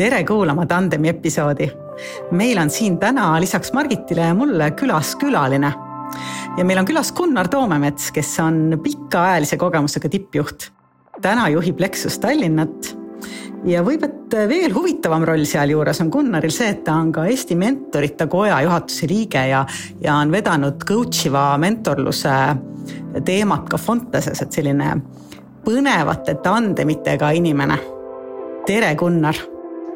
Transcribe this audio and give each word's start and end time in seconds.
tere 0.00 0.24
kuulama 0.24 0.64
Tandemi 0.66 1.08
episoodi. 1.08 1.70
meil 2.30 2.58
on 2.58 2.70
siin 2.70 2.98
täna 2.98 3.40
lisaks 3.40 3.72
Margitile 3.72 4.20
ja 4.20 4.34
mulle 4.34 4.70
külas 4.70 5.16
külaline. 5.20 5.72
ja 6.56 6.64
meil 6.64 6.78
on 6.78 6.86
külas 6.88 7.12
Gunnar 7.12 7.48
Toomemets, 7.48 8.12
kes 8.12 8.38
on 8.40 8.80
pikaajalise 8.82 9.56
kogemusega 9.56 10.08
tippjuht. 10.08 10.70
täna 11.20 11.48
juhib 11.48 11.80
Lexus 11.80 12.18
Tallinnat 12.18 12.96
ja 13.64 13.82
võib, 13.84 14.04
et 14.04 14.38
veel 14.48 14.72
huvitavam 14.74 15.24
roll 15.24 15.44
sealjuures 15.44 16.00
on 16.00 16.08
Gunnaril 16.08 16.50
see, 16.50 16.70
et 16.70 16.82
ta 16.84 16.96
on 16.96 17.12
ka 17.12 17.26
Eesti 17.26 17.56
Mentorite 17.56 18.26
Koja 18.26 18.62
juhatuse 18.62 19.06
liige 19.06 19.46
ja, 19.52 19.66
ja 20.00 20.16
on 20.16 20.32
vedanud 20.32 20.80
coach 20.88 21.26
iva 21.26 21.58
mentorluse 21.58 22.38
teemat 23.24 23.68
ka 23.68 23.76
Fonteses, 23.76 24.40
et 24.40 24.52
selline 24.52 24.96
põnevate 25.64 26.40
tandemitega 26.40 27.36
inimene. 27.36 27.82
tere, 28.66 28.94
Gunnar. 28.94 29.49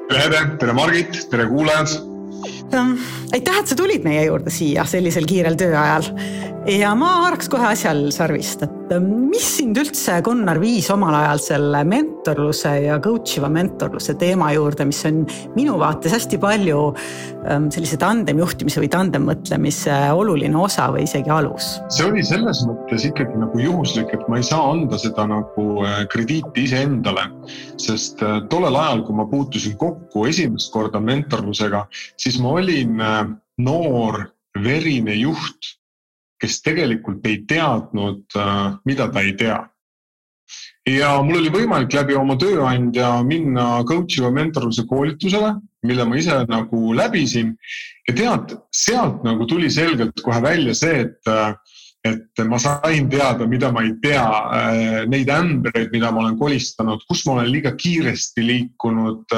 Tere, 0.09 0.57
tere, 0.59 0.73
Margit, 0.73 1.29
tere 1.31 1.47
kuulajad 1.47 1.89
aitäh, 3.35 3.61
et 3.61 3.71
sa 3.71 3.77
tulid 3.79 4.05
meie 4.07 4.27
juurde 4.29 4.53
siia 4.53 4.85
sellisel 4.89 5.27
kiirel 5.29 5.59
tööajal. 5.59 6.07
ja 6.71 6.95
ma 6.97 7.11
haaraks 7.19 7.51
kohe 7.53 7.67
asjal 7.69 8.07
sarvist, 8.15 8.63
et 8.65 8.93
ähm, 8.95 9.09
mis 9.29 9.45
sind 9.59 9.77
üldse, 9.77 10.15
Gunnar, 10.25 10.61
viis 10.63 10.87
omal 10.93 11.13
ajal 11.19 11.43
selle 11.43 11.83
mentorluse 11.89 12.73
ja 12.87 12.97
coach 13.05 13.37
iva 13.37 13.51
mentorluse 13.53 14.15
teema 14.21 14.49
juurde, 14.55 14.87
mis 14.89 15.03
on 15.09 15.25
minu 15.59 15.75
vaates 15.81 16.15
hästi 16.15 16.39
palju 16.41 16.79
ähm, 17.51 17.69
sellise 17.75 17.99
tandem 18.01 18.41
juhtimise 18.41 18.81
või 18.81 18.89
tandem 18.93 19.27
mõtlemise 19.29 19.99
oluline 20.17 20.57
osa 20.57 20.89
või 20.95 21.05
isegi 21.09 21.33
alus? 21.35 21.75
see 21.93 22.07
oli 22.09 22.25
selles 22.25 22.63
mõttes 22.69 23.05
ikkagi 23.11 23.37
nagu 23.43 23.61
juhuslik, 23.61 24.15
et 24.17 24.25
ma 24.31 24.41
ei 24.41 24.47
saa 24.47 24.63
anda 24.71 25.01
seda 25.01 25.27
nagu 25.29 25.67
äh, 25.85 26.05
krediiti 26.13 26.69
iseendale, 26.69 27.27
sest 27.83 28.25
äh, 28.25 28.41
tollel 28.49 28.79
ajal, 28.81 29.05
kui 29.05 29.21
ma 29.21 29.29
puutusin 29.29 29.77
kokku 29.81 30.25
esimest 30.31 30.73
korda 30.73 31.03
mentorlusega, 31.03 31.85
siis 32.21 32.41
ma 32.41 32.57
olin 32.63 33.05
äh, 33.05 33.24
noor 33.59 34.29
verine 34.65 35.15
juht, 35.19 35.75
kes 36.41 36.61
tegelikult 36.63 37.27
ei 37.27 37.43
teadnud, 37.49 38.25
äh, 38.37 38.75
mida 38.85 39.09
ta 39.13 39.23
ei 39.23 39.37
tea. 39.39 39.63
ja 40.85 41.15
mul 41.25 41.39
oli 41.39 41.49
võimalik 41.49 41.95
läbi 41.97 42.13
oma 42.15 42.35
tööandja 42.37 43.23
minna 43.25 43.79
coach'i 43.89 44.21
või 44.21 44.35
mentorluse 44.37 44.85
koolitusele, 44.85 45.55
mille 45.89 46.05
ma 46.05 46.19
ise 46.21 46.43
nagu 46.49 46.93
läbisin. 46.93 47.55
ja 48.09 48.15
tead, 48.15 48.59
sealt 48.71 49.25
nagu 49.25 49.47
tuli 49.47 49.71
selgelt 49.71 50.21
kohe 50.21 50.43
välja 50.43 50.75
see, 50.75 51.07
et 51.07 51.33
äh, 51.33 51.55
et 52.05 52.43
ma 52.45 52.59
sain 52.61 53.09
teada, 53.09 53.47
mida 53.49 53.71
ma 53.73 53.83
ei 53.87 53.95
tea, 54.03 54.25
neid 55.09 55.31
ämbreid, 55.33 55.89
mida 55.93 56.11
ma 56.13 56.21
olen 56.25 56.39
kolistanud, 56.39 57.01
kus 57.09 57.23
ma 57.25 57.39
olen 57.39 57.49
liiga 57.49 57.73
kiiresti 57.81 58.45
liikunud 58.45 59.33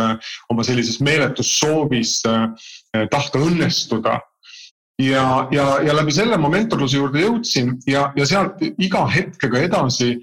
oma 0.51 0.65
sellises 0.67 0.99
meeletus 0.99 1.53
soovis 1.61 2.19
tahta 2.23 3.39
õnnestuda. 3.39 4.19
ja, 4.99 5.25
ja, 5.53 5.67
ja 5.85 5.95
läbi 5.95 6.13
selle 6.17 6.39
ma 6.41 6.49
mentorluse 6.49 6.97
juurde 6.97 7.21
jõudsin 7.21 7.75
ja, 7.87 8.09
ja 8.17 8.27
sealt 8.27 8.63
iga 8.65 9.05
hetkega 9.13 9.61
edasi 9.69 10.15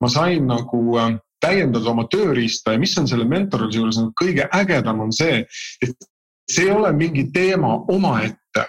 ma 0.00 0.08
sain 0.08 0.48
nagu 0.48 0.80
äh, 0.98 1.12
täiendada 1.40 1.92
oma 1.92 2.06
tööriista 2.10 2.74
ja 2.74 2.80
mis 2.80 2.96
on 3.00 3.08
selle 3.08 3.26
mentorluse 3.28 3.80
juures 3.80 4.00
nagu 4.00 4.12
kõige 4.18 4.46
ägedam, 4.56 5.04
on 5.06 5.12
see, 5.14 5.42
et 5.84 6.10
see 6.50 6.66
ei 6.66 6.74
ole 6.74 6.92
mingi 6.96 7.28
teema 7.32 7.76
omaette 7.92 8.66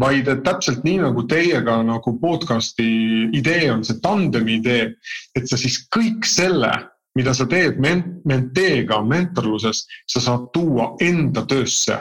vaid 0.00 0.28
et 0.28 0.40
täpselt 0.44 0.84
nii 0.84 1.02
nagu 1.02 1.26
teiega 1.28 1.82
nagu 1.84 2.14
podcast'i 2.20 2.88
idee 3.36 3.68
on 3.72 3.84
see 3.84 4.00
tandemi 4.02 4.58
idee, 4.60 4.88
et 5.36 5.48
sa 5.48 5.58
siis 5.60 5.82
kõik 5.92 6.24
selle, 6.28 6.70
mida 7.18 7.34
sa 7.36 7.44
teed 7.46 7.76
ment-, 7.82 8.22
menteega 8.24 9.02
mentorluses, 9.04 9.84
sa 10.08 10.22
saad 10.24 10.48
tuua 10.54 10.94
enda 11.04 11.44
töösse 11.48 12.00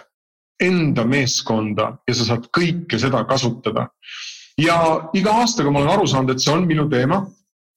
enda 0.61 1.05
meeskonda 1.07 1.95
ja 2.07 2.15
sa 2.15 2.27
saad 2.31 2.47
kõike 2.55 2.99
seda 3.01 3.23
kasutada. 3.29 3.87
ja 4.61 4.75
iga 5.17 5.33
aastaga 5.41 5.71
ma 5.71 5.81
olen 5.81 5.93
aru 5.95 6.07
saanud, 6.07 6.35
et 6.35 6.43
see 6.43 6.53
on 6.53 6.67
minu 6.69 6.87
teema. 6.89 7.23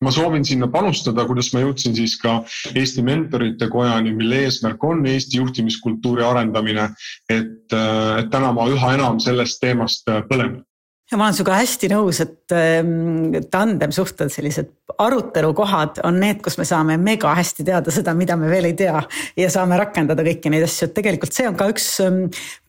Ma 0.04 0.12
soovin 0.14 0.44
sinna 0.44 0.68
panustada, 0.72 1.24
kuidas 1.28 1.50
ma 1.54 1.64
jõudsin 1.64 1.96
siis 1.96 2.16
ka 2.20 2.36
Eesti 2.74 3.04
Mentorite 3.06 3.70
Kojani, 3.72 4.12
mille 4.16 4.44
eesmärk 4.44 4.84
on 4.84 5.06
Eesti 5.08 5.40
juhtimiskultuuri 5.40 6.24
arendamine. 6.24 6.90
et, 7.30 7.72
et 7.72 8.30
täna 8.30 8.52
ma 8.52 8.68
üha 8.70 8.94
enam 8.98 9.20
sellest 9.22 9.60
teemast 9.64 10.08
põlen 10.28 10.60
ja 11.14 11.18
ma 11.18 11.28
olen 11.28 11.36
sinuga 11.36 11.58
hästi 11.60 11.88
nõus, 11.92 12.18
et 12.24 12.54
ähm, 12.54 13.36
tandemsuhted, 13.52 14.32
sellised 14.34 14.72
arutelukohad 15.00 16.00
on 16.06 16.18
need, 16.20 16.40
kus 16.44 16.56
me 16.58 16.66
saame 16.66 16.96
mega 17.00 17.32
hästi 17.34 17.64
teada 17.66 17.92
seda, 17.94 18.12
mida 18.18 18.36
me 18.38 18.50
veel 18.50 18.68
ei 18.68 18.74
tea 18.78 18.98
ja 19.38 19.50
saame 19.50 19.78
rakendada 19.78 20.24
kõiki 20.26 20.50
neid 20.52 20.66
asju, 20.66 20.88
et 20.88 20.94
tegelikult 20.96 21.34
see 21.34 21.46
on 21.48 21.56
ka 21.58 21.68
üks 21.70 21.86
ähm, 22.04 22.18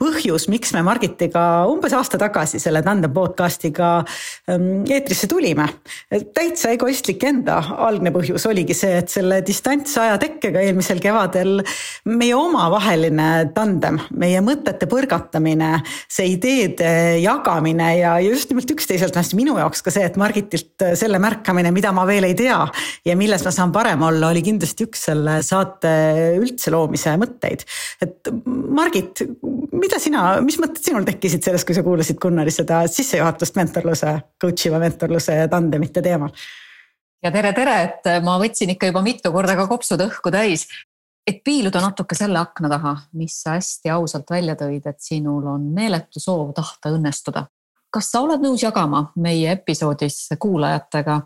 põhjus, 0.02 0.48
miks 0.52 0.74
me 0.76 0.84
Margitiga 0.86 1.66
umbes 1.70 1.96
aasta 1.98 2.20
tagasi 2.22 2.62
selle 2.62 2.84
tandem 2.86 3.14
podcast'iga 3.16 3.90
ähm, 4.52 4.86
eetrisse 4.86 5.30
tulime. 5.32 5.68
täitsa 6.38 6.72
egoistlik 6.76 7.26
enda 7.26 7.58
algne 7.88 8.14
põhjus 8.16 8.46
oligi 8.50 8.78
see, 8.78 9.02
et 9.02 9.12
selle 9.12 9.42
distantsaja 9.46 10.20
tekkega 10.22 10.62
eelmisel 10.66 11.02
kevadel 11.04 11.64
meie 12.14 12.38
omavaheline 12.38 13.30
tandem, 13.58 14.00
meie 14.14 14.42
mõtete 14.46 14.90
põrgatamine, 14.90 15.80
see 16.08 16.36
ideede 16.38 16.94
jagamine 17.26 17.92
ja 18.00 18.16
just 18.36 18.52
nimelt 18.52 18.72
üksteiselt 18.72 19.16
hästi 19.16 19.38
minu 19.40 19.56
jaoks 19.60 19.84
ka 19.86 19.94
see, 19.94 20.06
et 20.06 20.18
Margitilt 20.20 20.84
äh, 20.84 20.94
selle 21.00 21.20
märkamine, 21.22 21.72
mida 21.76 21.92
ma 21.96 22.06
veel 22.08 22.28
ei 22.28 22.36
tea 22.38 22.58
ja 23.08 23.16
milles 23.18 23.46
ma 23.46 23.54
saan 23.56 23.74
parem 23.76 24.04
olla, 24.06 24.32
oli 24.34 24.44
kindlasti 24.46 24.88
üks 24.88 25.06
selle 25.10 25.38
saate 25.46 25.92
üldse 26.40 26.74
loomise 26.74 27.16
mõtteid. 27.22 27.66
et 28.04 28.32
Margit, 28.46 29.24
mida 29.76 30.00
sina, 30.02 30.28
mis 30.46 30.60
mõtted 30.62 30.84
sinul 30.84 31.08
tekkisid 31.08 31.46
sellest, 31.46 31.68
kui 31.68 31.78
sa 31.78 31.86
kuulasid 31.86 32.20
Gunnari 32.22 32.54
seda 32.54 32.84
sissejuhatust 32.92 33.58
mentorluse, 33.60 34.18
coach 34.42 34.68
iva 34.70 34.82
mentorluse 34.84 35.40
tandemite 35.52 36.04
teemal? 36.06 36.34
ja 37.24 37.32
tere, 37.34 37.56
tere, 37.58 37.78
et 37.88 38.12
ma 38.26 38.38
võtsin 38.42 38.76
ikka 38.76 38.92
juba 38.92 39.06
mitu 39.06 39.32
korda 39.34 39.58
ka 39.58 39.70
kopsud 39.72 40.04
õhku 40.10 40.34
täis 40.34 40.68
et 41.26 41.40
piiluda 41.42 41.82
natuke 41.82 42.14
selle 42.14 42.38
akna 42.38 42.70
taha, 42.70 42.92
mis 43.18 43.40
sa 43.42 43.56
hästi 43.56 43.90
ausalt 43.96 44.30
välja 44.30 44.54
tõid, 44.60 44.86
et 44.86 45.02
sinul 45.02 45.48
on 45.50 45.72
meeletu 45.74 46.22
soov 46.22 46.52
tahta 46.54 46.94
õnnestuda 46.94 47.48
kas 47.96 48.12
sa 48.12 48.26
oled 48.26 48.44
nõus 48.44 48.64
jagama 48.64 49.06
meie 49.24 49.54
episoodis 49.56 50.26
kuulajatega, 50.42 51.22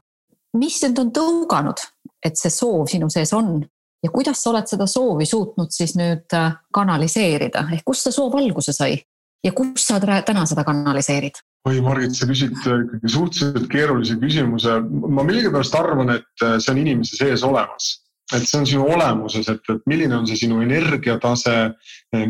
mis 0.62 0.80
sind 0.82 1.02
on 1.02 1.12
tõuganud, 1.16 1.82
et 2.26 2.38
see 2.38 2.52
soov 2.54 2.88
sinu 2.92 3.10
sees 3.10 3.34
on 3.34 3.58
ja 4.04 4.12
kuidas 4.14 4.44
sa 4.44 4.52
oled 4.54 4.70
seda 4.70 4.88
soovi 4.90 5.28
suutnud 5.28 5.74
siis 5.74 5.96
nüüd 6.00 6.36
äh, 6.38 6.52
kanaliseerida, 6.76 7.66
ehk 7.76 7.88
kust 7.88 8.08
see 8.08 8.16
soov 8.16 8.38
alguse 8.40 8.76
sai 8.76 9.00
ja 9.46 9.54
kus 9.56 9.88
sa 9.88 10.00
täna 10.00 10.46
seda 10.50 10.66
kanaliseerid? 10.68 11.42
oi, 11.68 11.82
Margit, 11.84 12.16
sa 12.16 12.28
küsid 12.30 12.56
äh, 12.66 12.84
ikkagi 12.86 13.14
suhteliselt 13.16 13.72
keerulise 13.72 14.20
küsimuse. 14.22 14.80
ma 14.86 15.26
millegipärast 15.28 15.76
arvan, 15.76 16.16
et 16.20 16.46
äh, 16.46 16.60
see 16.60 16.74
on 16.76 16.84
inimese 16.86 17.20
sees 17.20 17.44
olemas 17.48 17.98
et 18.36 18.46
see 18.46 18.60
on 18.60 18.68
sinu 18.68 18.86
olemuses, 18.86 19.48
et, 19.50 19.72
et 19.74 19.88
milline 19.90 20.14
on 20.20 20.28
see 20.30 20.38
sinu 20.44 20.62
energiatase, 20.62 21.54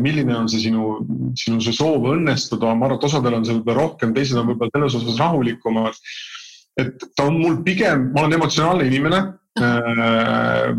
milline 0.00 0.36
on 0.36 0.48
see 0.48 0.62
sinu, 0.64 0.94
sinu 1.38 1.60
see 1.64 1.76
soov 1.76 2.06
õnnestuda, 2.14 2.72
ma 2.72 2.88
arvan, 2.88 3.00
et 3.00 3.08
osadel 3.10 3.36
on 3.36 3.44
see 3.44 3.58
võib-olla 3.58 3.82
rohkem, 3.82 4.14
teised 4.16 4.38
on 4.40 4.48
võib-olla 4.48 4.72
selles 4.76 4.96
osas 5.00 5.20
rahulikumad. 5.20 6.00
et 6.80 7.04
ta 7.16 7.26
on 7.28 7.36
mul 7.42 7.60
pigem, 7.66 8.10
ma 8.14 8.24
olen 8.24 8.38
emotsionaalne 8.38 8.88
inimene. 8.88 9.20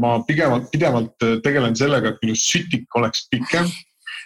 ma 0.01 0.11
pigevalt, 0.25 0.69
pidevalt 0.71 1.25
tegelen 1.43 1.75
sellega, 1.75 2.13
et 2.13 2.21
minu 2.23 2.35
sütik 2.39 2.95
oleks 2.95 3.27
pikem. 3.29 3.67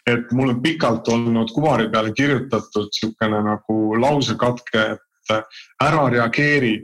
et 0.08 0.32
mul 0.38 0.52
on 0.54 0.62
pikalt 0.62 1.08
olnud 1.10 1.50
kuvari 1.52 1.90
peale 1.90 2.12
kirjutatud 2.14 2.92
niisugune 2.94 3.42
nagu 3.42 3.96
lausekatke, 3.98 4.84
et 4.94 5.34
ära 5.82 6.06
reageeri, 6.14 6.76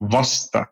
vasta 0.00 0.62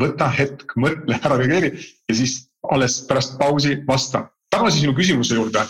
võta 0.00 0.28
hetk, 0.32 0.76
mõtle, 0.80 1.18
ära 1.22 1.38
reageeri 1.40 1.72
ja 1.76 2.16
siis 2.16 2.38
alles 2.70 3.02
pärast 3.08 3.38
pausi 3.40 3.80
vasta. 3.88 4.28
tagasi 4.52 4.82
sinu 4.82 4.92
küsimuse 4.92 5.34
juurde, 5.34 5.62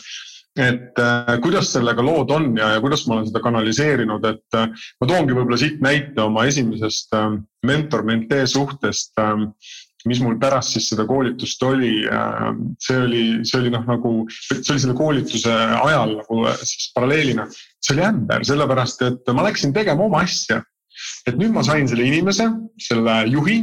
et 0.58 0.98
äh, 0.98 1.36
kuidas 1.42 1.70
sellega 1.72 2.02
lood 2.02 2.32
on 2.34 2.56
ja, 2.58 2.72
ja 2.74 2.80
kuidas 2.82 3.06
ma 3.06 3.14
olen 3.14 3.28
seda 3.28 3.40
kanaliseerinud, 3.44 4.24
et 4.26 4.58
äh, 4.58 4.66
ma 5.00 5.08
toongi 5.08 5.36
võib-olla 5.36 5.58
siit 5.60 5.78
näite 5.80 6.20
oma 6.20 6.44
esimesest 6.50 7.14
äh, 7.14 7.38
mentor-mentee 7.66 8.46
suhtest 8.50 9.22
äh, 9.22 9.46
mis 10.08 10.20
mul 10.22 10.38
pärast 10.40 10.74
siis 10.74 10.88
seda 10.90 11.04
koolitust 11.06 11.62
oli, 11.66 11.92
äh, 12.10 12.48
see 12.82 12.98
oli, 12.98 13.22
see 13.46 13.60
oli 13.60 13.72
noh, 13.74 13.84
nagu, 13.86 14.14
see 14.32 14.74
oli 14.74 14.82
selle 14.84 14.96
koolituse 14.98 15.52
ajal 15.52 16.16
nagu 16.18 16.40
äh, 16.50 16.58
siis 16.62 16.90
paralleelina. 16.96 17.46
see 17.82 17.96
oli 17.96 18.06
ämber, 18.06 18.44
sellepärast 18.46 19.02
et 19.06 19.32
ma 19.34 19.46
läksin 19.46 19.74
tegema 19.74 20.06
oma 20.06 20.22
asja. 20.26 20.62
Et 21.26 21.38
nüüd 21.38 21.54
ma 21.54 21.64
sain 21.66 21.88
selle 21.88 22.06
inimese, 22.08 22.48
selle 22.80 23.22
juhi, 23.30 23.62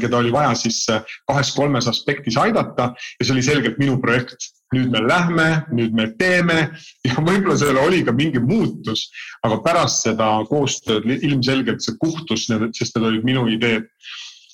keda 0.00 0.18
oli 0.18 0.32
vaja 0.32 0.52
siis 0.58 0.82
äh, 0.92 1.00
kahes-kolmes 1.28 1.88
aspektis 1.88 2.36
aidata 2.40 2.90
ja 2.92 3.24
see 3.24 3.32
oli 3.36 3.44
selgelt 3.46 3.80
minu 3.80 3.98
projekt. 4.00 4.52
nüüd 4.74 4.90
me 4.90 5.00
lähme, 5.06 5.44
nüüd 5.70 5.92
me 5.94 6.08
teeme 6.18 6.56
ja 7.06 7.22
võib-olla 7.22 7.54
seal 7.60 7.76
oli 7.78 8.00
ka 8.02 8.12
mingi 8.12 8.40
muutus, 8.42 9.04
aga 9.46 9.60
pärast 9.62 10.02
seda 10.08 10.26
koostööd 10.48 11.06
ilmselgelt 11.14 11.84
see 11.84 11.94
kuhtus, 12.00 12.48
sest 12.48 12.96
need 12.96 13.06
olid 13.06 13.26
minu 13.28 13.46
ideed. 13.52 13.86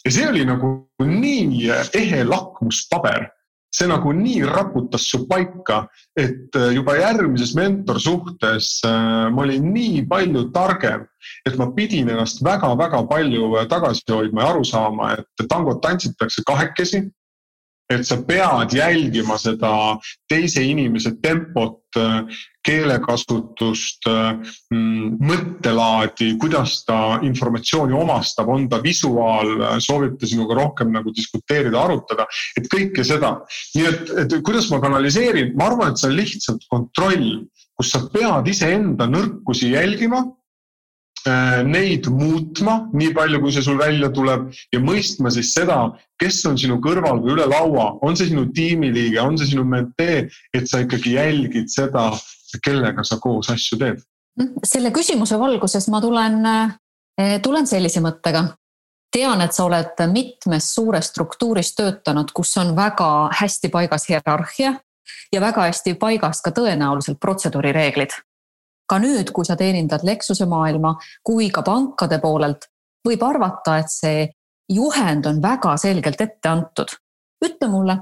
ja 0.05 0.13
see 0.13 0.29
oli 0.29 0.45
nagu 0.45 0.75
nii 1.01 1.71
ehe 1.97 2.25
lakmuspaber 2.29 3.31
see 3.71 3.87
nagu 3.87 4.13
nii 4.13 4.43
raputas 4.51 5.07
su 5.11 5.23
paika, 5.31 5.85
et 6.19 6.57
äh, 6.59 6.73
juba 6.75 6.97
järgmises 6.99 7.55
mentorsuhtes 7.55 8.81
äh, 8.87 9.31
ma 9.31 9.45
olin 9.45 9.71
nii 9.75 10.03
palju 10.11 10.49
targem, 10.55 11.07
et 11.47 11.57
ma 11.59 11.71
pidin 11.77 12.11
ennast 12.11 12.43
väga-väga 12.45 13.05
palju 13.11 13.55
äh, 13.61 13.69
tagasi 13.71 14.05
hoidma 14.11 14.45
ja 14.45 14.53
aru 14.55 14.67
saama, 14.67 15.15
et 15.21 15.49
tangot 15.49 15.83
tantsitakse 15.83 16.43
kahekesi 16.47 17.07
et 17.91 18.07
sa 18.07 18.21
pead 18.23 18.75
jälgima 18.75 19.35
seda 19.39 19.73
teise 20.31 20.63
inimese 20.63 21.11
tempot, 21.23 21.83
keelekasutust, 22.71 24.09
mm, 24.71 25.19
mõttelaadi, 25.27 26.33
kuidas 26.41 26.81
ta 26.87 27.21
informatsiooni 27.27 27.97
omastab, 27.97 28.51
on 28.55 28.69
ta 28.71 28.81
visuaal, 28.85 29.81
soovib 29.83 30.19
ta 30.21 30.31
sinuga 30.31 30.59
rohkem 30.63 30.93
nagu 30.95 31.15
diskuteerida, 31.15 31.83
arutada, 31.83 32.29
et 32.57 32.71
kõike 32.71 33.05
seda. 33.07 33.39
nii 33.75 33.87
et, 33.87 34.13
et 34.25 34.37
kuidas 34.47 34.71
ma 34.71 34.81
kanaliseerin, 34.83 35.55
ma 35.59 35.71
arvan, 35.71 35.91
et 35.91 36.01
see 36.01 36.11
on 36.11 36.19
lihtsalt 36.19 36.69
kontroll, 36.71 37.31
kus 37.79 37.95
sa 37.95 38.05
pead 38.13 38.49
iseenda 38.51 39.09
nõrkusi 39.11 39.73
jälgima 39.75 40.25
Äh, 41.29 41.61
neid 41.69 42.07
muutma, 42.09 42.87
nii 42.97 43.11
palju, 43.13 43.43
kui 43.43 43.53
see 43.53 43.65
sul 43.67 43.77
välja 43.77 44.09
tuleb 44.17 44.47
ja 44.73 44.79
mõistma 44.81 45.29
siis 45.35 45.51
seda, 45.53 45.91
kes 46.17 46.39
on 46.49 46.57
sinu 46.57 46.79
kõrval 46.81 47.21
või 47.21 47.35
üle 47.35 47.45
laua, 47.51 47.91
on 48.01 48.17
see 48.17 48.31
sinu 48.31 48.47
tiimiliige, 48.57 49.19
on 49.21 49.37
see 49.37 49.51
sinu 49.51 49.67
mentee, 49.69 50.23
et 50.57 50.71
sa 50.71 50.81
ikkagi 50.81 51.19
jälgid 51.19 51.69
seda, 51.69 52.07
kellega 52.65 53.05
sa 53.05 53.19
koos 53.23 53.51
asju 53.51 53.79
teed. 53.79 54.01
selle 54.65 54.91
küsimuse 54.91 55.39
valguses 55.39 55.89
ma 55.89 56.01
tulen, 56.01 56.47
äh, 56.47 57.37
tulen 57.43 57.67
sellise 57.67 58.01
mõttega. 58.01 58.57
tean, 59.13 59.41
et 59.41 59.53
sa 59.53 59.65
oled 59.65 60.07
mitmes 60.13 60.75
suures 60.75 61.07
struktuuris 61.07 61.75
töötanud, 61.75 62.31
kus 62.33 62.57
on 62.57 62.77
väga 62.77 63.31
hästi 63.41 63.69
paigas 63.69 64.07
hierarhia 64.09 64.75
ja 65.33 65.41
väga 65.41 65.63
hästi 65.67 65.95
paigas 65.95 66.43
ka 66.43 66.51
tõenäoliselt 66.51 67.19
protseduurireeglid 67.21 68.15
ka 68.91 68.99
nüüd, 68.99 69.31
kui 69.35 69.47
sa 69.47 69.57
teenindad 69.59 70.05
Lexuse 70.07 70.47
maailma 70.51 70.97
kui 71.27 71.51
ka 71.55 71.63
pankade 71.67 72.19
poolelt, 72.23 72.67
võib 73.07 73.23
arvata, 73.23 73.79
et 73.79 73.93
see 73.93 74.27
juhend 74.71 75.29
on 75.31 75.39
väga 75.43 75.77
selgelt 75.81 76.21
ette 76.21 76.51
antud. 76.51 76.99
ütle 77.41 77.69
mulle, 77.73 77.95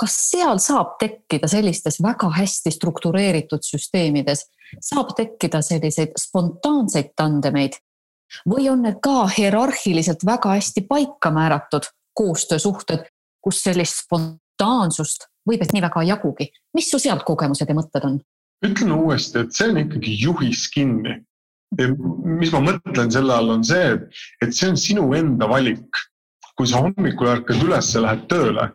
kas 0.00 0.14
seal 0.30 0.58
saab 0.62 0.96
tekkida 0.98 1.48
sellistes 1.50 2.00
väga 2.02 2.30
hästi 2.34 2.72
struktureeritud 2.74 3.62
süsteemides, 3.62 4.46
saab 4.82 5.14
tekkida 5.16 5.62
selliseid 5.62 6.16
spontaanseid 6.18 7.12
tandemeid 7.16 7.78
või 8.50 8.66
on 8.72 8.82
need 8.82 8.98
ka 9.04 9.28
hierarhiliselt 9.30 10.24
väga 10.26 10.56
hästi 10.56 10.86
paika 10.88 11.30
määratud 11.30 11.86
koostöösuhted, 12.18 13.06
kus 13.44 13.62
sellist 13.62 14.02
spontaansust 14.04 15.28
võib 15.48 15.62
et 15.62 15.74
nii 15.74 15.84
väga 15.84 16.02
ei 16.02 16.10
jagugi. 16.10 16.48
mis 16.74 16.90
su 16.90 16.98
sealt 16.98 17.24
kogemused 17.24 17.68
ja 17.68 17.76
mõtted 17.76 18.06
on? 18.08 18.18
ütlen 18.64 18.92
uuesti, 18.96 19.44
et 19.44 19.52
see 19.52 19.68
on 19.70 19.80
ikkagi 19.84 20.16
juhis 20.22 20.68
kinni. 20.74 21.20
mis 21.78 22.52
ma 22.54 22.60
mõtlen 22.64 23.10
selle 23.10 23.34
all, 23.34 23.50
on 23.50 23.64
see, 23.64 23.98
et 24.42 24.54
see 24.54 24.68
on 24.70 24.76
sinu 24.76 25.12
enda 25.14 25.48
valik. 25.50 26.02
kui 26.56 26.66
sa 26.70 26.84
hommikul 26.84 27.28
ärkad 27.28 27.62
üles 27.66 27.88
ja 27.94 28.00
lähed 28.04 28.28
tööle, 28.30 28.68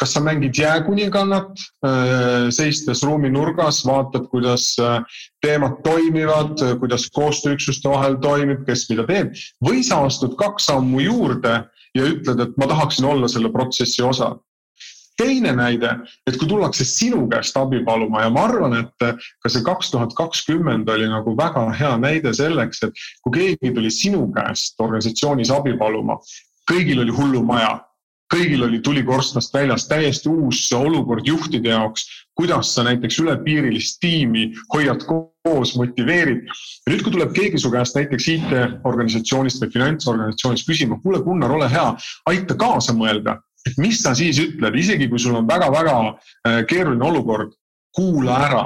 kas 0.00 0.12
sa 0.12 0.20
mängid 0.20 0.58
jääkuningannat, 0.58 1.52
äh, 1.86 2.48
seistes 2.50 3.02
ruumi 3.02 3.30
nurgas, 3.32 3.82
vaatad, 3.86 4.28
kuidas 4.32 4.74
äh, 4.80 5.02
teemad 5.40 5.80
toimivad, 5.84 6.60
kuidas 6.80 7.08
koostööüksuste 7.16 7.90
vahel 7.90 8.18
toimib, 8.20 8.66
kes 8.66 8.86
mida 8.90 9.06
teeb? 9.08 9.32
Või 9.64 9.84
sa 9.86 10.02
astud 10.04 10.36
kaks 10.36 10.68
sammu 10.70 11.00
juurde 11.00 11.62
ja 11.96 12.10
ütled, 12.10 12.42
et 12.42 12.58
ma 12.60 12.68
tahaksin 12.68 13.08
olla 13.08 13.28
selle 13.28 13.52
protsessi 13.52 14.04
osa? 14.04 14.34
Teine 15.16 15.54
näide, 15.56 15.94
et 16.28 16.36
kui 16.36 16.44
tullakse 16.44 16.84
sinu 16.84 17.22
käest 17.30 17.56
abi 17.56 17.78
paluma 17.84 18.26
ja 18.26 18.28
ma 18.28 18.42
arvan, 18.50 18.74
et 18.82 19.04
ka 19.40 19.48
see 19.48 19.64
kaks 19.64 19.88
tuhat 19.94 20.12
kakskümmend 20.12 20.90
oli 20.92 21.08
nagu 21.08 21.32
väga 21.38 21.62
hea 21.72 21.94
näide 21.96 22.34
selleks, 22.36 22.82
et 22.84 23.06
kui 23.24 23.32
keegi 23.38 23.72
tuli 23.72 23.88
sinu 23.88 24.26
käest 24.34 24.76
organisatsioonis 24.76 25.54
abi 25.56 25.72
paluma, 25.80 26.18
kõigil 26.68 27.00
oli 27.00 27.16
hullumaja, 27.16 27.85
kõigil 28.32 28.64
oli 28.66 28.80
tuli 28.84 29.04
korstnast 29.06 29.54
väljas, 29.54 29.86
täiesti 29.88 30.28
uus 30.28 30.64
olukord 30.74 31.26
juhtide 31.26 31.70
jaoks, 31.70 32.06
kuidas 32.36 32.74
sa 32.74 32.84
näiteks 32.86 33.20
ülepiirilist 33.22 34.00
tiimi 34.02 34.48
hoiad 34.74 35.04
koos, 35.06 35.76
motiveerid. 35.78 36.46
ja 36.46 36.92
nüüd, 36.92 37.04
kui 37.06 37.14
tuleb 37.14 37.32
keegi 37.36 37.62
su 37.62 37.70
käest 37.70 37.96
näiteks 37.96 38.28
IT-organisatsioonist 38.34 39.62
või 39.62 39.74
finantsorganisatsioonist 39.78 40.68
küsima, 40.68 41.00
kuule 41.02 41.22
Gunnar, 41.24 41.54
ole 41.54 41.70
hea, 41.70 41.90
aita 42.32 42.58
kaasa 42.58 42.96
mõelda 42.96 43.38
et 43.66 43.78
mis 43.82 44.00
sa 44.02 44.14
siis 44.16 44.38
ütled, 44.40 44.78
isegi 44.78 45.08
kui 45.10 45.20
sul 45.22 45.36
on 45.38 45.46
väga-väga 45.48 45.96
äh, 46.06 46.60
keeruline 46.70 47.04
olukord, 47.04 47.54
kuula 47.96 48.38
ära. 48.46 48.64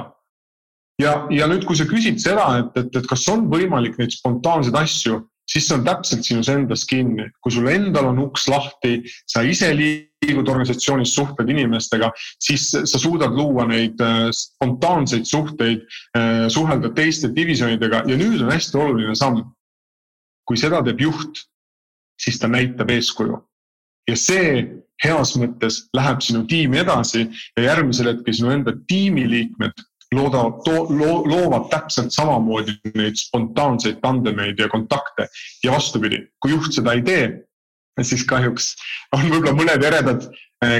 ja, 1.01 1.15
ja 1.33 1.47
nüüd, 1.49 1.65
kui 1.65 1.77
sa 1.77 1.87
küsid 1.89 2.21
seda, 2.21 2.45
et, 2.61 2.75
et, 2.77 2.95
et 2.99 3.07
kas 3.09 3.25
on 3.31 3.47
võimalik 3.49 3.97
neid 3.97 4.13
spontaanseid 4.13 4.75
asju, 4.77 5.23
siis 5.51 5.67
see 5.67 5.77
on 5.77 5.85
täpselt 5.87 6.25
sinus 6.27 6.49
endas 6.51 6.85
kinni, 6.87 7.27
kui 7.43 7.53
sul 7.53 7.67
endal 7.71 8.09
on 8.11 8.23
uks 8.23 8.47
lahti, 8.51 9.01
sa 9.29 9.43
ise 9.43 9.71
liigud 9.75 10.47
organisatsioonis, 10.47 11.13
suhtled 11.17 11.51
inimestega, 11.51 12.11
siis 12.41 12.69
sa 12.71 13.01
suudad 13.01 13.35
luua 13.35 13.67
neid 13.69 13.99
äh, 14.03 14.29
spontaanseid 14.35 15.27
suhteid, 15.27 15.85
äh, 16.17 16.47
suhelda 16.53 16.93
teiste 16.95 17.31
divisjonidega 17.35 18.05
ja 18.07 18.19
nüüd 18.19 18.41
on 18.45 18.53
hästi 18.53 18.79
oluline 18.79 19.15
samm. 19.17 19.43
kui 20.47 20.57
seda 20.57 20.81
teeb 20.83 20.99
juht, 20.99 21.45
siis 22.19 22.39
ta 22.41 22.49
näitab 22.49 22.89
eeskuju 22.91 23.37
ja 24.09 24.17
see 24.19 24.65
heas 25.01 25.33
mõttes 25.39 25.85
läheb 25.95 26.21
sinu 26.23 26.43
tiimi 26.49 26.81
edasi 26.81 27.25
ja 27.57 27.71
järgmisel 27.71 28.11
hetkel 28.11 28.37
sinu 28.37 28.51
enda 28.53 28.73
tiimiliikmed 28.89 29.85
loodavad, 30.15 30.67
loo, 30.89 31.21
loovad 31.27 31.69
täpselt 31.71 32.11
samamoodi 32.11 32.75
neid 32.95 33.19
spontaanseid 33.19 34.01
tandemeid 34.03 34.59
ja 34.59 34.69
kontakte. 34.69 35.27
ja 35.63 35.71
vastupidi, 35.71 36.25
kui 36.41 36.51
juht 36.51 36.73
seda 36.75 36.93
ei 36.97 37.01
tee, 37.01 37.25
siis 38.01 38.25
kahjuks 38.27 38.73
on 39.15 39.27
võib-olla 39.29 39.55
mõned 39.55 39.83
eredad 39.87 40.29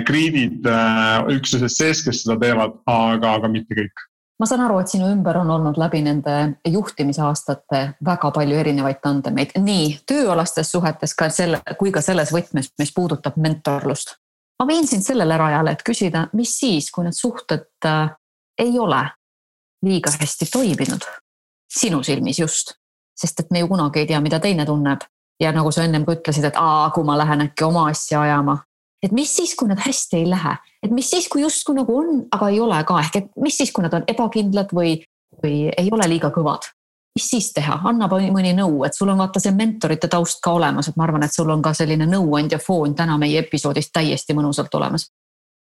kriidid 0.06 0.68
eh, 0.68 0.78
eh, 0.78 1.36
üksuses 1.38 1.78
sees, 1.78 2.04
kes 2.06 2.24
seda 2.24 2.38
teevad, 2.42 2.78
aga, 2.86 3.38
aga 3.40 3.52
mitte 3.52 3.78
kõik 3.78 4.08
ma 4.42 4.48
saan 4.50 4.64
aru, 4.66 4.80
et 4.82 4.90
sinu 4.90 5.06
ümber 5.06 5.38
on 5.38 5.52
olnud 5.54 5.78
läbi 5.78 6.00
nende 6.02 6.36
juhtimisaastate 6.66 7.82
väga 8.06 8.32
palju 8.34 8.58
erinevaid 8.58 8.98
tandemeid, 9.04 9.54
nii 9.62 10.00
tööalastes 10.10 10.72
suhetes 10.74 11.14
ka 11.14 11.28
selle, 11.30 11.60
kui 11.78 11.94
ka 11.94 12.02
selles 12.02 12.34
võtmes, 12.34 12.72
mis 12.82 12.94
puudutab 12.96 13.38
mentorlust. 13.38 14.16
ma 14.60 14.68
viin 14.68 14.88
sind 14.90 15.06
sellele 15.06 15.38
rajale, 15.38 15.76
et 15.78 15.86
küsida, 15.86 16.28
mis 16.34 16.56
siis, 16.58 16.90
kui 16.90 17.06
need 17.06 17.18
suhted 17.18 17.86
äh, 17.86 18.10
ei 18.58 18.80
ole 18.80 19.04
liiga 19.86 20.12
hästi 20.22 20.46
toiminud, 20.54 21.06
sinu 21.80 22.04
silmis 22.04 22.40
just, 22.40 22.76
sest 23.18 23.40
et 23.40 23.52
me 23.52 23.60
ju 23.60 23.70
kunagi 23.72 24.04
ei 24.04 24.10
tea, 24.10 24.22
mida 24.22 24.40
teine 24.40 24.66
tunneb. 24.66 25.06
Ja 25.42 25.50
nagu 25.52 25.72
sa 25.74 25.84
ennem 25.84 26.04
ka 26.06 26.14
ütlesid, 26.14 26.46
et 26.46 26.58
aa, 26.60 26.92
kui 26.94 27.04
ma 27.04 27.16
lähen 27.18 27.42
äkki 27.48 27.66
oma 27.66 27.88
asja 27.90 28.22
ajama, 28.22 28.60
et 29.02 29.14
mis 29.16 29.32
siis, 29.36 29.56
kui 29.58 29.72
need 29.72 29.80
hästi 29.82 30.20
ei 30.20 30.28
lähe, 30.30 30.52
et 30.86 30.92
mis 30.94 31.10
siis, 31.10 31.26
kui 31.32 31.42
justkui 31.42 31.80
nagu 31.80 31.96
on, 31.98 32.20
aga 32.32 32.50
ei 32.54 32.60
ole 32.62 32.84
ka, 32.86 33.00
ehk 33.02 33.18
et 33.18 33.32
mis 33.42 33.58
siis, 33.58 33.72
kui 33.74 33.82
nad 33.82 33.96
on 33.98 34.06
ebakindlad 34.12 34.76
või, 34.78 35.00
või 35.42 35.56
ei 35.72 35.90
ole 35.92 36.08
liiga 36.12 36.30
kõvad. 36.36 36.70
mis 37.16 37.26
siis 37.28 37.50
teha, 37.52 37.82
anna 37.90 38.08
mõni 38.08 38.54
nõu, 38.56 38.86
et 38.88 38.96
sul 38.96 39.10
on 39.12 39.18
vaata 39.20 39.40
see 39.44 39.52
mentorite 39.52 40.08
taust 40.08 40.40
ka 40.44 40.54
olemas, 40.56 40.88
et 40.88 40.96
ma 40.96 41.04
arvan, 41.04 41.26
et 41.26 41.34
sul 41.34 41.50
on 41.50 41.62
ka 41.62 41.74
selline 41.74 42.06
nõuandja 42.08 42.60
foon 42.60 42.94
täna 42.96 43.18
meie 43.18 43.42
episoodis 43.42 43.92
täiesti 43.92 44.34
mõnusalt 44.38 44.78
olemas 44.80 45.10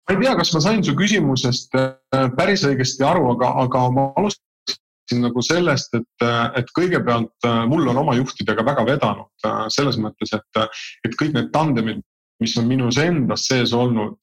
ma 0.06 0.14
ei 0.14 0.22
tea, 0.22 0.34
kas 0.38 0.52
ma 0.54 0.60
sain 0.62 0.82
su 0.86 0.94
küsimusest 0.96 1.74
äh, 1.78 2.26
päris 2.38 2.64
õigesti 2.66 3.04
aru, 3.06 3.32
aga, 3.34 3.50
aga 3.64 3.86
ma 3.90 4.04
alustasin 4.20 5.24
nagu 5.24 5.42
sellest, 5.42 5.96
et, 5.98 6.24
äh, 6.24 6.60
et 6.62 6.70
kõigepealt 6.78 7.48
äh, 7.48 7.62
mul 7.70 7.88
on 7.90 8.02
oma 8.04 8.14
juhtidega 8.18 8.64
väga 8.66 8.86
vedanud 8.86 9.48
selles 9.72 9.98
mõttes, 9.98 10.30
et, 10.36 10.62
et 11.06 11.18
kõik 11.18 11.34
need 11.34 11.50
tandemid, 11.54 12.04
mis 12.42 12.54
on 12.60 12.68
minus 12.68 12.98
endas 13.00 13.46
sees 13.48 13.72
olnud, 13.72 14.18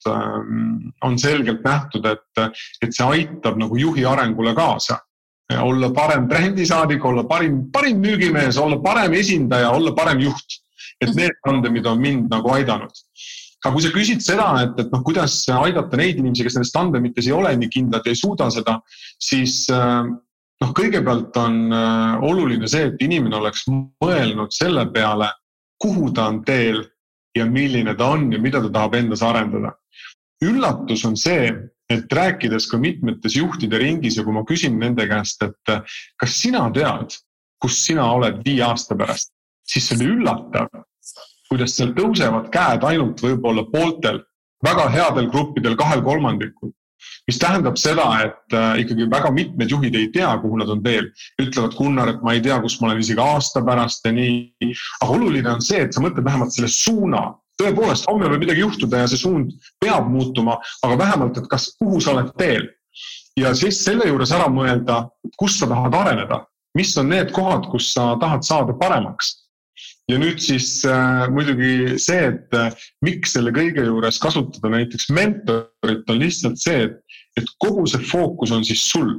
on 1.02 1.16
selgelt 1.18 1.64
nähtud, 1.66 2.04
et, 2.06 2.42
et 2.84 2.92
see 2.94 3.06
aitab 3.10 3.58
nagu 3.58 3.74
juhi 3.74 4.04
arengule 4.06 4.52
kaasa. 4.54 5.00
olla 5.60 5.90
parem 5.90 6.28
brändisaadik, 6.28 7.04
olla 7.04 7.24
parim, 7.24 7.72
parim 7.72 7.98
müügimees, 7.98 8.56
olla 8.56 8.78
parem 8.80 9.12
esindaja, 9.18 9.70
olla 9.70 9.92
parem 9.92 10.20
juht. 10.20 10.60
et 11.00 11.08
mhm. 11.08 11.16
need 11.16 11.40
tandemid 11.44 11.86
on 11.86 12.00
mind 12.00 12.30
nagu 12.30 12.50
aidanud. 12.54 13.02
Aga 13.64 13.72
kui 13.72 13.84
sa 13.84 13.92
küsid 13.94 14.20
seda, 14.24 14.46
et, 14.66 14.76
et 14.82 14.90
noh, 14.92 15.00
kuidas 15.06 15.38
aidata 15.48 15.96
neid 15.96 16.20
inimesi, 16.20 16.44
kes 16.44 16.58
nendes 16.58 16.72
tandemites 16.74 17.28
ei 17.28 17.36
ole 17.36 17.54
nii 17.56 17.72
kindlad 17.72 18.04
ja 18.04 18.12
ei 18.12 18.20
suuda 18.20 18.50
seda, 18.52 18.76
siis 19.22 19.62
ähm, 19.72 20.18
noh, 20.60 20.72
kõigepealt 20.76 21.36
on 21.40 21.60
äh, 21.72 22.26
oluline 22.28 22.68
see, 22.70 22.90
et 22.90 23.04
inimene 23.04 23.40
oleks 23.40 23.64
mõelnud 23.72 24.52
selle 24.54 24.84
peale, 24.92 25.30
kuhu 25.80 26.12
ta 26.14 26.28
on 26.32 26.42
teel 26.44 26.84
ja 27.34 27.46
milline 27.48 27.96
ta 27.98 28.12
on 28.14 28.28
ja 28.32 28.40
mida 28.40 28.60
ta 28.62 28.72
tahab 28.72 28.98
endas 29.00 29.24
arendada. 29.24 29.74
üllatus 30.44 31.04
on 31.08 31.16
see, 31.16 31.48
et 31.88 32.12
rääkides 32.12 32.66
ka 32.68 32.78
mitmetes 32.80 33.36
juhtide 33.36 33.78
ringis 33.80 34.18
ja 34.18 34.24
kui 34.24 34.34
ma 34.34 34.44
küsin 34.44 34.76
nende 34.80 35.06
käest, 35.08 35.42
et 35.42 35.72
kas 36.20 36.36
sina 36.36 36.66
tead, 36.72 37.16
kus 37.60 37.78
sina 37.86 38.06
oled 38.12 38.42
viie 38.44 38.64
aasta 38.64 38.96
pärast, 38.96 39.32
siis 39.68 39.88
see 39.88 39.96
oli 39.98 40.10
üllatav, 40.18 40.68
kuidas 41.54 41.76
seal 41.78 41.94
tõusevad 41.96 42.50
käed 42.54 42.86
ainult 42.90 43.22
võib-olla 43.22 43.66
pooltel 43.70 44.24
väga 44.64 44.88
headel 44.90 45.30
gruppidel 45.30 45.76
kahel 45.78 46.02
kolmandikul 46.02 46.74
mis 47.28 47.38
tähendab 47.40 47.76
seda, 47.80 48.06
et 48.24 48.56
äh, 48.56 48.80
ikkagi 48.82 49.06
väga 49.12 49.30
mitmed 49.34 49.70
juhid 49.70 49.96
ei 49.98 50.10
tea, 50.12 50.30
kuhu 50.40 50.58
nad 50.60 50.70
on 50.72 50.82
teel. 50.84 51.10
ütlevad, 51.40 51.76
Gunnar, 51.76 52.10
et 52.12 52.22
ma 52.24 52.34
ei 52.36 52.42
tea, 52.44 52.58
kus 52.62 52.78
ma 52.80 52.88
olen 52.88 53.02
isegi 53.02 53.20
aasta 53.20 53.62
pärast 53.64 54.06
ja 54.08 54.12
nii. 54.12 54.70
aga 55.02 55.10
oluline 55.12 55.52
on 55.52 55.64
see, 55.64 55.82
et 55.84 55.94
sa 55.94 56.04
mõtled 56.04 56.24
vähemalt 56.24 56.56
selle 56.56 56.70
suuna. 56.72 57.26
tõepoolest, 57.60 58.08
homme 58.10 58.26
võib 58.32 58.42
midagi 58.42 58.64
juhtuda 58.64 59.04
ja 59.04 59.10
see 59.10 59.20
suund 59.20 59.52
peab 59.80 60.08
muutuma, 60.10 60.56
aga 60.82 60.96
vähemalt, 60.98 61.36
et 61.38 61.46
kas, 61.52 61.68
kuhu 61.78 62.00
sa 62.00 62.16
oled 62.16 62.32
teel. 62.40 62.66
ja 63.38 63.54
siis 63.54 63.84
selle 63.84 64.08
juures 64.08 64.32
ära 64.32 64.48
mõelda, 64.50 65.04
kus 65.38 65.58
sa 65.60 65.68
tahad 65.70 65.94
areneda, 65.94 66.44
mis 66.74 66.96
on 66.98 67.12
need 67.12 67.30
kohad, 67.36 67.68
kus 67.70 67.92
sa 67.94 68.14
tahad 68.20 68.46
saada 68.46 68.74
paremaks 68.80 69.43
ja 70.10 70.18
nüüd 70.20 70.40
siis 70.42 70.82
äh, 70.88 71.26
muidugi 71.32 71.98
see, 72.02 72.28
et 72.30 72.56
äh, 72.56 72.72
miks 73.04 73.34
selle 73.36 73.52
kõige 73.56 73.86
juures 73.86 74.18
kasutada 74.20 74.72
näiteks 74.74 75.08
mentorit, 75.16 76.04
on 76.10 76.20
lihtsalt 76.20 76.60
see, 76.60 76.88
et, 76.88 76.98
et 77.40 77.54
kogu 77.62 77.86
see 77.88 78.04
fookus 78.10 78.52
on 78.54 78.66
siis 78.66 78.84
sul. 78.90 79.16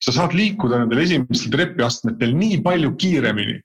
sa 0.00 0.14
saad 0.16 0.32
liikuda 0.32 0.78
nendel 0.80 1.02
esimestel 1.02 1.52
trepiastmetel 1.52 2.30
nii 2.32 2.62
palju 2.64 2.94
kiiremini 2.96 3.58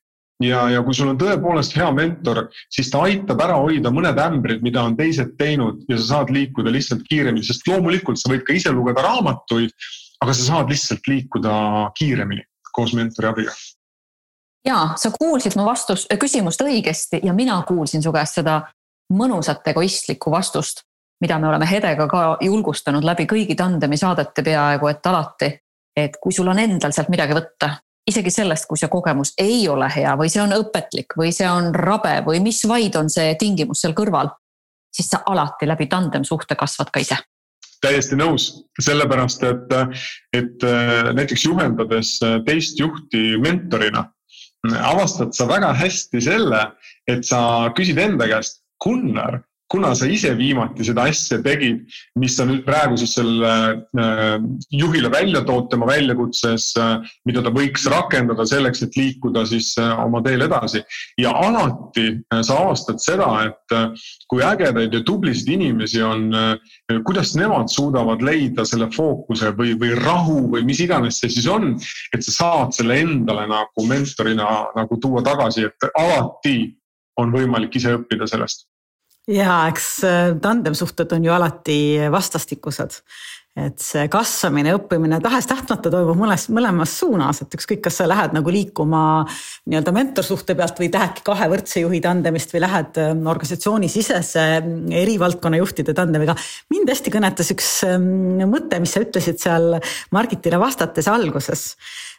ja, 0.44 0.66
ja 0.68 0.82
kui 0.84 0.96
sul 0.98 1.14
on 1.14 1.20
tõepoolest 1.20 1.78
hea 1.78 1.88
mentor, 1.96 2.50
siis 2.74 2.90
ta 2.92 3.06
aitab 3.08 3.40
ära 3.46 3.56
hoida 3.62 3.92
mõned 3.94 4.20
ämbrid, 4.20 4.60
mida 4.66 4.84
on 4.84 4.98
teised 5.00 5.32
teinud 5.40 5.86
ja 5.88 6.00
sa 6.02 6.10
saad 6.10 6.34
liikuda 6.36 6.74
lihtsalt 6.76 7.06
kiiremini, 7.08 7.46
sest 7.48 7.64
loomulikult 7.72 8.20
sa 8.20 8.34
võid 8.34 8.44
ka 8.44 8.58
ise 8.58 8.76
lugeda 8.76 9.06
raamatuid, 9.08 9.72
aga 10.26 10.36
sa 10.36 10.50
saad 10.50 10.76
lihtsalt 10.76 11.08
liikuda 11.08 11.56
kiiremini 11.96 12.44
koos 12.76 12.92
mentori 12.98 13.32
abiga 13.32 13.56
ja 14.66 14.90
sa 14.96 15.12
kuulsid 15.20 15.56
mu 15.56 15.66
vastust, 15.66 16.12
äh, 16.12 16.20
küsimust 16.20 16.62
õigesti 16.62 17.22
ja 17.24 17.34
mina 17.34 17.62
kuulsin 17.68 18.04
su 18.04 18.14
käest 18.14 18.42
seda 18.42 18.62
mõnusat 19.14 19.68
egoistlikku 19.68 20.32
vastust, 20.32 20.82
mida 21.22 21.40
me 21.40 21.48
oleme 21.48 21.68
Hedega 21.70 22.08
ka 22.08 22.38
julgustanud 22.42 23.04
läbi 23.06 23.28
kõigi 23.30 23.56
tandemi 23.56 23.98
saadete 23.98 24.44
peaaegu, 24.44 24.88
et 24.88 25.06
alati, 25.06 25.52
et 25.96 26.18
kui 26.22 26.34
sul 26.34 26.48
on 26.48 26.60
endal 26.60 26.92
sealt 26.92 27.10
midagi 27.14 27.38
võtta, 27.38 27.76
isegi 28.10 28.32
sellest, 28.32 28.68
kui 28.70 28.78
see 28.78 28.90
kogemus 28.90 29.34
ei 29.42 29.68
ole 29.70 29.90
hea 29.96 30.16
või 30.18 30.30
see 30.30 30.42
on 30.42 30.54
õpetlik 30.58 31.16
või 31.18 31.32
see 31.34 31.48
on 31.50 31.72
rabe 31.76 32.18
või 32.26 32.42
mis 32.44 32.64
vaid 32.68 32.98
on 33.00 33.10
see 33.10 33.36
tingimus 33.40 33.86
seal 33.86 33.96
kõrval, 33.98 34.34
siis 34.94 35.10
sa 35.14 35.22
alati 35.26 35.70
läbi 35.70 35.88
tandemsuhte 35.92 36.58
kasvad 36.58 36.92
ka 36.94 37.02
ise. 37.02 37.18
Täiesti 37.82 38.18
nõus, 38.18 38.48
sellepärast 38.82 39.44
et, 39.46 39.74
et 40.34 40.64
äh, 40.66 41.12
näiteks 41.14 41.46
juhendades 41.46 42.16
äh, 42.24 42.40
teist 42.48 42.80
juhti 42.80 43.36
mentorina 43.42 44.08
avastad 44.74 45.36
sa 45.36 45.48
väga 45.50 45.74
hästi 45.78 46.22
selle, 46.24 46.62
et 47.12 47.26
sa 47.28 47.72
küsid 47.78 48.00
enda 48.02 48.28
käest, 48.30 48.62
Gunnar, 48.84 49.42
kuna 49.68 49.96
sa 49.98 50.06
ise 50.06 50.30
viimati 50.38 50.86
seda 50.86 51.08
asja 51.10 51.40
tegid, 51.44 51.82
mis 52.22 52.36
sa 52.38 52.46
nüüd 52.46 52.62
praegu 52.68 52.98
siis 53.02 53.16
selle 53.18 53.54
äh, 53.98 54.36
juhile 54.70 55.10
välja 55.14 55.42
tood 55.48 55.72
tema 55.72 55.88
väljakutses 55.90 56.68
äh,, 56.82 57.00
mida 57.26 57.42
ta 57.46 57.54
võiks 57.54 57.88
rakendada 57.90 58.46
selleks, 58.46 58.84
et 58.86 58.98
liikuda 59.00 59.46
siis 59.50 59.72
äh, 59.82 59.94
oma 60.06 60.22
teel 60.26 60.46
edasi. 60.46 60.84
ja 61.18 61.32
alati 61.34 62.06
sa 62.46 62.60
avastad 62.60 63.00
seda, 63.02 63.28
et 63.48 63.76
kui 64.30 64.44
ägedaid 64.46 64.94
ja 64.94 65.02
tublisid 65.06 65.50
inimesi 65.56 66.02
on, 66.04 66.28
kuidas 67.08 67.34
nemad 67.38 67.72
suudavad 67.72 68.22
leida 68.26 68.66
selle 68.68 68.90
fookuse 68.94 69.52
või, 69.58 69.74
või 69.80 69.96
rahu 69.98 70.38
või 70.54 70.66
mis 70.68 70.82
iganes 70.84 71.20
see 71.22 71.32
siis 71.38 71.48
on, 71.52 71.74
et 72.14 72.26
sa 72.26 72.36
saad 72.36 72.78
selle 72.78 73.00
endale 73.02 73.48
nagu 73.50 73.88
mentorina 73.90 74.50
nagu 74.76 75.00
tuua 75.02 75.24
tagasi, 75.26 75.68
et 75.70 75.90
alati 75.96 76.58
on 77.22 77.34
võimalik 77.34 77.76
ise 77.80 77.96
õppida 77.96 78.28
sellest 78.30 78.68
ja 79.32 79.64
eks 79.70 79.88
äh, 80.06 80.36
tandemsuhted 80.42 81.16
on 81.16 81.26
ju 81.26 81.34
alati 81.34 81.80
vastastikused. 82.12 83.02
et 83.56 83.80
see 83.80 84.10
kasvamine, 84.12 84.74
õppimine 84.76 85.16
tahes-tahtmata 85.24 85.88
toimub 85.88 86.18
mõnes, 86.20 86.50
mõlemas 86.52 86.92
suunas, 87.00 87.38
et 87.40 87.56
ükskõik, 87.56 87.80
kas 87.86 88.02
sa 88.02 88.08
lähed 88.12 88.36
nagu 88.36 88.52
liikuma 88.52 89.04
nii-öelda 89.72 89.94
mentorsuhte 89.96 90.58
pealt 90.60 90.82
või 90.82 90.90
lähedki 90.92 91.24
kahe 91.24 91.48
võrdse 91.54 91.86
juhi 91.86 92.02
tandemist 92.04 92.52
või 92.52 92.66
lähed 92.66 93.00
ähm, 93.00 93.24
organisatsioonisisese 93.32 94.46
ähm, 94.58 94.76
eri 94.92 95.16
valdkonna 95.24 95.64
juhtide 95.64 95.96
tandemiga. 95.96 96.36
mind 96.74 96.92
hästi 96.92 97.16
kõnetas 97.16 97.56
üks 97.56 97.72
ähm, 97.88 98.44
mõte, 98.52 98.84
mis 98.84 98.92
sa 98.92 99.08
ütlesid 99.08 99.40
seal 99.40 99.80
Margitile 100.12 100.60
vastates 100.60 101.08
alguses. 101.08 101.78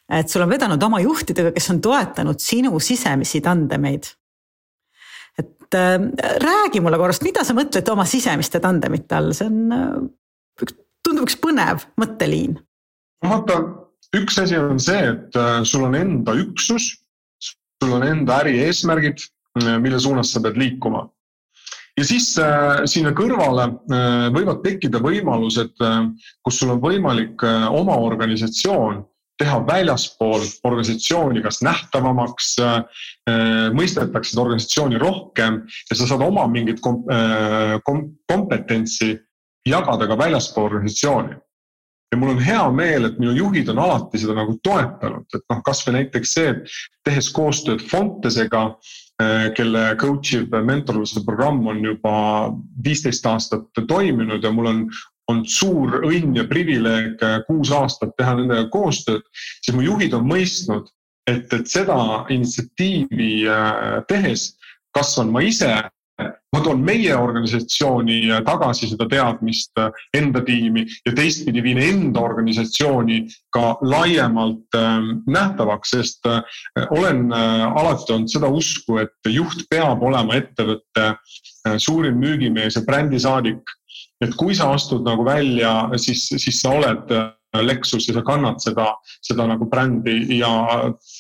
et 0.09 0.33
sul 0.33 0.41
on 0.41 0.57
vedanud 0.57 0.83
oma 0.89 1.05
juhtidega, 1.05 1.53
kes 1.53 1.69
on 1.75 1.85
toetanud 1.85 2.41
sinu 2.41 2.81
sisemisi 2.81 3.45
tandemeid 3.45 4.09
et 5.67 5.79
äh, 5.79 5.99
räägi 6.43 6.81
mulle 6.81 6.99
korrast, 7.01 7.25
mida 7.27 7.45
sa 7.45 7.57
mõtled 7.57 7.89
oma 7.93 8.07
sisemiste 8.09 8.61
tandemite 8.63 9.19
all, 9.19 9.33
see 9.37 9.49
on 9.51 9.75
äh,, 9.75 10.77
tundub 11.07 11.27
üks 11.27 11.39
põnev 11.43 11.87
mõtteliin. 12.01 12.59
vaata, 13.25 13.59
üks 14.17 14.39
asi 14.43 14.59
on 14.59 14.81
see, 14.83 15.03
et 15.13 15.37
äh, 15.39 15.59
sul 15.67 15.87
on 15.89 15.99
enda 15.99 16.37
üksus, 16.39 16.93
sul 17.83 17.97
on 17.99 18.07
enda 18.07 18.41
äri 18.43 18.61
eesmärgid, 18.67 19.27
äh, 19.63 19.77
mille 19.83 20.01
suunas 20.01 20.33
sa 20.33 20.43
pead 20.45 20.59
liikuma. 20.61 21.07
ja 21.97 22.05
siis 22.05 22.35
äh, 22.39 22.85
sinna 22.85 23.13
kõrvale 23.17 23.69
äh, 23.73 24.29
võivad 24.35 24.63
tekkida 24.65 25.01
võimalused, 25.03 25.77
kus 26.45 26.59
sul 26.61 26.75
on 26.75 26.81
võimalik 26.83 27.43
oma 27.73 27.97
organisatsioon 28.09 29.03
teha 29.41 29.61
väljaspool 29.69 30.45
organisatsiooni 30.65 31.43
kas 31.45 31.61
nähtavamaks, 31.65 32.53
äh, 32.63 33.03
mõistetakse 33.77 34.33
seda 34.33 34.45
organisatsiooni 34.47 35.01
rohkem 35.03 35.63
ja 35.91 35.97
sa 35.97 36.09
saad 36.09 36.25
oma 36.25 36.47
mingit 36.51 36.81
kom, 36.85 37.03
äh, 37.13 37.77
kom, 37.85 38.07
kompetentsi 38.31 39.15
jagada 39.69 40.07
ka 40.09 40.19
väljaspool 40.19 40.71
organisatsiooni. 40.71 41.43
ja 42.13 42.19
mul 42.19 42.37
on 42.37 42.39
hea 42.39 42.63
meel, 42.71 43.05
et 43.09 43.17
minu 43.19 43.33
juhid 43.35 43.67
on 43.73 43.81
alati 43.83 44.21
seda 44.23 44.37
nagu 44.37 44.53
toetanud, 44.63 45.25
et 45.35 45.43
noh, 45.51 45.59
kasvõi 45.67 45.97
näiteks 45.97 46.35
see, 46.37 46.53
et 46.53 46.77
tehes 47.05 47.27
koostööd 47.35 47.83
Fontesega, 47.91 48.61
äh, 49.21 49.49
kelle 49.59 49.83
coach 49.99 50.37
iv 50.39 50.55
mentorluse 50.55 51.25
programm 51.27 51.67
on 51.67 51.83
juba 51.83 52.15
viisteist 52.85 53.27
aastat 53.27 53.83
toiminud 53.91 54.45
ja 54.45 54.55
mul 54.55 54.71
on 54.71 54.85
on 55.33 55.43
suur 55.49 56.01
õnn 56.07 56.37
ja 56.39 56.47
privileeg 56.49 57.23
äh, 57.25 57.41
kuus 57.49 57.73
aastat 57.75 58.15
teha 58.19 58.37
nendega 58.39 58.69
koostööd, 58.73 59.27
siis 59.65 59.75
mu 59.77 59.85
juhid 59.87 60.15
on 60.17 60.27
mõistnud, 60.29 60.89
et, 61.27 61.51
et 61.53 61.67
seda 61.71 61.99
initsiatiivi 62.33 63.35
äh, 63.51 64.01
tehes 64.11 64.53
kasvan 64.97 65.33
ma 65.35 65.43
ise, 65.45 65.73
ma 66.17 66.61
toon 66.65 66.81
meie 66.87 67.13
organisatsiooni 67.19 68.21
äh, 68.31 68.43
tagasi 68.47 68.89
seda 68.93 69.09
teadmist 69.11 69.75
enda 70.17 70.41
tiimi 70.47 70.87
ja 70.87 71.15
teistpidi 71.17 71.65
viin 71.65 71.83
enda 71.83 72.23
organisatsiooni 72.25 73.25
ka 73.53 73.75
laiemalt 73.83 74.79
nähtavaks, 75.27 75.93
sest 75.97 76.31
olen 76.87 77.27
alati 77.35 78.15
olnud 78.15 78.31
seda 78.31 78.49
usku, 78.49 79.01
et 79.03 79.33
juht 79.33 79.67
peab 79.73 80.07
olema 80.07 80.39
ettevõtte 80.39 81.11
suurim 81.83 82.17
müügimees 82.23 82.79
ja 82.79 82.85
brändisaadik 82.87 83.77
et 84.25 84.37
kui 84.39 84.55
sa 84.57 84.71
astud 84.75 85.05
nagu 85.07 85.25
välja, 85.27 85.73
siis, 86.01 86.29
siis 86.33 86.61
sa 86.63 86.73
oled 86.79 87.13
äh, 87.13 87.33
Lexus 87.63 88.09
ja 88.09 88.17
sa 88.17 88.23
kannad 88.25 88.61
seda, 88.61 88.91
seda 89.25 89.47
nagu 89.49 89.69
brändi. 89.71 90.39
Ja 90.39 90.51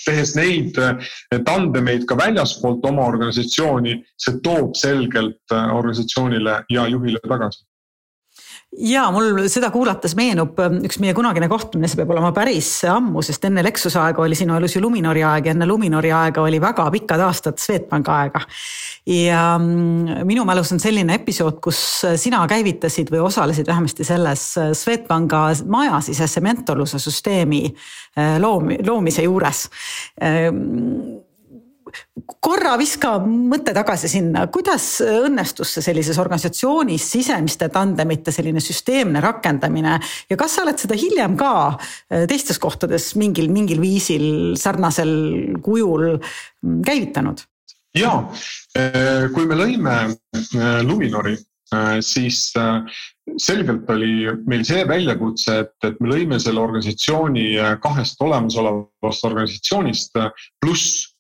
tehes 0.06 0.34
neid 0.36 0.78
äh, 0.80 0.98
tandemeid 1.44 2.06
ka 2.08 2.18
väljaspoolt 2.18 2.84
oma 2.88 3.06
organisatsiooni, 3.12 3.98
see 4.20 4.40
toob 4.44 4.76
selgelt 4.80 5.40
äh, 5.54 5.72
organisatsioonile 5.76 6.62
ja 6.72 6.88
juhile 6.92 7.22
tagasi 7.28 7.65
ja 8.76 9.06
mul 9.14 9.47
seda 9.52 9.71
kuulates 9.75 10.14
meenub 10.18 10.59
ähm, 10.62 10.78
üks 10.87 10.99
meie 11.02 11.14
kunagine 11.16 11.49
kohtumine, 11.50 11.88
see 11.88 11.99
peab 12.00 12.12
olema 12.14 12.33
päris 12.37 12.68
ammu, 12.90 13.23
sest 13.25 13.45
enne 13.49 13.64
Lexuse 13.64 13.99
aega 14.02 14.23
oli 14.25 14.38
sinu 14.38 14.56
elus 14.59 14.76
ju 14.76 14.83
Luminori 14.85 15.23
aeg 15.26 15.49
ja 15.49 15.54
enne 15.54 15.68
Luminori 15.68 16.12
aega 16.14 16.45
oli 16.45 16.61
väga 16.62 16.88
pikad 16.95 17.25
aastad 17.26 17.61
Swedbanki 17.62 18.12
aega. 18.12 18.42
ja 19.06 19.42
mm, 19.59 20.25
minu 20.28 20.45
mälus 20.49 20.73
on 20.76 20.83
selline 20.83 21.16
episood, 21.21 21.61
kus 21.64 21.80
sina 22.21 22.42
käivitasid 22.50 23.12
või 23.14 23.25
osalesid 23.28 23.68
vähemasti 23.68 24.04
selles 24.04 24.49
Swedbanka 24.76 25.47
majasisese 25.64 26.42
mentorluse 26.45 27.00
süsteemi 27.02 27.64
äh, 27.71 28.37
loom-, 28.42 28.76
loomise 28.87 29.25
juures 29.26 29.66
ähm, 30.23 31.25
korra 32.46 32.76
viska 32.78 33.16
mõte 33.26 33.74
tagasi 33.74 34.08
sinna, 34.10 34.44
kuidas 34.52 34.84
õnnestus 35.02 35.72
see 35.74 35.86
sellises 35.88 36.18
organisatsioonis 36.22 37.08
sisemiste 37.16 37.68
tandemite 37.74 38.34
selline 38.34 38.62
süsteemne 38.62 39.22
rakendamine? 39.24 39.96
Ja 40.30 40.38
kas 40.38 40.54
sa 40.56 40.62
oled 40.66 40.78
seda 40.80 40.98
hiljem 40.98 41.34
ka 41.40 41.50
äh, 41.72 42.26
teistes 42.30 42.60
kohtades 42.62 43.12
mingil, 43.18 43.50
mingil 43.52 43.82
viisil 43.82 44.54
sarnasel 44.60 45.12
kujul 45.64 46.16
mm, 46.16 46.80
käivitanud? 46.86 47.42
ja, 47.96 48.12
äh, 48.78 49.26
kui 49.34 49.48
me 49.48 49.58
lõime 49.58 49.98
äh, 50.06 50.80
Luminori, 50.86 51.36
siis 52.06 52.52
selgelt 53.42 53.88
oli 53.90 54.28
meil 54.46 54.60
see 54.62 54.84
väljakutse, 54.86 55.56
et, 55.64 55.72
et 55.88 55.96
me 55.98 56.12
lõime 56.12 56.38
selle 56.38 56.62
organisatsiooni 56.62 57.56
kahest 57.82 58.22
olemasolevast 58.22 59.26
organisatsioonist 59.26 60.14
pluss 60.62 61.15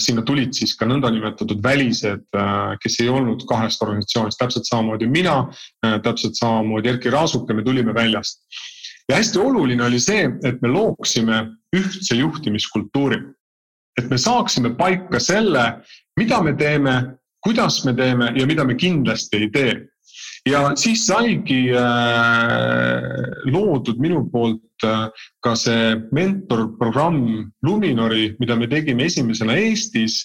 sinna 0.00 0.22
tulid 0.24 0.54
siis 0.56 0.72
ka 0.78 0.86
nõndanimetatud 0.88 1.60
välised, 1.64 2.24
äh, 2.36 2.76
kes 2.80 3.00
ei 3.04 3.10
olnud 3.12 3.44
kahest 3.48 3.82
organisatsioonist, 3.84 4.38
täpselt 4.40 4.68
samamoodi 4.68 5.08
mina, 5.10 5.36
äh, 5.84 5.98
täpselt 6.04 6.38
samamoodi 6.38 6.94
Erkki 6.94 7.12
Raasuke, 7.12 7.54
me 7.54 7.64
tulime 7.64 7.94
väljast. 7.94 8.42
ja 9.08 9.16
hästi 9.16 9.38
oluline 9.38 9.84
oli 9.84 10.00
see, 10.00 10.24
et 10.44 10.62
me 10.62 10.68
looksime 10.68 11.44
ühtse 11.76 12.16
juhtimiskultuuri. 12.16 13.20
et 13.98 14.10
me 14.10 14.18
saaksime 14.18 14.74
paika 14.76 15.20
selle, 15.20 15.80
mida 16.16 16.42
me 16.42 16.52
teeme, 16.52 17.16
kuidas 17.40 17.84
me 17.84 17.94
teeme 17.94 18.32
ja 18.36 18.46
mida 18.46 18.64
me 18.64 18.74
kindlasti 18.74 19.36
ei 19.36 19.50
tee 19.50 19.88
ja 20.46 20.60
siis 20.78 21.06
saigi 21.08 21.72
äh, 21.74 23.02
loodud 23.50 23.98
minu 24.02 24.22
poolt 24.30 24.86
äh, 24.86 25.08
ka 25.42 25.56
see 25.58 25.96
mentorprogramm 26.14 27.50
Luminori, 27.66 28.36
mida 28.40 28.56
me 28.56 28.68
tegime 28.70 29.08
esimesena 29.10 29.56
Eestis 29.58 30.24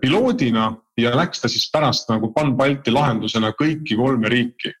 piloodina 0.00 0.70
ja 1.00 1.12
läks 1.16 1.42
ta 1.42 1.50
siis 1.50 1.66
pärast 1.72 2.08
nagu 2.12 2.32
Pan-Balti 2.36 2.92
lahendusena 2.94 3.52
kõiki 3.58 3.98
kolme 3.98 4.30
riiki. 4.32 4.72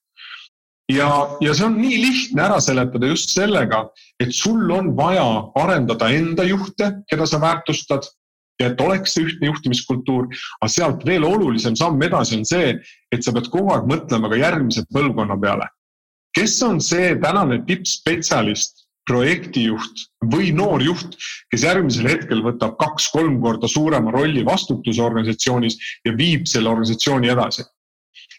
Ja, 0.92 1.08
ja 1.40 1.54
see 1.54 1.66
on 1.66 1.78
nii 1.80 1.98
lihtne 2.02 2.42
ära 2.44 2.58
seletada 2.60 3.08
just 3.08 3.32
sellega, 3.32 3.84
et 4.20 4.32
sul 4.34 4.66
on 4.74 4.92
vaja 4.98 5.24
arendada 5.56 6.10
enda 6.12 6.44
juhte, 6.44 6.90
keda 7.08 7.28
sa 7.28 7.40
väärtustad 7.40 8.08
et 8.66 8.80
oleks 8.80 9.14
see 9.14 9.26
ühtne 9.26 9.50
juhtimiskultuur. 9.50 10.28
aga 10.60 10.70
sealt 10.70 11.06
veel 11.06 11.24
olulisem 11.24 11.76
samm 11.76 12.02
edasi 12.02 12.38
on 12.38 12.44
see, 12.48 12.76
et 13.12 13.24
sa 13.24 13.32
pead 13.32 13.50
kogu 13.52 13.72
aeg 13.74 13.88
mõtlema 13.90 14.30
ka 14.30 14.40
järgmise 14.40 14.84
põlvkonna 14.94 15.38
peale. 15.40 15.68
kes 16.36 16.62
on 16.62 16.80
see 16.80 17.14
tänane 17.20 17.60
tippspetsialist, 17.66 18.86
projektijuht 19.08 20.04
või 20.32 20.52
noorjuht, 20.54 21.16
kes 21.50 21.64
järgmisel 21.66 22.06
hetkel 22.06 22.42
võtab 22.44 22.76
kaks-kolm 22.78 23.40
korda 23.42 23.68
suurema 23.68 24.12
rolli 24.14 24.44
vastutuse 24.46 25.02
organisatsioonis 25.02 25.78
ja 26.06 26.14
viib 26.16 26.46
selle 26.46 26.70
organisatsiooni 26.70 27.32
edasi. 27.34 27.64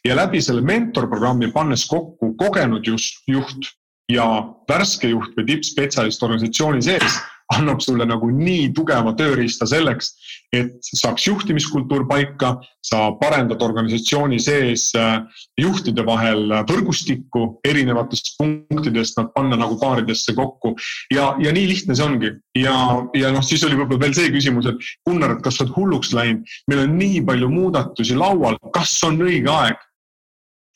ja 0.06 0.15
läbi 0.15 0.42
selle 0.42 0.62
mentorprogrammi 0.62 1.51
pannes 1.51 1.86
kokku 1.88 2.34
kogenud 2.39 2.88
just 2.88 3.24
juht 3.27 3.70
ja 4.12 4.25
värske 4.70 5.08
juht 5.08 5.36
või 5.38 5.46
tippspetsialist 5.48 6.24
organisatsiooni 6.24 6.82
sees 6.82 7.22
annab 7.57 7.81
sulle 7.83 8.05
nagu 8.10 8.29
nii 8.33 8.69
tugeva 8.75 9.13
tööriista 9.17 9.67
selleks, 9.69 10.13
et 10.53 10.75
saaks 10.86 11.27
juhtimiskultuur 11.27 12.05
paika, 12.10 12.55
sa 12.83 13.12
parendad 13.19 13.62
organisatsiooni 13.63 14.39
sees 14.43 14.89
äh, 15.00 15.22
juhtide 15.60 16.05
vahel 16.05 16.51
võrgustikku 16.69 17.45
erinevatest 17.67 18.33
punktidest, 18.39 19.17
nad 19.19 19.31
panna 19.36 19.57
nagu 19.60 19.77
paaridesse 19.81 20.36
kokku 20.38 20.75
ja, 21.13 21.31
ja 21.41 21.53
nii 21.55 21.69
lihtne 21.72 21.98
see 21.98 22.05
ongi. 22.05 22.33
ja, 22.60 22.75
ja 23.17 23.31
noh, 23.33 23.45
siis 23.45 23.63
oli 23.67 23.79
võib-olla 23.79 24.05
veel 24.05 24.17
see 24.17 24.33
küsimus, 24.33 24.69
et 24.69 24.91
Gunnar, 25.07 25.38
et 25.38 25.45
kas 25.45 25.57
sa 25.57 25.65
oled 25.65 25.75
hulluks 25.77 26.13
läinud, 26.17 26.53
meil 26.69 26.86
on 26.86 26.98
nii 27.00 27.24
palju 27.27 27.50
muudatusi 27.53 28.17
laual, 28.19 28.60
kas 28.75 28.95
on 29.07 29.22
õige 29.24 29.51
aeg? 29.53 29.89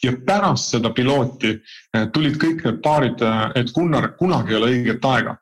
ja 0.04 0.12
pärast 0.26 0.76
seda 0.76 0.92
pilooti 0.94 1.56
äh, 1.58 2.08
tulid 2.14 2.38
kõik 2.42 2.62
need 2.66 2.82
paarid, 2.86 3.22
äh, 3.26 3.44
et 3.58 3.74
Gunnar, 3.74 4.12
kunagi 4.20 4.54
ei 4.54 4.60
ole 4.60 4.72
õiget 4.76 5.06
aega 5.10 5.38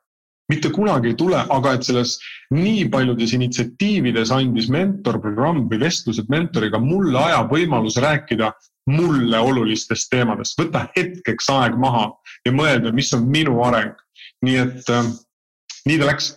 mitte 0.48 0.70
kunagi 0.70 1.10
ei 1.12 1.18
tule, 1.18 1.40
aga 1.50 1.74
et 1.74 1.86
selles 1.86 2.16
nii 2.54 2.86
paljudes 2.92 3.34
initsiatiivides 3.34 4.30
andis 4.34 4.70
mentorprogramm 4.72 5.66
või 5.70 5.80
vestlused 5.82 6.30
mentoriga 6.32 6.78
mulle 6.82 7.18
aja 7.18 7.42
võimaluse 7.50 8.02
rääkida 8.04 8.52
mulle 8.90 9.38
olulistest 9.42 10.10
teemadest, 10.12 10.58
võtta 10.60 10.86
hetkeks 10.96 11.50
aeg 11.50 11.78
maha 11.82 12.08
ja 12.46 12.54
mõelda, 12.54 12.94
mis 12.94 13.12
on 13.16 13.26
minu 13.30 13.58
areng. 13.66 13.96
nii 14.44 14.56
et 14.60 14.90
äh, 14.92 15.06
nii 15.86 15.98
ta 15.98 16.10
läks 16.10 16.34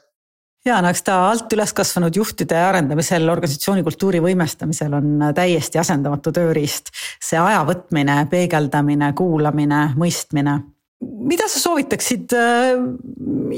ja 0.65 0.79
no 0.81 0.89
eks 0.89 1.03
ta 1.05 1.19
alt 1.29 1.53
üles 1.53 1.73
kasvanud 1.75 2.15
juhtide 2.15 2.57
arendamisel, 2.57 3.29
organisatsiooni 3.29 3.83
kultuuri 3.85 4.21
võimestamisel 4.23 4.95
on 4.97 5.29
täiesti 5.35 5.79
asendamatu 5.79 6.33
tööriist. 6.35 6.91
see 7.21 7.39
aja 7.39 7.61
võtmine, 7.67 8.23
peegeldamine, 8.31 9.13
kuulamine, 9.13 9.89
mõistmine 9.99 10.59
mida 10.99 11.47
sa 11.47 11.61
soovitaksid 11.61 12.33
äh, 12.35 12.79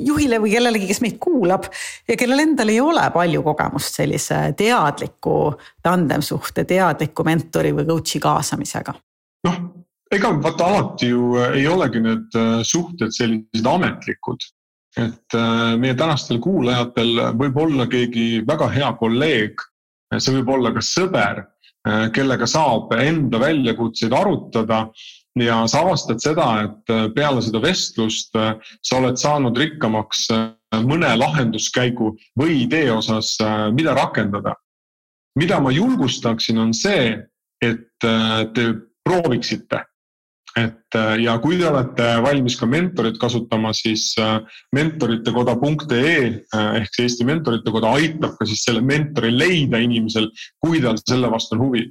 juhile 0.06 0.40
või 0.42 0.54
kellelegi, 0.54 0.88
kes 0.92 1.02
meid 1.02 1.18
kuulab 1.22 1.66
ja 2.10 2.18
kellel 2.20 2.44
endal 2.44 2.70
ei 2.70 2.80
ole 2.84 3.04
palju 3.14 3.42
kogemust 3.46 3.98
sellise 3.98 4.42
teadliku 4.58 5.56
tandemsuhte, 5.84 6.66
teadliku 6.70 7.26
mentori 7.26 7.74
või 7.76 7.88
coach'i 7.90 8.22
kaasamisega? 8.22 8.96
noh, 9.48 9.62
ega 10.14 10.34
vaata 10.44 10.68
alati 10.70 11.12
ju 11.12 11.32
äh, 11.42 11.58
ei 11.62 11.68
olegi 11.70 12.04
need 12.06 12.38
äh, 12.38 12.60
suhted 12.68 13.14
sellised 13.16 13.70
ametlikud. 13.76 14.50
et 15.00 15.34
meie 15.80 15.94
tänastel 15.96 16.42
kuulajatel 16.44 17.14
võib 17.40 17.58
olla 17.64 17.86
keegi 17.88 18.42
väga 18.44 18.68
hea 18.74 18.90
kolleeg, 19.00 19.62
see 20.18 20.34
võib 20.36 20.50
olla 20.52 20.74
ka 20.76 20.84
sõber, 20.84 21.40
kellega 22.12 22.44
saab 22.44 22.92
enda 23.00 23.40
väljakutseid 23.40 24.12
arutada 24.12 24.82
ja 25.40 25.62
sa 25.68 25.82
avastad 25.86 26.20
seda, 26.22 26.48
et 26.66 26.92
äh, 26.92 27.06
peale 27.16 27.42
seda 27.44 27.62
vestlust 27.64 28.36
äh, 28.36 28.56
sa 28.84 29.00
oled 29.00 29.20
saanud 29.20 29.58
rikkamaks 29.58 30.26
äh, 30.34 30.50
mõne 30.88 31.12
lahenduskäigu 31.20 32.14
või 32.40 32.64
idee 32.66 32.92
osas, 32.94 33.36
mida 33.76 33.96
rakendada. 33.96 34.56
mida 35.36 35.60
ma 35.60 35.72
julgustaksin, 35.72 36.58
on 36.60 36.74
see, 36.74 37.18
et 37.64 37.88
te 38.56 38.64
prooviksite. 39.04 39.82
et 40.56 40.96
ja 41.20 41.38
kui 41.40 41.58
te 41.58 41.68
olete 41.68 42.08
valmis 42.24 42.56
ka 42.60 42.66
mentorit 42.66 43.20
kasutama, 43.20 43.74
siis 43.74 44.16
mentoritekoda.ee 44.72 46.46
ehk 46.80 46.96
see 46.96 47.04
Eesti 47.04 47.28
Mentorite 47.28 47.72
Koda 47.72 47.92
aitab 48.00 48.40
ka 48.40 48.48
siis 48.48 48.64
selle 48.64 48.82
mentori 48.82 49.32
leida 49.32 49.78
inimesel, 49.80 50.32
kui 50.64 50.80
tal 50.80 51.00
selle 51.04 51.32
vastu 51.32 51.56
on 51.56 51.68
huvi 51.68 51.86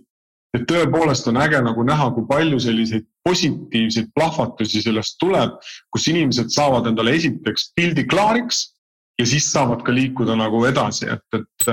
et 0.57 0.67
tõepoolest 0.67 1.29
on 1.31 1.39
äge 1.41 1.61
nagu 1.63 1.85
näha, 1.87 2.11
kui 2.15 2.27
palju 2.29 2.59
selliseid 2.63 3.07
positiivseid 3.27 4.11
plahvatusi 4.17 4.83
sellest 4.83 5.19
tuleb, 5.23 5.57
kus 5.95 6.09
inimesed 6.11 6.51
saavad 6.55 6.89
endale 6.91 7.15
esiteks 7.19 7.71
pildi 7.79 8.07
klaariks 8.11 8.65
ja 9.21 9.27
siis 9.29 9.51
saavad 9.53 9.83
ka 9.85 9.93
liikuda 9.95 10.35
nagu 10.39 10.63
edasi, 10.69 11.07
et, 11.13 11.37
et, 11.37 11.69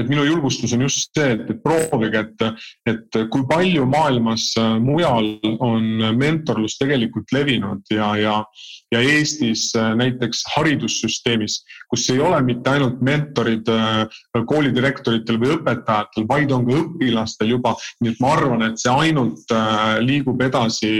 et 0.00 0.08
minu 0.10 0.24
julgustus 0.26 0.74
on 0.74 0.82
just 0.86 1.14
see, 1.14 1.36
et, 1.36 1.44
et 1.52 1.60
proovige, 1.62 2.24
et, 2.24 2.64
et 2.90 3.18
kui 3.32 3.44
palju 3.48 3.86
maailmas 3.88 4.50
mujal 4.82 5.30
on 5.64 5.86
mentorlus 6.18 6.78
tegelikult 6.80 7.30
levinud 7.34 7.94
ja, 7.94 8.10
ja, 8.18 8.34
ja 8.94 9.02
Eestis 9.04 9.70
näiteks 9.76 10.42
haridussüsteemis, 10.56 11.60
kus 11.92 12.08
ei 12.14 12.20
ole 12.24 12.40
mitte 12.46 12.74
ainult 12.74 13.00
mentorid 13.04 13.70
koolidirektoritel 14.50 15.40
või 15.40 15.54
õpetajatel, 15.58 16.26
vaid 16.28 16.52
on 16.54 16.66
ka 16.66 16.82
õpilastel 16.82 17.54
juba. 17.54 17.76
nii 18.02 18.14
et 18.14 18.22
ma 18.24 18.34
arvan, 18.34 18.66
et 18.66 18.82
see 18.82 18.92
ainult 18.92 19.56
liigub 20.02 20.42
edasi 20.42 20.92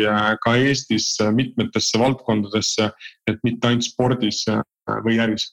ka 0.44 0.56
Eestis 0.62 1.16
mitmetesse 1.34 2.00
valdkondadesse, 2.00 2.90
et 3.28 3.46
mitte 3.46 3.72
ainult 3.72 3.88
spordis 3.88 4.44
või 5.04 5.18
äris 5.20 5.50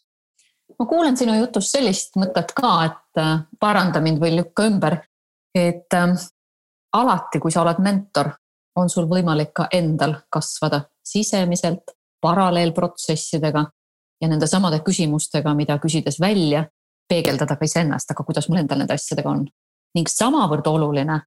ma 0.80 0.86
kuulen 0.86 1.18
sinu 1.18 1.36
jutust 1.38 1.76
sellist 1.76 2.18
mõtet 2.20 2.54
ka, 2.56 2.72
et 2.90 3.22
äh, 3.22 3.44
paranda 3.60 4.02
mind 4.04 4.22
või 4.22 4.36
lükka 4.36 4.68
ümber, 4.70 4.98
et 5.56 5.94
äh, 5.94 6.16
alati, 6.96 7.40
kui 7.40 7.52
sa 7.52 7.64
oled 7.64 7.82
mentor, 7.84 8.32
on 8.76 8.90
sul 8.92 9.08
võimalik 9.08 9.54
ka 9.56 9.68
endal 9.74 10.18
kasvada 10.30 10.82
sisemiselt 11.06 11.96
paralleelprotsessidega 12.22 13.64
ja 14.22 14.28
nende 14.28 14.48
samade 14.48 14.82
küsimustega, 14.84 15.54
mida 15.56 15.78
küsides 15.80 16.20
välja, 16.20 16.66
peegeldada 17.08 17.56
ka 17.56 17.68
iseennast, 17.68 18.12
aga 18.12 18.26
kuidas 18.28 18.50
mul 18.50 18.64
endal 18.64 18.82
nende 18.82 18.98
asjadega 18.98 19.30
on. 19.30 19.46
ning 19.96 20.10
samavõrd 20.12 20.66
oluline 20.68 21.22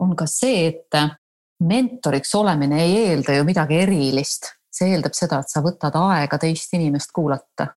on 0.00 0.14
ka 0.16 0.24
see, 0.26 0.66
et 0.68 0.96
äh, 0.96 1.10
mentoriks 1.60 2.34
olemine 2.34 2.80
ei 2.82 2.94
eelda 3.10 3.36
ju 3.36 3.44
midagi 3.44 3.82
erilist, 3.84 4.48
see 4.72 4.94
eeldab 4.94 5.12
seda, 5.12 5.42
et 5.42 5.52
sa 5.52 5.60
võtad 5.60 5.96
aega 6.00 6.38
teist 6.40 6.72
inimest 6.72 7.12
kuulata 7.12 7.68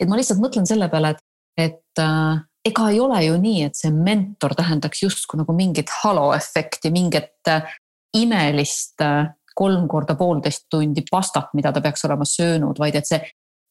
et 0.00 0.08
ma 0.08 0.18
lihtsalt 0.18 0.42
mõtlen 0.42 0.68
selle 0.68 0.88
peale, 0.92 1.14
et, 1.14 1.24
et 1.58 2.02
äh, 2.02 2.44
ega 2.68 2.90
ei 2.92 3.00
ole 3.00 3.22
ju 3.24 3.38
nii, 3.40 3.64
et 3.68 3.78
see 3.78 3.92
mentor 3.94 4.54
tähendaks 4.58 5.02
justkui 5.02 5.40
nagu 5.40 5.54
mingit 5.56 5.90
haloefekti, 6.02 6.92
mingit 6.94 7.50
äh, 7.50 7.76
imelist 8.18 9.00
äh, 9.04 9.28
kolm 9.58 9.88
korda 9.90 10.14
poolteist 10.18 10.68
tundi 10.70 11.02
pastat, 11.10 11.52
mida 11.58 11.72
ta 11.74 11.82
peaks 11.82 12.04
olema 12.06 12.26
söönud, 12.28 12.78
vaid 12.78 12.98
et 12.98 13.08
see 13.08 13.20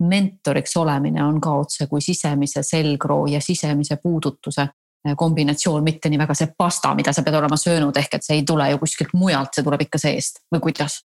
mentoriks 0.04 0.76
olemine 0.78 1.24
on 1.24 1.40
ka 1.42 1.56
otse 1.58 1.88
kui 1.90 2.04
sisemise 2.06 2.62
selgroo 2.64 3.26
ja 3.32 3.42
sisemise 3.42 3.98
puudutuse 4.04 4.68
äh, 4.68 5.16
kombinatsioon, 5.18 5.84
mitte 5.84 6.12
nii 6.12 6.22
väga 6.22 6.38
see 6.38 6.54
pasta, 6.58 6.94
mida 6.98 7.14
sa 7.14 7.26
pead 7.26 7.40
olema 7.40 7.58
söönud, 7.60 7.98
ehk 7.98 8.20
et 8.20 8.28
see 8.28 8.42
ei 8.42 8.48
tule 8.48 8.70
ju 8.72 8.82
kuskilt 8.84 9.16
mujalt, 9.18 9.54
see 9.56 9.66
tuleb 9.66 9.88
ikka 9.88 10.02
seest 10.02 10.44
või 10.54 10.68
kuidas? 10.70 11.02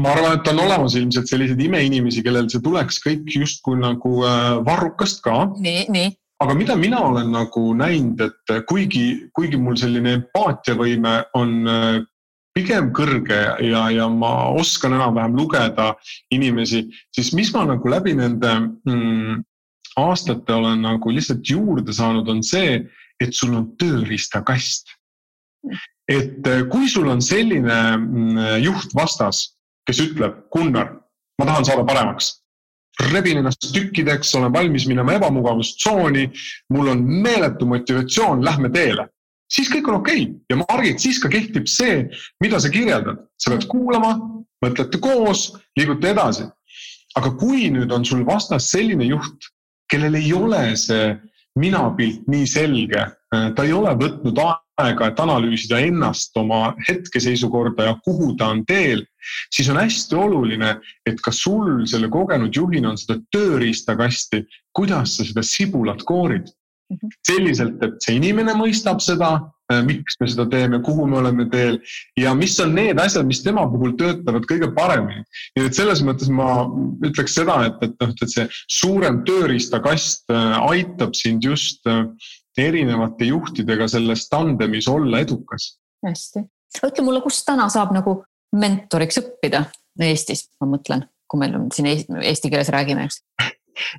Ma 0.00 0.14
arvan, 0.14 0.38
et 0.38 0.48
on 0.48 0.62
olemas 0.62 0.94
ilmselt 0.96 1.28
selliseid 1.28 1.60
imeinimesi, 1.60 2.22
kellel 2.24 2.48
see 2.50 2.62
tuleks 2.64 3.02
kõik 3.04 3.28
justkui 3.36 3.76
nagu 3.80 4.22
äh, 4.24 4.58
varrukast 4.64 5.20
ka. 5.24 5.46
nii, 5.60 5.86
nii 5.92 6.10
aga 6.42 6.54
mida 6.58 6.76
mina 6.76 7.00
olen 7.06 7.30
nagu 7.30 7.68
näinud, 7.78 8.20
et 8.24 8.54
kuigi, 8.66 9.28
kuigi 9.36 9.58
mul 9.60 9.76
selline 9.78 10.16
empaatiavõime 10.18 11.14
on 11.38 11.52
äh, 11.70 12.00
pigem 12.56 12.90
kõrge 12.96 13.40
ja, 13.64 13.84
ja 13.94 14.08
ma 14.12 14.50
oskan 14.58 14.96
enam-vähem 14.96 15.36
lugeda 15.38 15.92
inimesi, 16.34 16.84
siis 17.14 17.32
mis 17.36 17.52
ma 17.54 17.64
nagu 17.68 17.92
läbi 17.92 18.16
nende 18.18 18.52
mm, 18.88 19.38
aastate 20.02 20.56
olen 20.56 20.82
nagu 20.84 21.12
lihtsalt 21.14 21.46
juurde 21.48 21.94
saanud, 21.94 22.28
on 22.28 22.42
see, 22.44 22.80
et 23.22 23.34
sul 23.36 23.54
on 23.56 23.70
tööriistakast. 23.80 24.98
et 26.10 26.46
äh, 26.50 26.64
kui 26.68 26.88
sul 26.90 27.08
on 27.08 27.22
selline 27.22 27.80
mm, 27.96 28.38
juht 28.64 28.94
vastas, 28.98 29.52
kes 29.88 30.00
ütleb, 30.04 30.44
Gunnar, 30.52 30.94
ma 31.38 31.48
tahan 31.48 31.66
saada 31.68 31.86
paremaks 31.88 32.38
rebin 33.08 33.38
ennast 33.40 33.70
tükkideks, 33.72 34.34
olen 34.36 34.52
valmis 34.52 34.84
minema 34.86 35.14
ebamugavustsooni, 35.16 36.26
mul 36.70 36.90
on 36.92 37.00
meeletu 37.24 37.66
motivatsioon, 37.66 38.44
lähme 38.44 38.68
teele 38.70 39.08
siis 39.52 39.70
kõik 39.72 39.90
on 39.90 40.00
okei 40.00 40.24
okay. 40.24 40.38
ja 40.50 40.58
Margit, 40.62 41.02
siis 41.02 41.20
ka 41.22 41.30
kehtib 41.32 41.68
see, 41.70 42.06
mida 42.42 42.60
sa 42.62 42.70
kirjeldad, 42.72 43.22
sa 43.40 43.54
pead 43.54 43.68
kuulama, 43.70 44.14
mõtlete 44.64 45.00
koos, 45.02 45.50
liigute 45.78 46.12
edasi. 46.12 46.48
aga 47.12 47.28
kui 47.36 47.66
nüüd 47.68 47.90
on 47.92 48.06
sul 48.08 48.22
vastas 48.24 48.70
selline 48.72 49.04
juht, 49.04 49.50
kellel 49.92 50.14
ei 50.16 50.30
ole 50.32 50.62
see 50.80 51.10
minapilt 51.60 52.24
nii 52.32 52.46
selge, 52.48 53.02
ta 53.28 53.66
ei 53.66 53.72
ole 53.76 53.92
võtnud 54.00 54.38
aega, 54.82 55.08
et 55.08 55.20
analüüsida 55.22 55.80
ennast, 55.86 56.36
oma 56.36 56.74
hetkeseisukorda 56.88 57.90
ja 57.90 57.96
kuhu 58.04 58.32
ta 58.38 58.50
on 58.54 58.64
teel, 58.68 59.04
siis 59.54 59.70
on 59.72 59.80
hästi 59.80 60.18
oluline, 60.18 60.74
et 61.06 61.20
ka 61.22 61.32
sul 61.34 61.86
selle 61.90 62.10
kogenud 62.12 62.54
juhina 62.56 62.92
on 62.92 62.98
seda 63.00 63.20
tööriistakasti, 63.34 64.44
kuidas 64.76 65.16
sa 65.18 65.28
seda 65.28 65.44
sibulat 65.46 66.04
koorid 66.08 66.50
Mhm. 66.92 67.12
selliselt, 67.26 67.82
et 67.84 68.04
see 68.04 68.16
inimene 68.18 68.54
mõistab 68.58 69.00
seda, 69.02 69.30
äh, 69.72 69.80
miks 69.86 70.18
me 70.20 70.28
seda 70.28 70.44
teeme, 70.50 70.80
kuhu 70.84 71.06
me 71.08 71.18
oleme 71.22 71.46
teel 71.52 71.78
ja 72.18 72.34
mis 72.36 72.58
on 72.60 72.74
need 72.76 73.00
asjad, 73.00 73.24
mis 73.28 73.42
tema 73.44 73.64
puhul 73.70 73.94
töötavad 74.00 74.44
kõige 74.50 74.68
paremini. 74.76 75.24
nii 75.56 75.70
et 75.70 75.78
selles 75.78 76.02
mõttes 76.04 76.28
ma 76.28 76.66
ütleks 77.06 77.38
seda, 77.38 77.62
et, 77.70 77.80
et 77.86 77.96
noh, 78.02 78.12
et 78.12 78.34
see 78.34 78.46
suurem 78.68 79.22
tööriistakast 79.28 80.28
äh, 80.34 80.58
aitab 80.68 81.16
sind 81.16 81.44
just 81.44 81.86
äh, 81.86 82.04
erinevate 82.58 83.30
juhtidega 83.30 83.88
selles 83.88 84.26
tandemis 84.28 84.88
olla 84.88 85.22
edukas. 85.24 85.76
hästi, 86.06 86.44
ütle 86.82 87.04
mulle, 87.06 87.22
kus 87.24 87.44
täna 87.46 87.68
saab 87.72 87.94
nagu 87.96 88.20
mentoriks 88.56 89.20
õppida 89.22 89.66
Eestis, 90.02 90.46
ma 90.60 90.66
mõtlen, 90.70 91.04
kui 91.28 91.40
meil 91.40 91.56
on 91.58 91.68
siin 91.72 91.88
eesti 91.92 92.50
keeles 92.50 92.70
räägime, 92.72 93.04
eks 93.08 93.20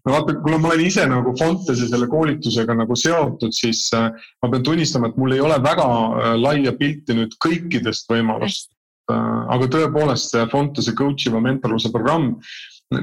no 0.06 0.14
vaata, 0.14 0.36
kuna 0.44 0.60
ma 0.62 0.72
olen 0.72 0.86
ise 0.86 1.06
nagu 1.10 1.34
Fontese 1.40 1.88
selle 1.90 2.08
koolitusega 2.12 2.76
nagu 2.78 2.98
seotud, 3.00 3.54
siis 3.56 3.86
äh, 3.98 4.10
ma 4.44 4.52
pean 4.52 4.66
tunnistama, 4.66 5.10
et 5.10 5.18
mul 5.20 5.36
ei 5.36 5.44
ole 5.44 5.58
väga 5.64 5.88
äh, 5.88 6.30
laia 6.40 6.74
pilti 6.78 7.18
nüüd 7.18 7.38
kõikidest 7.44 8.10
võimalust. 8.12 8.72
Äh, 9.12 9.40
aga 9.56 9.70
tõepoolest 9.72 10.34
see 10.34 10.46
Fontese 10.52 10.96
coach 10.98 11.28
iva 11.30 11.42
mentorluse 11.44 11.92
programm, 11.94 12.36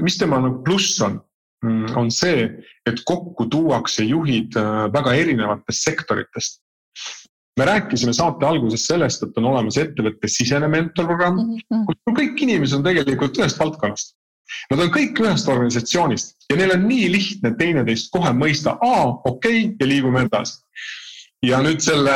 mis 0.01 0.17
tema 0.19 0.39
nagu 0.41 0.61
pluss 0.65 0.99
on, 1.05 1.19
on 1.63 2.09
see, 2.11 2.47
et 2.89 3.03
kokku 3.05 3.45
tuuakse 3.53 4.03
juhid 4.07 4.55
väga 4.93 5.13
erinevatest 5.13 5.85
sektoritest 5.89 6.61
me 7.59 7.65
rääkisime 7.65 8.13
saate 8.13 8.45
alguses 8.47 8.85
sellest, 8.87 9.23
et 9.25 9.37
on 9.37 9.49
olemas 9.51 9.77
ettevõtte 9.81 10.29
sisene 10.31 10.69
mentorprogramm 10.71 11.37
mm, 11.41 11.59
-hmm. 11.59 11.85
kus 11.89 12.17
kõik 12.19 12.41
inimesed 12.47 12.79
on 12.79 12.87
tegelikult 12.87 13.37
ühest 13.41 13.59
valdkonnast. 13.59 14.15
Nad 14.71 14.81
on 14.83 14.89
kõik 14.91 15.19
ühest 15.23 15.47
organisatsioonist 15.51 16.49
ja 16.51 16.57
neil 16.59 16.73
on 16.75 16.87
nii 16.87 17.11
lihtne 17.11 17.53
teineteist 17.59 18.11
kohe 18.15 18.33
mõista, 18.35 18.75
aa, 18.81 19.05
okei 19.25 19.65
okay, 19.65 19.75
ja 19.79 19.87
liigume 19.87 20.25
edasi. 20.27 20.59
ja 21.41 21.57
nüüd 21.65 21.81
selle 21.81 22.15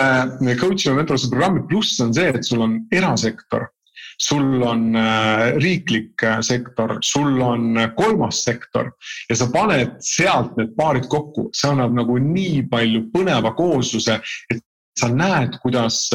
coach'i 0.59 0.89
ja 0.89 0.95
mentorluse 0.95 1.29
programmi 1.29 1.63
pluss 1.69 1.99
on 2.03 2.13
see, 2.13 2.27
et 2.29 2.45
sul 2.45 2.61
on 2.61 2.75
erasektor, 2.93 3.69
sul 4.17 4.63
on 4.63 4.95
äh, 4.95 5.59
riiklik 5.59 6.23
äh, 6.23 6.41
sektor, 6.41 6.97
sul 7.01 7.41
on 7.41 7.77
äh, 7.77 7.95
kolmas 7.95 8.43
sektor 8.43 8.91
ja 9.29 9.35
sa 9.35 9.47
paned 9.51 9.91
sealt 10.03 10.57
need 10.57 10.75
paarid 10.77 11.07
kokku, 11.11 11.49
see 11.53 11.69
annab 11.71 11.93
nagu 11.97 12.17
nii 12.21 12.63
palju 12.71 13.01
põneva 13.13 13.53
koosluse, 13.57 14.19
et 14.51 14.63
sa 14.99 15.07
näed, 15.11 15.57
kuidas 15.63 16.09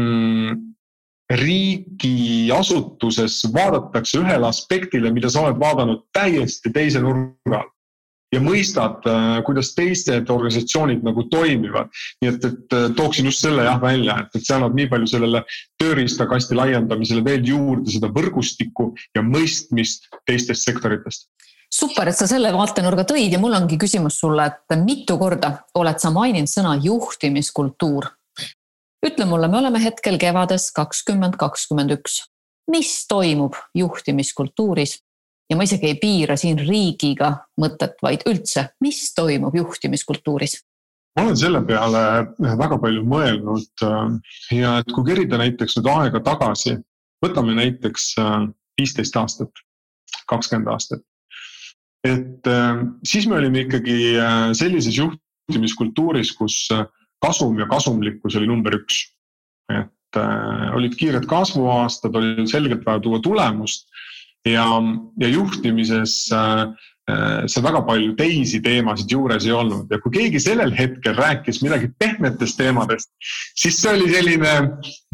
mm, 0.00 0.50
riigiasutuses 1.36 3.34
vaadatakse 3.52 4.18
ühele 4.22 4.46
aspektile, 4.48 5.10
mida 5.12 5.28
sa 5.30 5.40
oled 5.44 5.58
vaadanud 5.60 6.00
täiesti 6.16 6.72
teise 6.72 7.00
nurga 7.04 7.60
alt 7.60 7.75
ja 8.34 8.40
mõistad, 8.42 9.04
äh, 9.06 9.38
kuidas 9.46 9.72
teised 9.76 10.30
organisatsioonid 10.32 11.04
nagu 11.06 11.26
toimivad. 11.30 11.92
nii 12.22 12.32
et, 12.32 12.44
et 12.44 12.76
äh, 12.76 12.88
tooksin 12.98 13.30
just 13.30 13.44
selle 13.44 13.64
jah 13.64 13.80
välja, 13.82 14.18
et, 14.24 14.34
et 14.34 14.46
see 14.46 14.56
annab 14.56 14.74
nii 14.76 14.90
palju 14.90 15.10
sellele 15.12 15.44
tööriistakasti 15.82 16.58
laiendamisele 16.58 17.24
veel 17.24 17.46
juurde 17.46 17.94
seda 17.94 18.10
võrgustikku 18.12 18.92
ja 19.16 19.22
mõistmist 19.22 20.10
teistest 20.26 20.66
sektoritest 20.66 21.30
super, 21.76 22.08
et 22.08 22.16
sa 22.16 22.28
selle 22.30 22.52
vaatenurga 22.54 23.04
tõid 23.08 23.32
ja 23.34 23.40
mul 23.42 23.56
ongi 23.56 23.78
küsimus 23.78 24.20
sulle, 24.22 24.46
et 24.46 24.76
mitu 24.82 25.18
korda 25.18 25.52
oled 25.78 25.98
sa 26.00 26.12
maininud 26.14 26.50
sõna 26.50 26.76
juhtimiskultuur 26.82 28.06
ütle 29.06 29.26
mulle, 29.28 29.48
me 29.48 29.60
oleme 29.60 29.80
hetkel 29.82 30.18
kevades 30.18 30.70
kakskümmend 30.74 31.36
kakskümmend 31.40 31.94
üks. 31.98 32.24
mis 32.70 33.06
toimub 33.06 33.54
juhtimiskultuuris? 33.74 34.98
Ja 35.50 35.56
ma 35.56 35.66
isegi 35.66 35.90
ei 35.90 35.98
piira 36.00 36.36
siin 36.38 36.58
riigiga 36.60 37.32
mõtet, 37.60 37.96
vaid 38.02 38.24
üldse, 38.28 38.70
mis 38.84 39.02
toimub 39.16 39.54
juhtimiskultuuris? 39.56 40.60
ma 41.16 41.24
olen 41.24 41.38
selle 41.40 41.62
peale 41.64 42.00
väga 42.60 42.76
palju 42.82 43.02
mõelnud 43.08 43.84
äh, 43.86 44.32
ja 44.58 44.76
et 44.82 44.90
kui 44.92 45.06
kerida 45.06 45.38
näiteks 45.40 45.78
nüüd 45.78 45.90
aega 45.94 46.20
tagasi, 46.24 46.76
võtame 47.24 47.54
näiteks 47.56 48.10
äh, 48.20 48.42
viisteist 48.76 49.16
aastat, 49.16 49.62
kakskümmend 50.28 50.68
aastat. 50.68 51.04
et 52.06 52.46
siis 53.08 53.24
me 53.26 53.38
olime 53.38 53.64
ikkagi 53.64 53.94
sellises 54.54 54.98
juhtimiskultuuris, 54.98 56.34
kus 56.38 56.68
kasum 57.24 57.56
ja 57.58 57.66
kasumlikkus 57.70 58.36
oli 58.38 58.46
number 58.46 58.76
üks. 58.76 59.00
et 59.72 60.20
olid 60.76 60.94
kiired 61.00 61.24
kasvuaastad, 61.26 62.14
oli 62.14 62.44
selgelt 62.46 62.84
vaja 62.86 63.00
tuua 63.02 63.18
tulemust 63.24 63.88
ja, 64.46 64.66
ja 65.20 65.28
juhtimises 65.28 66.28
äh, 66.32 66.62
äh, 67.10 67.46
see 67.50 67.64
väga 67.64 67.82
palju 67.86 68.14
teisi 68.18 68.60
teemasid 68.64 69.12
juures 69.12 69.46
ei 69.46 69.54
olnud 69.56 69.90
ja 69.90 69.98
kui 70.02 70.14
keegi 70.14 70.40
sellel 70.42 70.72
hetkel 70.76 71.16
rääkis 71.18 71.62
midagi 71.64 71.90
pehmetest 71.98 72.58
teemadest, 72.60 73.10
siis 73.58 73.80
see 73.82 73.92
oli 73.94 74.08
selline 74.12 74.54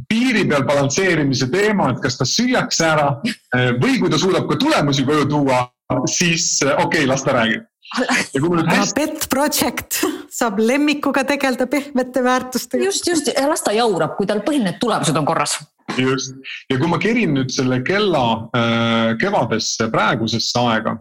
piiri 0.08 0.46
peal 0.48 0.66
balansseerimise 0.68 1.50
teema, 1.52 1.90
et 1.92 2.00
kas 2.04 2.18
ta 2.20 2.28
süüakse 2.28 2.88
ära 2.88 3.10
äh, 3.24 3.74
või 3.82 3.98
kui 4.02 4.12
ta 4.12 4.20
suudab 4.20 4.48
ka 4.50 4.60
tulemusi 4.60 5.06
koju 5.08 5.28
tuua, 5.30 5.66
siis 6.06 6.54
äh, 6.66 6.76
okei 6.76 7.04
okay,, 7.04 7.10
las 7.10 7.26
ta 7.26 7.36
räägib 7.40 7.68
aga 7.92 8.84
pet 8.96 9.26
project 9.30 10.00
saab 10.32 10.60
lemmikuga 10.62 11.24
tegeleda 11.28 11.66
pehmete 11.70 12.22
väärtustega. 12.24 12.84
just, 12.84 13.06
just 13.08 13.28
ja 13.28 13.48
las 13.48 13.62
ta 13.64 13.74
jaurab, 13.76 14.16
kui 14.16 14.26
tal 14.26 14.40
põhiline 14.46 14.76
tulemused 14.80 15.16
on 15.16 15.26
korras. 15.28 15.58
Just. 15.98 16.34
Ja 16.70 16.78
kui 16.80 16.90
ma 16.90 16.98
kerin 17.02 17.34
nüüd 17.36 17.52
selle 17.52 17.80
kella 17.86 18.24
äh, 18.56 19.14
kevadesse, 19.20 19.88
praegusesse 19.92 20.60
aega, 20.60 20.96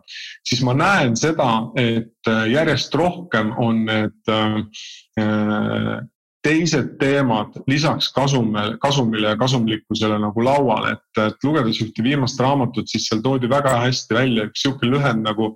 siis 0.48 0.64
ma 0.66 0.76
näen 0.78 1.16
seda, 1.20 1.50
et 1.80 2.32
äh, 2.32 2.48
järjest 2.52 2.96
rohkem 2.98 3.54
on 3.62 3.86
need 3.88 4.32
äh, 4.32 6.02
teised 6.42 6.96
teemad 7.02 7.58
lisaks 7.70 8.10
kasumile, 8.16 8.78
kasumile 8.82 9.34
ja 9.34 9.40
kasumlikkusele 9.40 10.18
nagu 10.22 10.46
laual, 10.46 10.88
et, 10.96 11.22
et 11.22 11.46
lugedes 11.46 11.82
ühte 11.84 12.06
viimast 12.06 12.40
raamatut, 12.42 12.90
siis 12.90 13.08
seal 13.10 13.22
toodi 13.26 13.50
väga 13.52 13.78
hästi 13.84 14.18
välja 14.18 14.48
üks 14.50 14.66
sihuke 14.66 14.90
lühend 14.90 15.22
nagu 15.28 15.54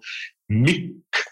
MIK 0.54 1.24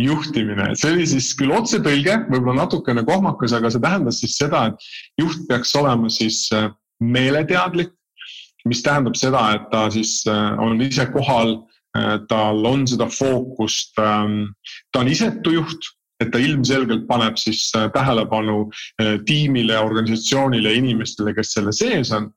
juhtimine, 0.00 0.70
see 0.78 0.94
oli 0.94 1.04
siis 1.06 1.28
küll 1.36 1.52
otsetõlge, 1.54 2.22
võib-olla 2.30 2.62
natukene 2.62 3.04
kohmakas, 3.06 3.52
aga 3.56 3.70
see 3.70 3.82
tähendas 3.82 4.22
siis 4.22 4.38
seda, 4.40 4.70
et 4.70 5.20
juht 5.20 5.44
peaks 5.50 5.74
olema 5.78 6.08
siis 6.12 6.46
äh, 6.56 6.70
meeleteadlik. 7.02 7.92
mis 8.62 8.78
tähendab 8.78 9.16
seda, 9.18 9.40
et 9.56 9.64
ta 9.72 9.88
siis 9.90 10.20
äh, 10.30 10.58
on 10.62 10.78
ise 10.84 11.08
kohal, 11.10 11.56
äh, 11.98 12.20
tal 12.30 12.62
on 12.66 12.84
seda 12.86 13.08
fookust, 13.10 13.98
ähm, 13.98 14.52
ta 14.94 15.00
on 15.02 15.10
isetu 15.10 15.56
juht 15.56 15.88
et 16.22 16.30
ta 16.30 16.38
ilmselgelt 16.38 17.08
paneb 17.08 17.34
siis 17.40 17.64
tähelepanu 17.74 18.68
tiimile, 19.26 19.74
organisatsioonile, 19.82 20.76
inimestele, 20.78 21.34
kes 21.34 21.50
selle 21.56 21.72
sees 21.74 22.12
on 22.14 22.28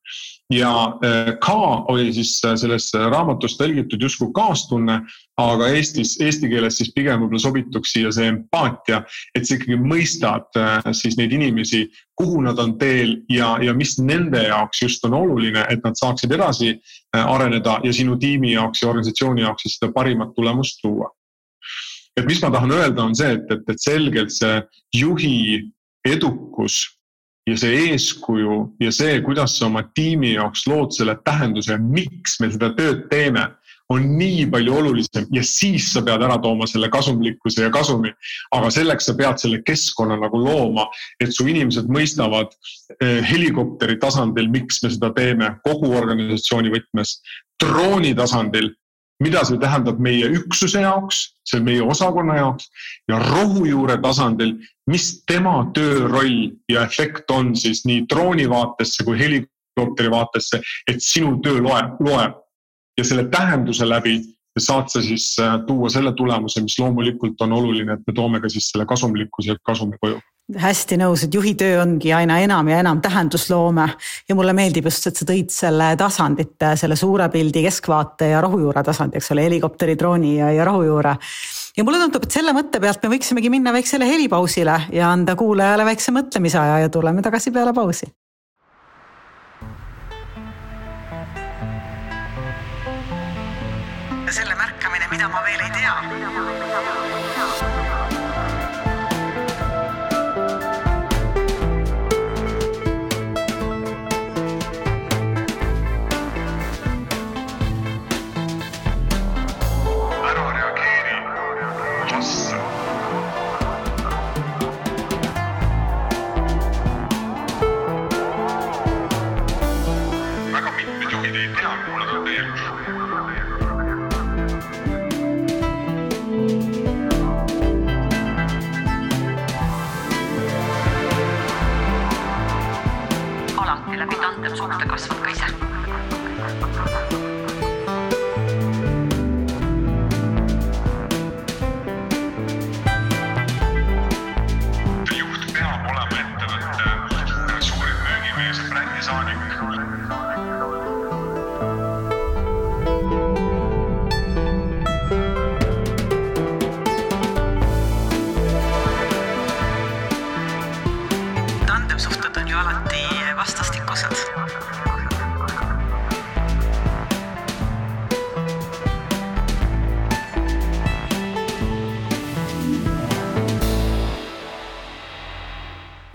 ja 0.54 1.00
äh, 1.04 1.38
ka 1.42 1.86
oli 1.90 2.14
siis 2.14 2.38
äh, 2.46 2.54
selles 2.56 2.92
raamatus 2.94 3.56
tõlgitud 3.58 4.02
justkui 4.02 4.30
kaastunne, 4.36 5.00
aga 5.42 5.70
Eestis, 5.74 6.16
eesti 6.22 6.50
keeles 6.52 6.78
siis 6.78 6.92
pigem 6.94 7.24
võib-olla 7.24 7.42
sobituks 7.42 7.96
siia 7.96 8.12
see 8.14 8.30
empaatia, 8.30 9.02
et 9.36 9.48
sa 9.48 9.58
ikkagi 9.58 9.80
mõistad 9.82 10.60
äh, 10.62 10.92
siis 10.94 11.18
neid 11.18 11.34
inimesi, 11.34 11.88
kuhu 12.20 12.44
nad 12.46 12.62
on 12.62 12.76
teel 12.82 13.18
ja, 13.32 13.56
ja 13.64 13.74
mis 13.74 13.98
nende 13.98 14.46
jaoks 14.46 14.84
just 14.86 15.06
on 15.10 15.18
oluline, 15.18 15.66
et 15.70 15.82
nad 15.84 15.98
saaksid 15.98 16.32
edasi 16.38 16.76
areneda 17.16 17.80
ja 17.84 17.94
sinu 17.96 18.20
tiimi 18.22 18.54
jaoks 18.54 18.84
ja 18.84 18.92
organisatsiooni 18.92 19.42
jaoks 19.42 19.66
siis 19.66 19.80
seda 19.80 19.92
parimat 19.96 20.36
tulemust 20.36 20.82
tuua. 20.84 21.10
et 22.16 22.26
mis 22.26 22.40
ma 22.42 22.52
tahan 22.52 22.72
öelda, 22.72 23.04
on 23.04 23.16
see, 23.18 23.34
et, 23.34 23.50
et, 23.52 23.66
et 23.68 23.82
selgelt 23.82 24.32
see 24.32 24.62
juhi 24.96 25.66
edukus 26.06 26.84
ja 27.46 27.58
see 27.58 27.92
eeskuju 27.92 28.56
ja 28.82 28.92
see, 28.94 29.20
kuidas 29.26 29.58
sa 29.60 29.68
oma 29.68 29.84
tiimi 29.96 30.34
jaoks 30.34 30.66
lood 30.70 30.96
selle 30.96 31.18
tähenduse, 31.28 31.78
miks 31.78 32.40
me 32.42 32.50
seda 32.54 32.72
tööd 32.78 33.06
teeme, 33.12 33.46
on 33.94 34.06
nii 34.18 34.48
palju 34.50 34.74
olulisem 34.80 35.28
ja 35.34 35.44
siis 35.46 35.92
sa 35.94 36.02
pead 36.06 36.24
ära 36.26 36.40
tooma 36.42 36.66
selle 36.66 36.90
kasumlikkuse 36.90 37.68
ja 37.68 37.72
kasumi. 37.74 38.10
aga 38.58 38.72
selleks 38.74 39.06
sa 39.06 39.14
pead 39.14 39.38
selle 39.42 39.60
keskkonna 39.66 40.18
nagu 40.18 40.40
looma, 40.42 40.88
et 41.22 41.34
su 41.36 41.46
inimesed 41.46 41.86
mõistavad 41.86 42.50
eh, 42.98 43.22
helikopteri 43.30 44.00
tasandil, 44.02 44.50
miks 44.50 44.82
me 44.84 44.90
seda 44.90 45.12
teeme, 45.14 45.52
kogu 45.68 45.94
organisatsiooni 45.94 46.74
võtmes, 46.74 47.20
drooni 47.62 48.16
tasandil 48.18 48.74
mida 49.24 49.44
see 49.48 49.60
tähendab 49.62 50.00
meie 50.04 50.28
üksuse 50.40 50.82
jaoks, 50.84 51.22
see 51.48 51.62
meie 51.64 51.84
osakonna 51.84 52.38
jaoks 52.40 52.68
ja 53.10 53.20
rohujuure 53.22 53.98
tasandil, 54.04 54.56
mis 54.92 55.10
tema 55.30 55.58
tööroll 55.76 56.52
ja 56.72 56.86
efekt 56.86 57.32
on 57.32 57.54
siis 57.56 57.86
nii 57.88 58.06
drooni 58.12 58.50
vaatesse 58.52 59.06
kui 59.08 59.20
helikopteri 59.20 60.12
vaatesse, 60.12 60.62
et 60.92 61.04
sinu 61.04 61.38
töö 61.46 61.62
loeb, 61.64 62.00
loeb. 62.04 62.42
Ja 62.96 63.04
selle 63.04 63.26
tähenduse 63.28 63.88
läbi 63.88 64.22
saad 64.60 64.88
sa 64.88 65.02
siis 65.04 65.34
äh, 65.44 65.58
tuua 65.68 65.90
selle 65.92 66.14
tulemuse, 66.16 66.62
mis 66.64 66.78
loomulikult 66.80 67.42
on 67.44 67.58
oluline, 67.58 67.98
et 67.98 68.06
me 68.08 68.14
toome 68.16 68.40
ka 68.40 68.52
siis 68.52 68.70
selle 68.72 68.86
kasumlikkuse 68.88 69.52
ja 69.52 69.60
kasumi 69.68 70.00
koju 70.00 70.22
hästi 70.54 70.98
nõus, 71.02 71.24
et 71.26 71.34
juhi 71.34 71.56
töö 71.58 71.80
ongi 71.82 72.12
aina 72.14 72.38
enam 72.44 72.68
ja 72.70 72.78
enam 72.84 73.00
tähendusloome 73.02 73.86
ja 74.30 74.36
mulle 74.38 74.54
meeldib 74.54 74.86
just, 74.86 75.08
et 75.10 75.18
sa 75.18 75.26
tõid 75.26 75.50
selle 75.54 75.88
tasandite, 75.98 76.76
selle 76.78 76.98
suure 77.00 77.28
pildi, 77.34 77.64
keskvaate 77.66 78.30
ja 78.30 78.42
rohujuure 78.46 78.84
tasandi, 78.86 79.18
eks 79.18 79.32
ole, 79.34 79.48
helikopteri, 79.48 79.96
drooni 79.98 80.36
ja, 80.38 80.52
ja 80.54 80.68
rohujuure. 80.68 81.16
ja 81.78 81.88
mulle 81.88 82.04
tundub, 82.04 82.28
et 82.28 82.38
selle 82.38 82.54
mõtte 82.54 82.82
pealt 82.82 83.02
me 83.04 83.16
võiksimegi 83.16 83.50
minna 83.50 83.74
väiksele 83.74 84.06
helipausile 84.06 84.78
ja 84.94 85.10
anda 85.10 85.36
kuulajale 85.36 85.88
väikse 85.90 86.14
mõtlemisaja 86.14 86.84
ja 86.86 86.94
tuleme 86.94 87.26
tagasi 87.26 87.52
peale 87.52 87.74
pausi. 87.74 88.12
selle 94.36 94.56
märkamine, 94.60 95.06
mida 95.08 95.30
ma 95.32 95.40
veel 95.46 95.62
ei 95.64 95.70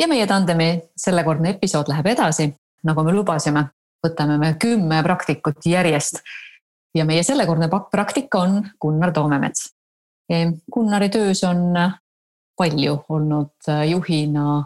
ja 0.01 0.09
meie 0.09 0.27
tandemi 0.27 0.71
sellekordne 0.97 1.55
episood 1.57 1.91
läheb 1.91 2.07
edasi, 2.15 2.49
nagu 2.89 3.05
me 3.05 3.13
lubasime, 3.13 3.65
võtame 4.05 4.39
me 4.41 4.55
kümme 4.61 5.03
praktikut 5.05 5.67
järjest. 5.67 6.23
ja 6.95 7.05
meie 7.05 7.23
sellekordne 7.23 7.69
praktika 7.91 8.39
on 8.39 8.65
Gunnar 8.81 9.13
Toomemets. 9.13 9.69
Gunnari 10.73 11.09
töös 11.09 11.45
on 11.45 11.77
palju 12.57 12.97
olnud 13.09 13.69
juhina 13.91 14.65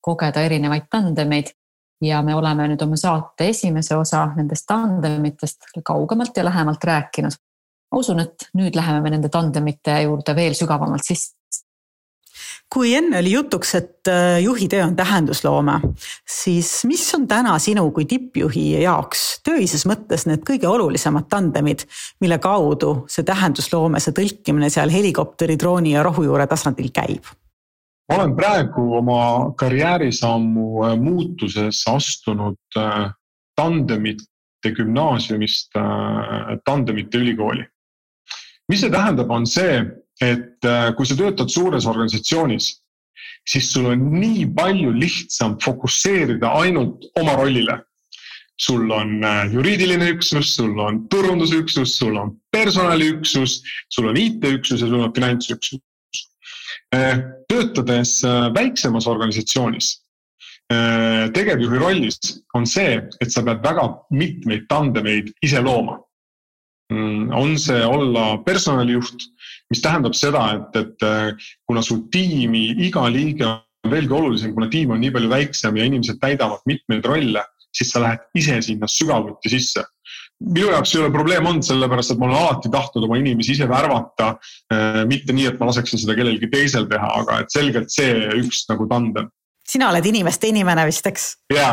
kogeda 0.00 0.40
erinevaid 0.40 0.86
tandemeid 0.90 1.50
ja 2.02 2.22
me 2.22 2.34
oleme 2.34 2.68
nüüd 2.68 2.82
oma 2.82 2.96
saate 2.96 3.48
esimese 3.48 3.96
osa 3.96 4.26
nendest 4.36 4.66
tandemitest 4.66 5.70
kaugemalt 5.84 6.36
ja 6.36 6.44
lähemalt 6.44 6.84
rääkinud. 6.84 7.32
ma 7.92 7.98
usun, 7.98 8.20
et 8.20 8.48
nüüd 8.54 8.76
läheme 8.76 9.00
me 9.00 9.10
nende 9.10 9.28
tandemite 9.28 10.02
juurde 10.02 10.34
veel 10.36 10.54
sügavamalt 10.54 11.04
sisse 11.04 11.34
kui 12.74 12.94
enne 12.96 13.20
oli 13.20 13.34
jutuks, 13.34 13.74
et 13.78 14.10
äh, 14.10 14.40
juhi 14.42 14.66
töö 14.68 14.82
on 14.86 14.96
tähendusloome, 14.96 15.78
siis 16.28 16.70
mis 16.88 17.04
on 17.14 17.28
täna 17.30 17.54
sinu 17.62 17.86
kui 17.94 18.06
tippjuhi 18.10 18.64
jaoks 18.82 19.24
töises 19.46 19.86
mõttes 19.88 20.26
need 20.28 20.44
kõige 20.46 20.68
olulisemad 20.70 21.28
tandemid, 21.30 21.86
mille 22.24 22.38
kaudu 22.42 23.04
see 23.10 23.26
tähendusloome, 23.26 24.02
see 24.02 24.16
tõlkimine 24.16 24.70
seal 24.72 24.92
helikopteri, 24.92 25.58
drooni 25.60 25.94
ja 25.94 26.04
rohujuure 26.06 26.46
tasandil 26.50 26.90
käib? 26.94 27.32
ma 28.10 28.18
olen 28.18 28.34
praegu 28.36 28.82
oma 28.98 29.20
karjäärisammu 29.56 30.84
äh, 30.84 30.96
muutuses 31.00 31.84
astunud 31.88 32.78
äh, 32.78 33.10
tandemite 33.56 34.74
gümnaasiumist 34.74 35.76
tandemite 36.64 37.18
ülikooli. 37.20 37.66
mis 38.68 38.80
see 38.80 38.90
tähendab, 38.90 39.30
on 39.30 39.44
see, 39.46 39.84
et 40.22 40.66
äh, 40.66 40.90
kui 40.94 41.06
sa 41.06 41.16
töötad 41.18 41.50
suures 41.50 41.86
organisatsioonis, 41.90 42.70
siis 43.48 43.70
sul 43.72 43.90
on 43.90 44.04
nii 44.14 44.46
palju 44.56 44.92
lihtsam 44.94 45.56
fokusseerida 45.62 46.54
ainult 46.60 47.08
oma 47.20 47.36
rollile. 47.40 47.80
sul 48.56 48.90
on 48.94 49.24
äh, 49.24 49.50
juriidiline 49.50 50.12
üksus, 50.12 50.52
sul 50.54 50.78
on 50.78 51.08
turundusüksus, 51.10 51.96
sul 51.98 52.14
on 52.16 52.36
personaliüksus, 52.54 53.62
sul 53.90 54.06
on 54.08 54.16
IT-üksus 54.16 54.80
ja 54.80 54.86
sul 54.86 55.02
on 55.02 55.12
finantsüksus. 55.14 55.80
Äh, 56.94 57.18
töötades 57.50 58.22
väiksemas 58.54 59.06
organisatsioonis 59.10 60.04
tegevjuhi 61.34 61.78
rollis 61.78 62.16
on 62.56 62.64
see, 62.66 62.96
et 63.20 63.30
sa 63.30 63.42
pead 63.44 63.60
väga 63.62 63.84
mitmeid 64.10 64.64
tandemeid 64.68 65.28
ise 65.44 65.60
looma. 65.60 65.98
Mm, 66.92 67.32
on 67.32 67.58
see 67.58 67.84
olla 67.84 68.38
personalijuht 68.44 69.28
mis 69.74 69.82
tähendab 69.82 70.14
seda, 70.18 70.44
et, 70.54 70.76
et 70.78 71.06
äh, 71.06 71.48
kuna 71.66 71.82
su 71.82 72.04
tiimi 72.14 72.68
iga 72.86 73.08
liige 73.10 73.46
on 73.48 73.90
veelgi 73.90 74.14
olulisem, 74.16 74.54
kuna 74.54 74.70
tiim 74.72 74.94
on 74.94 75.02
nii 75.02 75.12
palju 75.14 75.32
väiksem 75.32 75.76
ja 75.76 75.88
inimesed 75.88 76.20
täidavad 76.22 76.62
mitmeid 76.70 77.04
rolle, 77.10 77.42
siis 77.74 77.90
sa 77.90 78.04
lähed 78.04 78.22
ise 78.38 78.60
sinna 78.62 78.88
sügavuti 78.90 79.52
sisse. 79.52 79.84
minu 80.44 80.66
jaoks 80.72 80.90
ei 80.94 81.00
ole 81.00 81.12
probleem 81.14 81.46
olnud, 81.46 81.64
sellepärast 81.64 82.12
et 82.12 82.18
ma 82.20 82.26
olen 82.26 82.40
alati 82.40 82.70
tahtnud 82.70 83.04
oma 83.06 83.16
inimesi 83.20 83.54
ise 83.54 83.68
värvata. 83.70 84.34
Äh, 84.72 85.04
mitte 85.10 85.32
nii, 85.32 85.46
et 85.52 85.60
ma 85.60 85.70
laseksin 85.70 86.00
seda 86.00 86.16
kellelgi 86.18 86.50
teisel 86.52 86.88
teha, 86.90 87.10
aga 87.22 87.40
et 87.42 87.54
selgelt 87.54 87.94
see 87.94 88.12
üks 88.42 88.66
nagu 88.70 88.88
tandem 88.90 89.30
sina 89.64 89.88
oled 89.88 90.04
inimeste 90.04 90.50
inimene 90.52 90.84
vist, 90.88 91.06
eks? 91.08 91.24
ja 91.52 91.68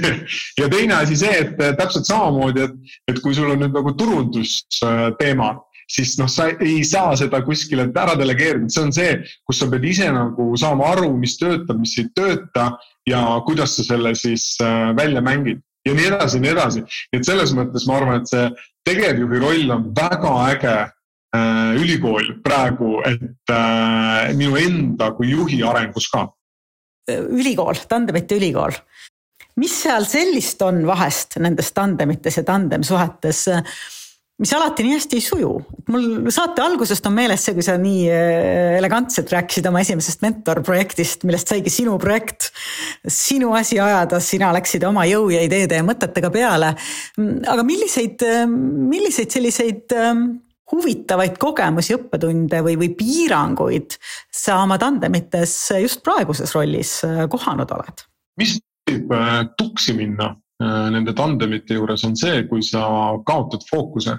ja 0.60 0.68
teine 0.72 0.96
asi 1.02 1.18
see, 1.20 1.42
et 1.42 1.58
täpselt 1.78 2.08
samamoodi, 2.08 2.64
et, 2.64 2.94
et 3.12 3.20
kui 3.20 3.36
sul 3.36 3.50
on 3.52 3.60
nüüd 3.60 3.76
nagu 3.76 3.92
turundusteema, 3.98 5.50
siis 5.90 6.16
noh, 6.18 6.28
sa 6.30 6.48
ei 6.50 6.82
saa 6.86 7.14
seda 7.18 7.40
kuskile 7.46 7.86
ära 7.88 8.16
delegeerida, 8.18 8.68
see 8.72 8.84
on 8.86 8.92
see, 8.94 9.14
kus 9.46 9.60
sa 9.60 9.68
pead 9.70 9.86
ise 9.86 10.08
nagu 10.12 10.48
saama 10.58 10.90
aru, 10.94 11.12
mis 11.20 11.36
töötab, 11.40 11.78
mis 11.80 11.94
ei 12.00 12.08
tööta 12.16 12.72
ja 13.08 13.22
kuidas 13.46 13.76
sa 13.78 13.86
selle 13.86 14.14
siis 14.18 14.54
äh, 14.64 14.90
välja 14.98 15.22
mängid 15.24 15.62
ja 15.86 15.94
nii 15.94 16.10
edasi 16.10 16.38
ja 16.38 16.44
nii 16.44 16.52
edasi. 16.56 16.84
et 17.14 17.26
selles 17.26 17.54
mõttes 17.56 17.86
ma 17.86 18.00
arvan, 18.00 18.22
et 18.22 18.30
see 18.30 18.48
tegevjuhi 18.86 19.42
roll 19.42 19.74
on 19.74 19.90
väga 19.96 20.32
äge 20.50 20.76
äh, 20.82 21.74
ülikool 21.78 22.32
praegu, 22.44 22.98
et 23.06 23.54
äh, 23.54 24.32
minu 24.38 24.58
enda 24.58 25.12
kui 25.14 25.30
juhi 25.30 25.62
arengus 25.62 26.10
ka. 26.10 26.26
ülikool, 27.10 27.78
tandemite 27.88 28.40
ülikool 28.40 28.74
mis 29.56 29.72
seal 29.82 30.04
sellist 30.04 30.60
on 30.66 30.82
vahest 30.88 31.38
nendes 31.40 31.70
tandemites 31.72 32.36
ja 32.36 32.44
tandemsuhetes, 32.44 33.46
mis 34.42 34.52
alati 34.52 34.84
nii 34.84 34.96
hästi 34.96 35.16
ei 35.16 35.24
suju. 35.24 35.50
mul 35.92 36.30
saate 36.34 36.62
algusest 36.64 37.06
on 37.08 37.14
meeles 37.16 37.44
see, 37.46 37.54
kui 37.56 37.64
sa 37.64 37.76
nii 37.80 38.06
äh, 38.12 38.76
elegantselt 38.76 39.32
rääkisid 39.32 39.68
oma 39.70 39.80
esimesest 39.84 40.24
mentorprojektist, 40.24 41.24
millest 41.28 41.52
saigi 41.52 41.72
sinu 41.72 41.96
projekt. 42.02 42.50
sinu 43.08 43.54
asi 43.56 43.80
ajada, 43.80 44.20
sina 44.20 44.52
läksid 44.56 44.84
oma 44.88 45.06
jõu 45.08 45.30
ja 45.34 45.44
ideede 45.46 45.80
ja 45.80 45.86
mõtetega 45.86 46.32
peale. 46.32 46.74
aga 47.54 47.64
milliseid, 47.66 48.26
milliseid 48.46 49.32
selliseid 49.32 49.96
ähm, 49.96 50.26
huvitavaid 50.72 51.38
kogemusi, 51.38 51.94
õppetunde 51.96 52.62
või, 52.66 52.76
või 52.80 52.90
piiranguid 52.98 53.96
sa 54.34 54.60
oma 54.64 54.78
tandemites 54.82 55.54
just 55.82 56.02
praeguses 56.06 56.54
rollis 56.56 56.98
äh, 57.06 57.24
kohanud 57.30 57.70
oled? 57.78 58.06
mis 58.40 58.58
võib 58.90 59.14
äh, 59.16 59.38
tuksi 59.58 59.94
minna 59.96 60.34
nende 60.60 61.12
tandemite 61.12 61.76
juures, 61.76 62.04
on 62.08 62.14
see, 62.16 62.46
kui 62.48 62.62
sa 62.64 62.86
kaotad 63.28 63.64
fookuse 63.68 64.14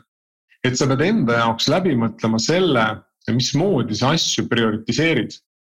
et 0.67 0.77
sa 0.77 0.87
pead 0.89 1.03
enda 1.05 1.41
jaoks 1.41 1.67
läbi 1.71 1.95
mõtlema 1.97 2.39
selle, 2.41 2.85
mismoodi 3.33 3.97
sa 3.97 4.13
asju 4.15 4.47
prioritiseerid. 4.51 5.35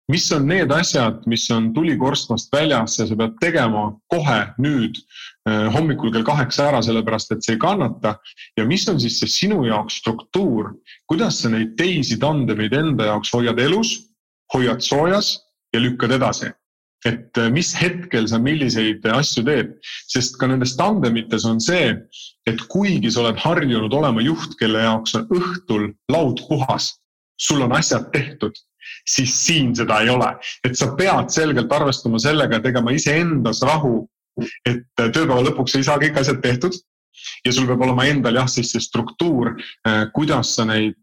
mis 0.08 0.24
on 0.32 0.46
need 0.48 0.70
asjad, 0.72 1.18
mis 1.28 1.42
on 1.52 1.66
tulikorstnast 1.76 2.48
väljas 2.52 2.94
ja 2.96 3.04
sa 3.04 3.16
pead 3.16 3.34
tegema 3.42 3.82
kohe 4.08 4.38
nüüd 4.56 4.96
eh, 4.96 5.66
hommikul 5.74 6.12
kell 6.14 6.24
kaheksa 6.24 6.70
ära, 6.70 6.80
sellepärast 6.84 7.34
et 7.34 7.44
see 7.44 7.56
ei 7.56 7.60
kannata. 7.60 8.14
ja 8.56 8.64
mis 8.64 8.88
on 8.88 9.00
siis 9.00 9.18
see 9.20 9.28
sinu 9.28 9.64
jaoks 9.66 10.00
struktuur, 10.00 10.72
kuidas 11.08 11.42
sa 11.42 11.52
neid 11.52 11.76
teisi 11.76 12.16
tandemeid 12.20 12.72
enda 12.72 13.10
jaoks 13.12 13.34
hoiad 13.36 13.60
elus, 13.60 13.92
hoiad 14.54 14.80
soojas 14.80 15.34
ja 15.74 15.80
lükkad 15.80 16.16
edasi 16.16 16.52
et 17.06 17.38
äh, 17.38 17.50
mis 17.50 17.70
hetkel 17.78 18.26
sa 18.28 18.40
milliseid 18.42 19.04
asju 19.12 19.44
teed, 19.46 19.74
sest 20.10 20.38
ka 20.40 20.48
nendes 20.50 20.74
tandemites 20.78 21.46
on 21.46 21.60
see, 21.62 21.92
et 22.48 22.64
kuigi 22.72 23.12
sa 23.12 23.22
oled 23.22 23.38
harjunud 23.42 23.94
olema 23.94 24.24
juht, 24.24 24.56
kelle 24.58 24.82
jaoks 24.82 25.14
on 25.18 25.28
õhtul 25.38 25.86
laud 26.12 26.42
puhas, 26.48 26.96
sul 27.38 27.62
on 27.62 27.76
asjad 27.78 28.10
tehtud, 28.14 28.56
siis 29.06 29.34
siin 29.44 29.74
seda 29.78 30.00
ei 30.02 30.10
ole, 30.10 30.32
et 30.66 30.78
sa 30.78 30.90
pead 30.98 31.30
selgelt 31.34 31.72
arvestama 31.72 32.20
sellega, 32.22 32.62
tegema 32.64 32.94
iseendas 32.96 33.62
rahu, 33.66 34.02
et 34.66 34.86
äh, 34.98 35.10
tööpäeva 35.10 35.44
lõpuks 35.46 35.78
ei 35.78 35.86
saa 35.86 36.00
kõik 36.02 36.18
asjad 36.20 36.42
tehtud. 36.42 36.76
Ja 37.42 37.50
sul 37.50 37.64
peab 37.66 37.80
olema 37.82 38.04
endal 38.06 38.36
jah, 38.38 38.46
siis 38.46 38.68
see 38.70 38.82
struktuur, 38.82 39.56
äh, 39.88 40.04
kuidas 40.14 40.52
sa 40.54 40.66
neid 40.68 40.98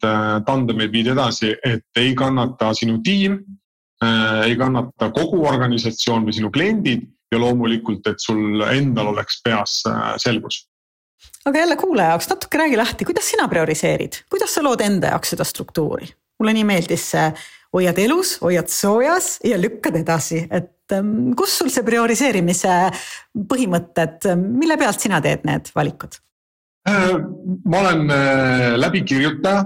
tandemeid 0.47 0.93
viid 0.93 1.09
edasi, 1.11 1.51
et 1.67 1.83
ei 1.99 2.13
kannata 2.15 2.69
sinu 2.77 3.01
tiim 3.03 3.41
ei 4.45 4.55
kannata 4.59 5.09
kogu 5.15 5.43
organisatsioon 5.47 6.25
või 6.27 6.35
sinu 6.37 6.51
kliendid 6.53 7.05
ja 7.33 7.41
loomulikult, 7.41 8.05
et 8.09 8.21
sul 8.21 8.63
endal 8.69 9.11
oleks 9.13 9.41
peas 9.45 9.81
äh, 9.89 10.13
selgus. 10.21 10.65
aga 11.45 11.59
jälle 11.59 11.75
kuulaja 11.75 12.13
jaoks 12.13 12.29
natuke 12.29 12.57
räägi 12.57 12.77
lahti, 12.77 13.05
kuidas 13.05 13.29
sina 13.31 13.47
prioriseerid, 13.47 14.21
kuidas 14.29 14.53
sa 14.55 14.63
lood 14.63 14.81
enda 14.81 15.13
jaoks 15.13 15.35
seda 15.35 15.47
struktuuri? 15.47 16.09
mulle 16.39 16.53
nii 16.57 16.65
meeldis 16.67 17.05
see, 17.13 17.29
hoiad 17.73 17.99
elus, 18.03 18.35
hoiad 18.41 18.67
soojas 18.71 19.37
ja 19.43 19.57
lükkad 19.59 19.95
edasi, 20.01 20.41
et 20.51 20.91
ähm, 20.95 21.31
kus 21.37 21.57
sul 21.59 21.71
see 21.71 21.85
prioriseerimise 21.87 22.75
põhimõtted, 23.51 24.27
mille 24.35 24.77
pealt 24.79 24.99
sina 24.99 25.21
teed 25.23 25.47
need 25.47 25.71
valikud? 25.75 26.19
Äh, 26.89 27.15
ma 27.65 27.81
olen 27.81 28.05
läbikirjutaja 28.77 29.63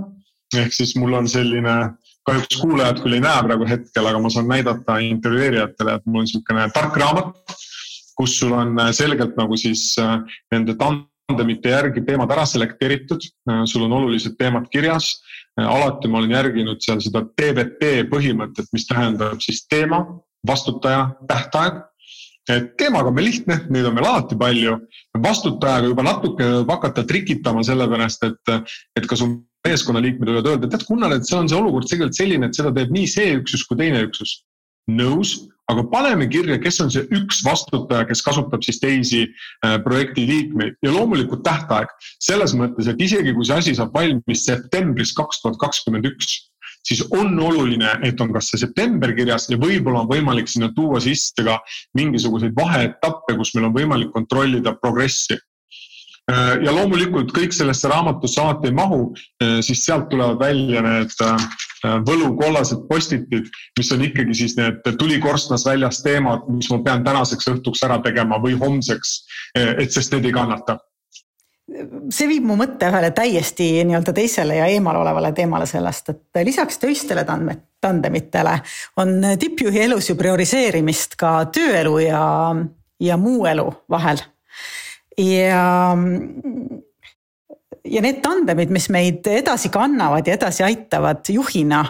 ehk 0.58 0.74
siis 0.74 0.96
mul 0.98 1.14
on 1.18 1.28
selline 1.30 1.76
kahjuks 2.30 2.62
kuulajad 2.62 3.02
küll 3.04 3.18
ei 3.18 3.24
näe 3.24 3.44
praegu 3.46 3.68
hetkel, 3.70 4.08
aga 4.10 4.22
ma 4.22 4.32
saan 4.34 4.50
näidata 4.52 5.00
intervjueerijatele, 5.06 5.98
et 5.98 6.08
mul 6.08 6.22
on 6.22 6.28
niisugune 6.28 6.68
tark 6.76 6.98
raamat, 7.02 7.58
kus 8.20 8.38
sul 8.42 8.56
on 8.58 8.78
äh, 8.80 8.94
selgelt 8.96 9.38
nagu 9.40 9.58
siis 9.60 9.92
äh, 10.02 10.20
nende 10.54 10.76
tandemite 10.80 11.74
järgi 11.74 12.04
teemad 12.08 12.32
ära 12.36 12.46
selekteeritud. 12.50 13.28
Äh, 13.50 13.64
sul 13.72 13.88
on 13.88 13.98
olulised 14.02 14.38
teemad 14.40 14.70
kirjas. 14.72 15.18
alati 15.60 16.08
ma 16.08 16.22
olen 16.22 16.32
järginud 16.32 16.80
seal 16.80 17.02
seda 17.04 17.20
TVT 17.36 18.06
põhimõtet, 18.08 18.70
mis 18.72 18.86
tähendab 18.88 19.42
siis 19.44 19.66
teema, 19.68 20.06
vastutaja, 20.48 21.02
tähtaeg 21.28 21.82
et 22.50 22.70
teemaga 22.80 23.12
on 23.12 23.18
meil 23.18 23.28
lihtne, 23.30 23.60
neid 23.70 23.86
on 23.86 23.96
meil 23.98 24.08
alati 24.08 24.38
palju. 24.40 24.78
vastutajaga 25.22 25.92
juba 25.92 26.06
natuke 26.06 26.46
võib 26.46 26.72
hakata 26.74 27.04
trikitama, 27.06 27.64
sellepärast 27.66 28.26
et, 28.30 28.54
et 28.98 29.08
ka 29.10 29.18
su 29.20 29.28
meeskonnaliikmed 29.70 30.32
võivad 30.32 30.52
öelda, 30.52 30.68
et 30.68 30.76
tead, 30.76 30.86
Gunnar, 30.90 31.16
et 31.16 31.30
see 31.30 31.38
on 31.38 31.50
see 31.50 31.60
olukord 31.60 31.88
tegelikult 31.90 32.20
selline, 32.20 32.50
et 32.50 32.60
seda 32.60 32.74
teeb 32.76 32.92
nii 32.96 33.08
see 33.10 33.32
üksus 33.40 33.66
kui 33.70 33.80
teine 33.80 34.04
üksus. 34.08 34.42
nõus, 34.90 35.36
aga 35.70 35.84
paneme 35.92 36.26
kirja, 36.34 36.56
kes 36.58 36.80
on 36.82 36.88
see 36.90 37.04
üks 37.14 37.44
vastutaja, 37.46 38.08
kes 38.10 38.24
kasutab 38.26 38.64
siis 38.66 38.80
teisi 38.82 39.20
äh, 39.28 39.76
projekti 39.86 40.24
liikmeid 40.26 40.80
ja 40.82 40.94
loomulikult 40.96 41.44
tähtaeg. 41.46 41.92
selles 42.18 42.56
mõttes, 42.58 42.90
et 42.90 43.02
isegi 43.02 43.36
kui 43.36 43.46
see 43.46 43.60
asi 43.62 43.76
saab 43.78 43.94
valmis 43.94 44.48
septembris 44.50 45.14
kaks 45.14 45.44
tuhat 45.44 45.62
kakskümmend 45.62 46.10
üks 46.10 46.40
siis 46.88 47.04
on 47.12 47.40
oluline, 47.40 47.92
et 48.04 48.22
on 48.22 48.32
kas 48.34 48.50
see 48.52 48.62
september 48.62 49.14
kirjas 49.16 49.50
ja 49.52 49.60
võib-olla 49.62 50.04
on 50.06 50.10
võimalik 50.10 50.50
sinna 50.50 50.72
tuua 50.76 51.02
sisse 51.04 51.44
ka 51.46 51.60
mingisuguseid 51.98 52.56
vaheetappe, 52.58 53.36
kus 53.38 53.54
meil 53.56 53.70
on 53.70 53.76
võimalik 53.76 54.14
kontrollida 54.16 54.74
progressi 54.82 55.38
ja 56.64 56.74
loomulikult 56.76 57.32
kõik 57.36 57.56
sellesse 57.56 57.90
raamatusse 57.90 58.42
alati 58.42 58.70
ei 58.70 58.76
mahu, 58.78 59.00
äh, 59.44 59.60
siis 59.66 59.86
sealt 59.86 60.10
tulevad 60.12 60.40
välja 60.42 60.84
need 60.86 61.16
äh, 61.26 61.48
võlukollased 62.06 62.86
postitid, 62.90 63.48
mis 63.80 63.92
on 63.96 64.04
ikkagi 64.06 64.36
siis 64.36 64.58
need 64.60 64.84
tulikorstnas 65.00 65.66
väljas 65.66 66.04
teemad, 66.06 66.46
mis 66.52 66.70
ma 66.74 66.82
pean 66.86 67.06
tänaseks 67.08 67.50
õhtuks 67.54 67.82
ära 67.88 68.02
tegema 68.04 68.42
või 68.44 68.58
homseks, 68.60 69.16
et 69.56 69.92
sest 69.94 70.14
need 70.14 70.28
ei 70.28 70.36
kannata 70.36 70.80
see 72.14 72.28
viib 72.30 72.48
mu 72.50 72.56
mõtte 72.60 72.90
ühele 72.90 73.12
täiesti 73.16 73.68
nii-öelda 73.86 74.14
teisele 74.16 74.58
ja 74.58 74.68
eemalolevale 74.74 75.32
teemale 75.38 75.68
sellest, 75.70 76.10
et 76.14 76.42
lisaks 76.46 76.80
töistele 76.82 77.24
tandme, 77.28 77.56
tandemitele 77.82 78.56
on 79.02 79.22
tippjuhi 79.40 79.86
elus 79.86 80.10
ju 80.10 80.18
prioriseerimist 80.20 81.16
ka 81.20 81.34
tööelu 81.54 81.96
ja, 82.08 82.24
ja 83.00 83.18
muu 83.22 83.46
elu 83.50 83.68
vahel. 83.92 84.22
Ja 85.20 85.64
ja 87.90 88.02
need 88.04 88.20
tandemid, 88.22 88.72
mis 88.74 88.88
meid 88.94 89.28
edasi 89.32 89.72
kannavad 89.74 90.28
ja 90.28 90.36
edasi 90.36 90.64
aitavad 90.68 91.30
juhina. 91.34 91.84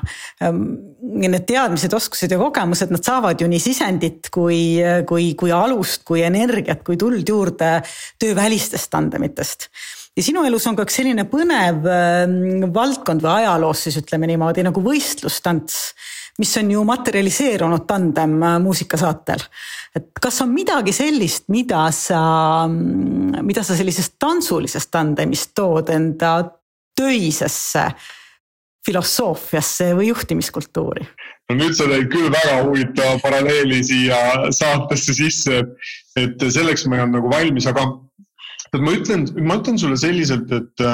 Ähm, 0.44 0.64
need 1.00 1.46
teadmised, 1.50 1.94
oskused 1.96 2.32
ja 2.32 2.40
kogemused, 2.40 2.92
nad 2.94 3.04
saavad 3.06 3.42
ju 3.42 3.48
nii 3.52 3.62
sisendit 3.64 4.30
kui, 4.34 4.80
kui, 5.10 5.32
kui 5.40 5.54
alust, 5.56 6.06
kui 6.08 6.24
energiat, 6.26 6.84
kui 6.88 7.00
tuld 7.00 7.28
juurde 7.28 7.80
töövälistest 8.22 8.92
tandemitest 8.94 9.70
ja 10.18 10.26
sinu 10.26 10.44
elus 10.48 10.66
on 10.68 10.76
ka 10.76 10.84
üks 10.88 10.98
selline 11.00 11.24
põnev 11.32 11.86
ähm, 11.88 12.66
valdkond 12.76 13.24
või 13.24 13.44
ajaloos 13.44 13.86
siis 13.86 14.00
ütleme 14.02 14.28
niimoodi 14.28 14.66
nagu 14.66 14.82
võistlustants 14.84 15.78
mis 16.40 16.58
on 16.58 16.72
ju 16.72 16.84
materialiseerunud 16.88 17.86
tandem 17.88 18.38
äh, 18.44 18.60
muusikasaatel. 18.64 19.44
et 19.96 20.08
kas 20.22 20.42
on 20.42 20.54
midagi 20.54 20.94
sellist, 20.96 21.48
mida 21.52 21.90
sa, 21.96 22.22
mm, 22.68 23.44
mida 23.46 23.64
sa 23.64 23.76
sellisest 23.76 24.16
tantsulisest 24.20 24.92
tandemist 24.92 25.54
tood 25.56 25.92
enda 25.94 26.34
töisesse 26.96 27.90
filosoofiasse 28.86 29.92
või 29.98 30.12
juhtimiskultuuri? 30.14 31.08
no 31.50 31.58
nüüd 31.60 31.76
sa 31.76 31.88
tõid 31.92 32.12
küll 32.14 32.32
väga 32.32 32.62
huvitava 32.68 33.18
paralleeli 33.24 33.82
siia 33.84 34.52
saatesse 34.56 35.18
sisse, 35.18 35.64
et 36.20 36.46
selleks 36.46 36.86
ma 36.88 37.00
ei 37.00 37.08
olnud 37.08 37.20
nagu 37.20 37.34
valmis, 37.34 37.68
aga 37.68 37.88
et 38.70 38.80
ma 38.86 38.94
ütlen, 38.94 39.26
ma 39.44 39.58
ütlen 39.58 39.80
sulle 39.82 39.98
selliselt, 39.98 40.52
et, 40.54 40.86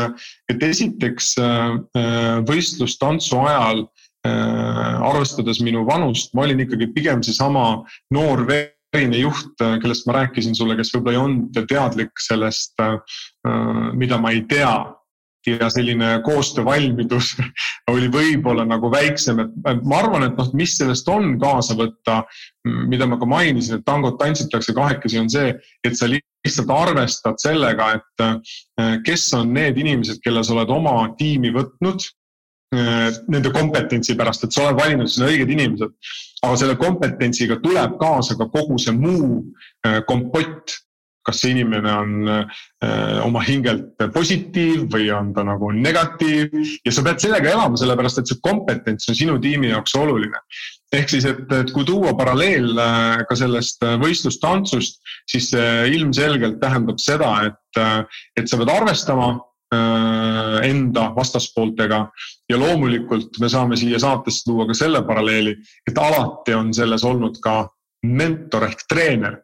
et 0.50 0.64
esiteks 0.64 1.36
äh, 1.44 2.40
võistlustantsu 2.48 3.44
ajal 3.44 3.86
Äh, 3.86 3.95
arvestades 4.26 5.62
minu 5.64 5.86
vanust, 5.88 6.34
ma 6.34 6.46
olin 6.46 6.64
ikkagi 6.66 6.90
pigem 6.96 7.24
seesama 7.26 7.84
noor 8.14 8.46
verine 8.48 9.22
juht, 9.22 9.56
äh, 9.62 9.78
kellest 9.84 10.08
ma 10.08 10.20
rääkisin 10.22 10.56
sulle, 10.58 10.78
kes 10.80 10.94
võib-olla 10.96 11.16
ei 11.16 11.24
olnud 11.24 11.66
teadlik 11.70 12.14
sellest, 12.22 12.76
äh, 12.82 13.00
mida 13.94 14.22
ma 14.22 14.36
ei 14.36 14.46
tea. 14.50 14.76
Ja 15.46 15.68
selline 15.70 16.08
koostöövalmidus 16.26 17.36
oli 17.94 18.08
võib-olla 18.10 18.64
nagu 18.66 18.90
väiksem, 18.90 19.44
et 19.44 19.84
ma 19.86 20.00
arvan, 20.00 20.26
et 20.26 20.40
noh, 20.40 20.48
mis 20.58 20.74
sellest 20.80 21.06
on 21.14 21.36
kaasa 21.38 21.78
võtta, 21.78 22.24
mida 22.66 23.06
ma 23.06 23.20
ka 23.22 23.30
mainisin, 23.30 23.78
et 23.78 23.86
tangot 23.86 24.18
tantsitakse 24.18 24.74
kahekesi, 24.74 25.20
on 25.22 25.30
see, 25.30 25.54
et 25.86 26.00
sa 26.00 26.10
lihtsalt 26.10 26.74
arvestad 26.74 27.38
sellega, 27.46 27.92
et 28.00 29.06
kes 29.06 29.28
on 29.38 29.54
need 29.54 29.78
inimesed, 29.78 30.18
kelle 30.26 30.42
sa 30.42 30.58
oled 30.58 30.74
oma 30.74 30.96
tiimi 31.22 31.54
võtnud 31.54 32.10
Äh, 32.10 32.25
nende 33.32 33.52
kompetentsi 33.54 34.16
pärast, 34.18 34.46
et 34.46 34.56
sa 34.56 34.66
oled 34.66 34.80
valinud 34.80 35.12
sinna 35.12 35.30
õiged 35.32 35.52
inimesed. 35.52 35.94
aga 36.46 36.58
selle 36.62 36.76
kompetentsiga 36.78 37.58
tuleb 37.64 37.96
kaasa 37.98 38.36
ka 38.38 38.46
kogu 38.54 38.78
see 38.82 38.94
muu 38.94 39.44
äh, 39.86 40.02
kompott. 40.10 40.82
kas 41.26 41.40
see 41.42 41.56
inimene 41.56 41.90
on 41.90 42.28
äh, 42.30 43.22
oma 43.26 43.42
hingelt 43.42 44.04
positiiv 44.14 44.84
või 44.94 45.08
on 45.10 45.32
ta 45.34 45.42
nagu 45.42 45.72
negatiiv 45.74 46.54
ja 46.86 46.92
sa 46.94 47.02
pead 47.08 47.24
sellega 47.24 47.50
elama, 47.50 47.80
sellepärast 47.82 48.22
et 48.22 48.30
see 48.30 48.38
kompetents 48.46 49.10
on 49.10 49.18
sinu 49.18 49.40
tiimi 49.42 49.72
jaoks 49.72 49.96
oluline. 49.98 50.38
ehk 50.94 51.10
siis, 51.10 51.26
et, 51.26 51.42
et 51.50 51.74
kui 51.74 51.84
tuua 51.84 52.14
paralleel 52.14 52.78
ka 53.26 53.40
sellest 53.40 53.82
võistlustantsust, 54.04 55.02
siis 55.26 55.50
see 55.56 55.74
ilmselgelt 55.98 56.62
tähendab 56.62 57.02
seda, 57.02 57.34
et, 57.50 57.82
et 58.38 58.46
sa 58.46 58.62
pead 58.62 58.70
arvestama 58.76 59.34
enda 60.64 61.10
vastaspooltega. 61.16 62.10
ja 62.50 62.58
loomulikult 62.60 63.40
me 63.40 63.50
saame 63.50 63.76
siia 63.76 64.00
saatesse 64.00 64.44
tuua 64.46 64.68
ka 64.68 64.74
selle 64.74 65.02
paralleeli, 65.04 65.56
et 65.88 65.98
alati 65.98 66.54
on 66.54 66.74
selles 66.74 67.04
olnud 67.04 67.40
ka 67.42 67.70
mentor 68.06 68.68
ehk 68.70 68.86
treener, 68.90 69.40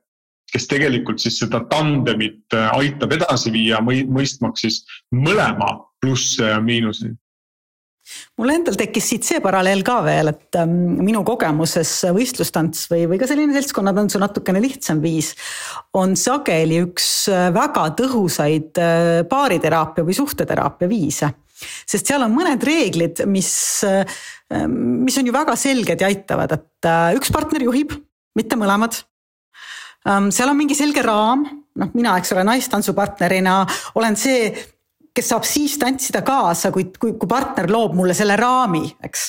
kes 0.53 0.68
tegelikult 0.68 1.20
siis 1.20 1.39
seda 1.39 1.64
tandemit 1.70 2.53
äh, 2.53 2.70
aitab 2.78 3.12
edasi 3.12 3.51
viia, 3.51 3.82
mõistmaks 3.82 4.62
siis 4.62 4.84
mõlema 5.16 5.78
plusse 6.01 6.45
ja 6.45 6.62
miinuseid 6.62 7.18
mul 8.39 8.53
endal 8.53 8.78
tekkis 8.80 9.09
siit 9.12 9.28
see 9.28 9.41
paralleel 9.43 9.84
ka 9.86 9.99
veel, 10.05 10.32
et 10.34 10.59
ähm, 10.59 10.74
minu 11.01 11.24
kogemuses 11.28 11.91
võistlustants 12.16 12.88
või, 12.91 13.05
või 13.12 13.20
ka 13.22 13.30
selline 13.30 13.55
seltskonnatantsu 13.57 14.22
natukene 14.22 14.62
lihtsam 14.64 15.01
viis 15.03 15.34
on 15.97 16.16
sageli 16.20 16.82
üks 16.86 17.12
äh, 17.32 17.49
väga 17.55 17.88
tõhusaid 17.99 18.82
äh, 18.82 19.22
baariteraapia 19.30 20.07
või 20.07 20.18
suhteteraapia 20.18 20.91
viise. 20.91 21.32
Sest 21.62 22.09
seal 22.09 22.24
on 22.26 22.34
mõned 22.34 22.64
reeglid, 22.66 23.20
mis, 23.30 23.51
mis 24.49 25.18
on 25.20 25.28
ju 25.28 25.34
väga 25.36 25.53
selged 25.59 26.01
ja 26.01 26.07
aitavad, 26.09 26.55
et 26.55 26.88
üks 27.20 27.30
partner 27.30 27.62
juhib, 27.68 27.93
mitte 28.34 28.57
mõlemad. 28.57 28.97
Seal 30.01 30.49
on 30.49 30.57
mingi 30.57 30.74
selge 30.74 31.03
raam, 31.05 31.43
noh, 31.78 31.91
mina, 31.93 32.16
eks 32.18 32.34
ole, 32.34 32.47
naistantsupartnerina 32.49 33.59
olen 34.01 34.18
see, 34.18 34.49
kes 35.16 35.30
saab 35.34 35.45
siis 35.47 35.78
tantsida 35.82 36.24
kaasa, 36.26 36.72
kui, 36.72 36.89
kui, 36.97 37.16
kui 37.20 37.30
partner 37.30 37.70
loob 37.72 37.95
mulle 37.97 38.16
selle 38.18 38.38
raami, 38.39 38.84
eks 39.03 39.28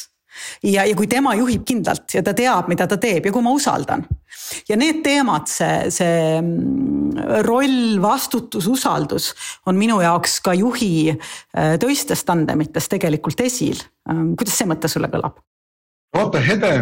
ja, 0.65 0.87
ja 0.89 0.97
kui 0.97 1.09
tema 1.11 1.35
juhib 1.37 1.65
kindlalt 1.69 2.15
ja 2.17 2.23
ta 2.25 2.35
teab, 2.37 2.71
mida 2.73 2.87
ta 2.89 2.97
teeb 3.01 3.27
ja 3.29 3.33
kui 3.35 3.45
ma 3.45 3.53
usaldan. 3.55 4.07
ja 4.69 4.79
need 4.81 5.03
teemad, 5.05 5.51
see, 5.51 5.91
see 5.93 6.41
mm, 6.41 7.43
roll, 7.47 8.01
vastutus, 8.03 8.67
usaldus 8.71 9.33
on 9.67 9.79
minu 9.79 10.01
jaoks 10.03 10.41
ka 10.45 10.57
juhi 10.57 11.13
äh, 11.13 11.79
teistes 11.83 12.25
tandemites 12.25 12.89
tegelikult 12.89 13.41
esil. 13.45 13.81
Ähm, 14.11 14.35
kuidas 14.39 14.59
see 14.59 14.69
mõte 14.71 14.91
sulle 14.91 15.11
kõlab? 15.13 15.41
vaata, 16.13 16.41
Hede, 16.45 16.75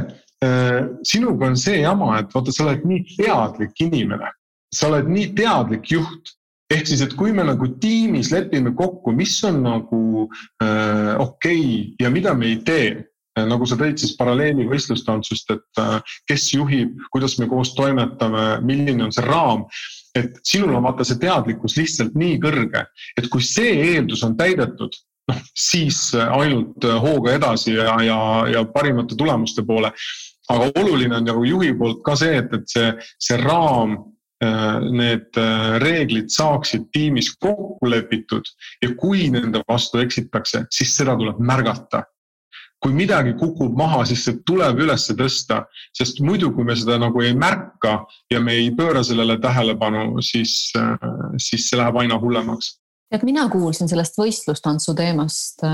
Äh, 0.44 0.86
sinuga 1.04 1.50
on 1.50 1.56
see 1.60 1.82
jama, 1.82 2.14
et 2.18 2.30
vaata, 2.32 2.52
sa 2.54 2.64
oled 2.64 2.84
nii 2.88 3.02
teadlik 3.10 3.80
inimene, 3.84 4.30
sa 4.72 4.88
oled 4.88 5.10
nii 5.12 5.34
teadlik 5.36 5.90
juht 5.92 6.32
ehk 6.70 6.86
siis, 6.86 7.02
et 7.04 7.14
kui 7.18 7.34
me 7.34 7.44
nagu 7.46 7.68
tiimis 7.82 8.30
lepime 8.34 8.72
kokku, 8.78 9.14
mis 9.16 9.36
on 9.48 9.62
nagu 9.64 10.02
äh, 10.62 11.14
okei 11.18 11.62
okay 11.62 12.04
ja 12.04 12.10
mida 12.10 12.34
me 12.34 12.52
ei 12.52 12.60
tee 12.66 12.88
äh, 12.94 13.46
nagu 13.48 13.66
sa 13.66 13.78
tõid 13.80 13.98
siis 14.00 14.14
paralleeli 14.18 14.68
võistlustantsust, 14.70 15.50
et 15.56 15.82
äh, 15.82 15.98
kes 16.30 16.50
juhib, 16.54 16.96
kuidas 17.14 17.38
me 17.40 17.50
koos 17.50 17.74
toimetame, 17.78 18.46
milline 18.66 19.08
on 19.08 19.14
see 19.14 19.26
raam. 19.26 19.66
et 20.18 20.40
sinul 20.42 20.74
on 20.74 20.82
vaata 20.82 21.04
see 21.06 21.20
teadlikkus 21.22 21.76
lihtsalt 21.78 22.16
nii 22.18 22.40
kõrge, 22.42 22.82
et 23.18 23.28
kui 23.30 23.44
see 23.46 23.76
eeldus 23.92 24.24
on 24.26 24.34
täidetud, 24.38 24.96
noh 25.30 25.44
siis 25.54 26.00
ainult 26.18 26.82
hooga 27.04 27.36
edasi 27.38 27.76
ja, 27.76 27.94
ja, 28.02 28.18
ja 28.50 28.64
parimate 28.74 29.14
tulemuste 29.14 29.62
poole 29.62 29.92
aga 30.50 30.70
oluline 30.80 31.16
on 31.16 31.26
nagu 31.26 31.44
juhi 31.46 31.72
poolt 31.78 32.02
ka 32.06 32.16
see, 32.18 32.40
et, 32.42 32.54
et 32.56 32.72
see, 32.72 32.88
see 33.22 33.38
raam, 33.42 33.94
äh, 33.94 34.19
need 34.40 35.36
äh, 35.36 35.74
reeglid 35.82 36.30
saaksid 36.32 36.88
tiimis 36.92 37.34
kokku 37.40 37.90
lepitud 37.90 38.46
ja 38.82 38.94
kui 38.96 39.28
nende 39.32 39.60
vastu 39.68 40.00
eksitakse, 40.00 40.64
siis 40.72 40.96
seda 40.96 41.16
tuleb 41.16 41.42
märgata 41.44 42.04
kui 42.80 42.94
midagi 42.96 43.34
kukub 43.36 43.74
maha, 43.76 44.06
siis 44.08 44.22
see 44.24 44.38
tuleb 44.48 44.78
üles 44.80 45.02
tõsta, 45.12 45.58
sest 45.92 46.22
muidu, 46.24 46.48
kui 46.56 46.64
me 46.64 46.72
seda 46.72 46.96
nagu 46.96 47.20
ei 47.20 47.34
märka 47.36 47.98
ja 48.32 48.40
me 48.40 48.54
ei 48.56 48.70
pööra 48.72 49.02
sellele 49.04 49.36
tähelepanu, 49.40 50.22
siis, 50.24 50.72
äh, 50.80 50.96
siis 51.36 51.68
see 51.68 51.76
läheb 51.76 52.00
aina 52.00 52.16
hullemaks. 52.20 52.78
tead, 53.10 53.26
mina 53.28 53.44
kuulsin 53.52 53.88
sellest 53.90 54.16
võistlustantsu 54.16 54.94
teemast 54.96 55.66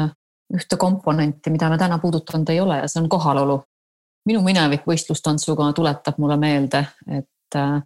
ühte 0.57 0.79
komponenti, 0.79 1.51
mida 1.55 1.71
me 1.71 1.79
täna 1.79 1.99
puudutanud 2.03 2.51
ei 2.51 2.61
ole 2.61 2.81
ja 2.83 2.89
see 2.91 3.03
on 3.03 3.09
kohalolu 3.09 3.61
minu 4.27 4.43
minevik 4.43 4.87
võistlustantsuga 4.89 5.71
tuletab 5.77 6.19
mulle 6.19 6.37
meelde, 6.41 6.83
et 7.07 7.59
äh, 7.59 7.79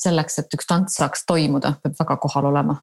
selleks, 0.00 0.40
et 0.42 0.56
üks 0.56 0.68
tants 0.68 0.98
saaks 1.00 1.24
toimuda, 1.28 1.76
peab 1.82 1.96
väga 1.98 2.18
kohal 2.22 2.50
olema. 2.52 2.80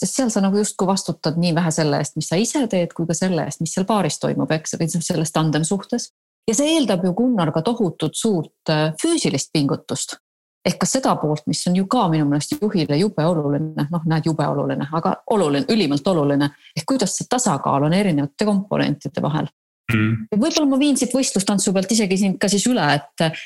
sest 0.00 0.16
seal 0.16 0.30
sa 0.32 0.40
nagu 0.40 0.56
justkui 0.56 0.88
vastutad 0.88 1.36
nii 1.36 1.52
vähe 1.52 1.70
selle 1.76 1.98
eest, 2.00 2.14
mis 2.16 2.30
sa 2.30 2.38
ise 2.40 2.62
teed, 2.72 2.94
kui 2.96 3.04
ka 3.06 3.14
selle 3.14 3.44
eest, 3.44 3.60
mis 3.60 3.74
seal 3.74 3.84
baaris 3.84 4.16
toimub, 4.18 4.50
eks, 4.56 4.78
või 4.80 4.88
selles 4.88 5.32
tandem 5.32 5.64
suhtes. 5.64 6.10
ja 6.48 6.56
see 6.56 6.74
eeldab 6.76 7.04
ju, 7.04 7.12
Gunnar, 7.14 7.52
ka 7.52 7.62
tohutut 7.62 8.16
suurt 8.16 8.72
äh, 8.72 8.90
füüsilist 9.02 9.52
pingutust. 9.52 10.16
ehk 10.64 10.78
ka 10.80 10.86
seda 10.86 11.14
poolt, 11.16 11.46
mis 11.46 11.62
on 11.68 11.76
ju 11.76 11.86
ka 11.86 12.08
minu 12.08 12.26
meelest 12.28 12.56
juhile 12.60 12.96
jube 12.96 13.24
oluline, 13.24 13.86
noh, 13.90 14.02
näed, 14.06 14.26
jube 14.26 14.46
oluline, 14.46 14.88
aga 14.92 15.14
oluline, 15.30 15.66
ülimalt 15.68 16.06
oluline. 16.08 16.50
ehk 16.76 16.86
kuidas 16.86 17.16
see 17.16 17.28
tasakaal 17.30 17.88
on 17.88 17.92
erinevate 17.92 18.44
komponentide 18.44 19.22
vahel 19.22 19.48
mm.. 19.94 20.28
võib-olla 20.34 20.68
ma 20.70 20.78
viin 20.80 20.98
siit 20.98 21.14
võistlustantsu 21.14 21.74
pealt 21.76 21.92
isegi 21.94 22.18
sind 22.20 22.38
ka 22.40 22.50
siis 22.52 22.66
üle, 22.70 22.86
et, 22.98 23.40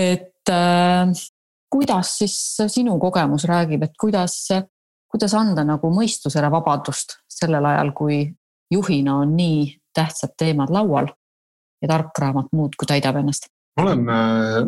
et 0.00 0.52
äh, 0.52 1.14
kuidas 1.74 2.18
siis 2.18 2.36
sinu 2.70 2.98
kogemus 3.02 3.48
räägib, 3.50 3.82
et 3.82 3.96
kuidas, 4.00 4.36
kuidas 5.10 5.34
anda 5.34 5.64
nagu 5.66 5.90
mõistusele 5.90 6.50
vabadust 6.54 7.18
sellel 7.26 7.66
ajal, 7.66 7.90
kui 7.98 8.18
juhina 8.70 9.18
on 9.24 9.34
nii 9.34 9.64
tähtsad 9.94 10.36
teemad 10.38 10.70
laual 10.74 11.10
ja 11.82 11.90
tark 11.90 12.14
raamat 12.22 12.52
muudkui 12.54 12.86
täidab 12.86 13.18
ennast? 13.18 13.50
ma 13.74 13.88
olen 13.88 14.12
äh, 14.14 14.60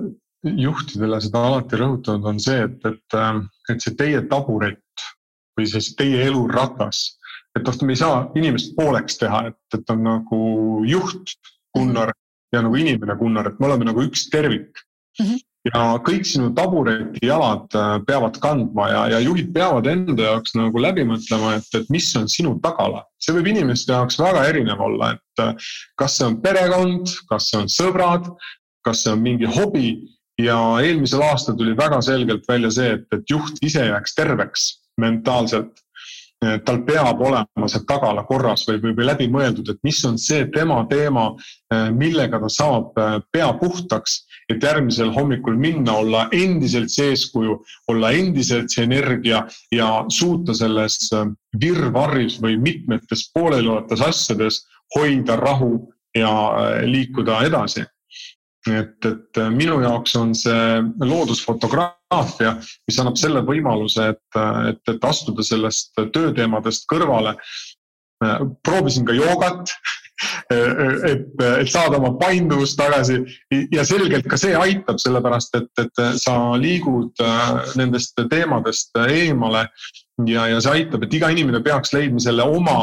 juhtidele 0.66 1.20
seda 1.22 1.44
alati 1.46 1.78
rõhutanud, 1.78 2.26
on 2.26 2.42
see, 2.42 2.66
et, 2.66 2.82
et, 2.90 3.14
äh, 3.14 3.38
et 3.70 3.86
see 3.86 3.94
teie 4.02 4.26
taburet 4.26 5.06
või 5.56 5.70
siis 5.70 5.94
teie 5.94 6.26
eluratas 6.26 7.06
et 7.56 7.64
noh, 7.64 7.82
me 7.86 7.94
ei 7.94 8.02
saa 8.02 8.22
inimest 8.36 8.74
pooleks 8.76 9.22
teha, 9.22 9.46
et, 9.52 9.60
et 9.78 9.94
on 9.94 10.02
nagu 10.10 10.40
juht 10.90 11.38
Gunnar 11.76 12.10
ja 12.52 12.66
nagu 12.66 12.82
inimene 12.82 13.14
Gunnar, 13.20 13.52
et 13.52 13.62
me 13.62 13.70
oleme 13.70 13.86
nagu 13.92 14.02
üks 14.10 14.26
tervik 14.32 14.74
mm. 15.20 15.26
-hmm 15.26 15.44
ja 15.66 15.82
kõik 16.04 16.26
sinu 16.28 16.50
tabureti 16.56 17.26
jalad 17.26 17.74
äh, 17.76 17.94
peavad 18.06 18.38
kandma 18.42 18.88
ja, 18.90 19.02
ja 19.14 19.20
juhid 19.24 19.52
peavad 19.54 19.88
enda 19.90 20.30
jaoks 20.30 20.54
nagu 20.58 20.82
läbi 20.82 21.06
mõtlema, 21.08 21.56
et, 21.58 21.68
et 21.78 21.88
mis 21.92 22.08
on 22.18 22.28
sinu 22.30 22.56
tagala. 22.62 23.04
see 23.22 23.34
võib 23.36 23.50
inimeste 23.54 23.94
jaoks 23.94 24.18
väga 24.20 24.44
erinev 24.50 24.82
olla, 24.82 25.14
et 25.16 25.42
äh, 25.42 25.70
kas 25.98 26.18
see 26.18 26.28
on 26.28 26.36
perekond, 26.42 27.14
kas 27.30 27.50
see 27.50 27.62
on 27.62 27.72
sõbrad, 27.72 28.28
kas 28.86 29.02
see 29.04 29.14
on 29.14 29.24
mingi 29.24 29.48
hobi. 29.58 29.96
Ja 30.36 30.58
eelmisel 30.84 31.22
aastal 31.24 31.54
tuli 31.56 31.72
väga 31.72 32.02
selgelt 32.04 32.44
välja 32.44 32.68
see, 32.70 32.90
et, 32.98 33.06
et 33.16 33.30
juht 33.30 33.56
ise 33.64 33.86
jääks 33.88 34.12
terveks 34.18 34.66
mentaalselt. 35.00 35.72
Tal 36.36 36.82
peab 36.84 37.22
olema 37.24 37.68
see 37.72 37.80
tagala 37.88 38.20
korras 38.28 38.66
või, 38.68 38.76
või, 38.82 38.92
või 38.98 39.06
läbimõeldud, 39.08 39.70
et 39.72 39.78
mis 39.88 40.02
on 40.04 40.18
see 40.20 40.44
tema 40.52 40.82
teema, 40.90 41.30
millega 41.96 42.36
ta 42.42 42.50
saab 42.52 42.92
pea 43.32 43.48
puhtaks, 43.56 44.18
et 44.52 44.62
järgmisel 44.62 45.10
hommikul 45.14 45.56
minna, 45.58 45.96
olla 46.02 46.28
endiselt 46.32 46.92
see 46.92 47.10
eeskuju, 47.14 47.58
olla 47.90 48.12
endiselt 48.14 48.70
see 48.70 48.86
energia 48.86 49.42
ja 49.74 49.90
suuta 50.08 50.54
selles 50.54 51.00
eh, 51.12 51.26
virvarris 51.60 52.38
või 52.42 52.56
mitmetes 52.62 53.28
pooleliolevates 53.34 54.06
asjades 54.06 54.62
hoida 54.94 55.36
rahu 55.40 55.74
ja 56.16 56.32
liikuda 56.86 57.42
edasi 57.44 57.82
et, 58.74 59.06
et 59.06 59.40
minu 59.54 59.78
jaoks 59.82 60.16
on 60.18 60.32
see 60.36 60.80
loodusfotograafia, 61.02 62.56
mis 62.88 62.98
annab 63.00 63.18
selle 63.20 63.42
võimaluse, 63.46 64.10
et, 64.14 64.40
et, 64.70 64.82
et 64.94 65.06
astuda 65.06 65.44
sellest 65.46 65.94
tööteemadest 66.14 66.86
kõrvale. 66.90 67.36
Proovisin 68.64 69.06
ka 69.06 69.12
joogat 69.16 69.72
et, 70.50 71.42
et 71.60 71.68
saada 71.68 71.98
oma 71.98 72.14
painduvust 72.20 72.78
tagasi. 72.78 73.20
Ja 73.72 73.84
selgelt 73.84 74.28
ka 74.30 74.38
see 74.40 74.56
aitab, 74.56 75.00
sellepärast 75.02 75.58
et, 75.60 75.70
et 75.82 76.02
sa 76.22 76.36
liigud 76.60 77.24
nendest 77.76 78.16
teemadest 78.30 78.96
eemale. 79.06 79.66
Ja, 80.26 80.46
ja 80.48 80.60
see 80.64 80.80
aitab, 80.80 81.04
et 81.04 81.14
iga 81.18 81.30
inimene 81.34 81.60
peaks 81.64 81.92
leidma 81.92 82.22
selle 82.22 82.46
oma, 82.48 82.78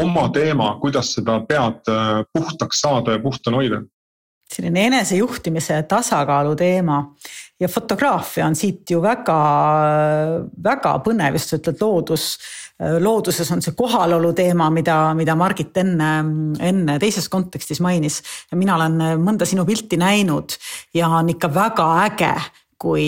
oma 0.00 0.28
teema, 0.34 0.72
kuidas 0.82 1.12
seda 1.14 1.38
pead 1.46 1.86
puhtaks 2.34 2.82
saada 2.82 3.14
ja 3.14 3.22
puhtana 3.22 3.62
hoida. 3.62 3.84
Selline 4.54 4.88
enesejuhtimise 4.90 5.78
tasakaalu 5.88 6.52
teema 6.58 6.98
ja 7.60 7.68
fotograafia 7.68 8.46
on 8.46 8.56
siit 8.58 8.90
ju 8.90 9.00
väga, 9.02 9.38
väga 10.64 10.94
põnev, 11.04 11.38
just 11.38 11.52
sa 11.52 11.58
ütled 11.60 11.82
loodus. 11.82 12.26
looduses 13.00 13.50
on 13.54 13.62
see 13.62 13.74
kohalolu 13.78 14.32
teema, 14.34 14.66
mida, 14.74 14.96
mida 15.14 15.36
Margit 15.38 15.76
enne, 15.78 16.08
enne 16.58 16.98
teises 16.98 17.28
kontekstis 17.30 17.80
mainis 17.80 18.20
ja 18.50 18.58
mina 18.58 18.74
olen 18.74 19.22
mõnda 19.22 19.46
sinu 19.46 19.64
pilti 19.64 19.96
näinud 20.00 20.56
ja 20.94 21.08
on 21.20 21.30
ikka 21.30 21.52
väga 21.54 21.86
äge, 22.08 22.32
kui 22.78 23.06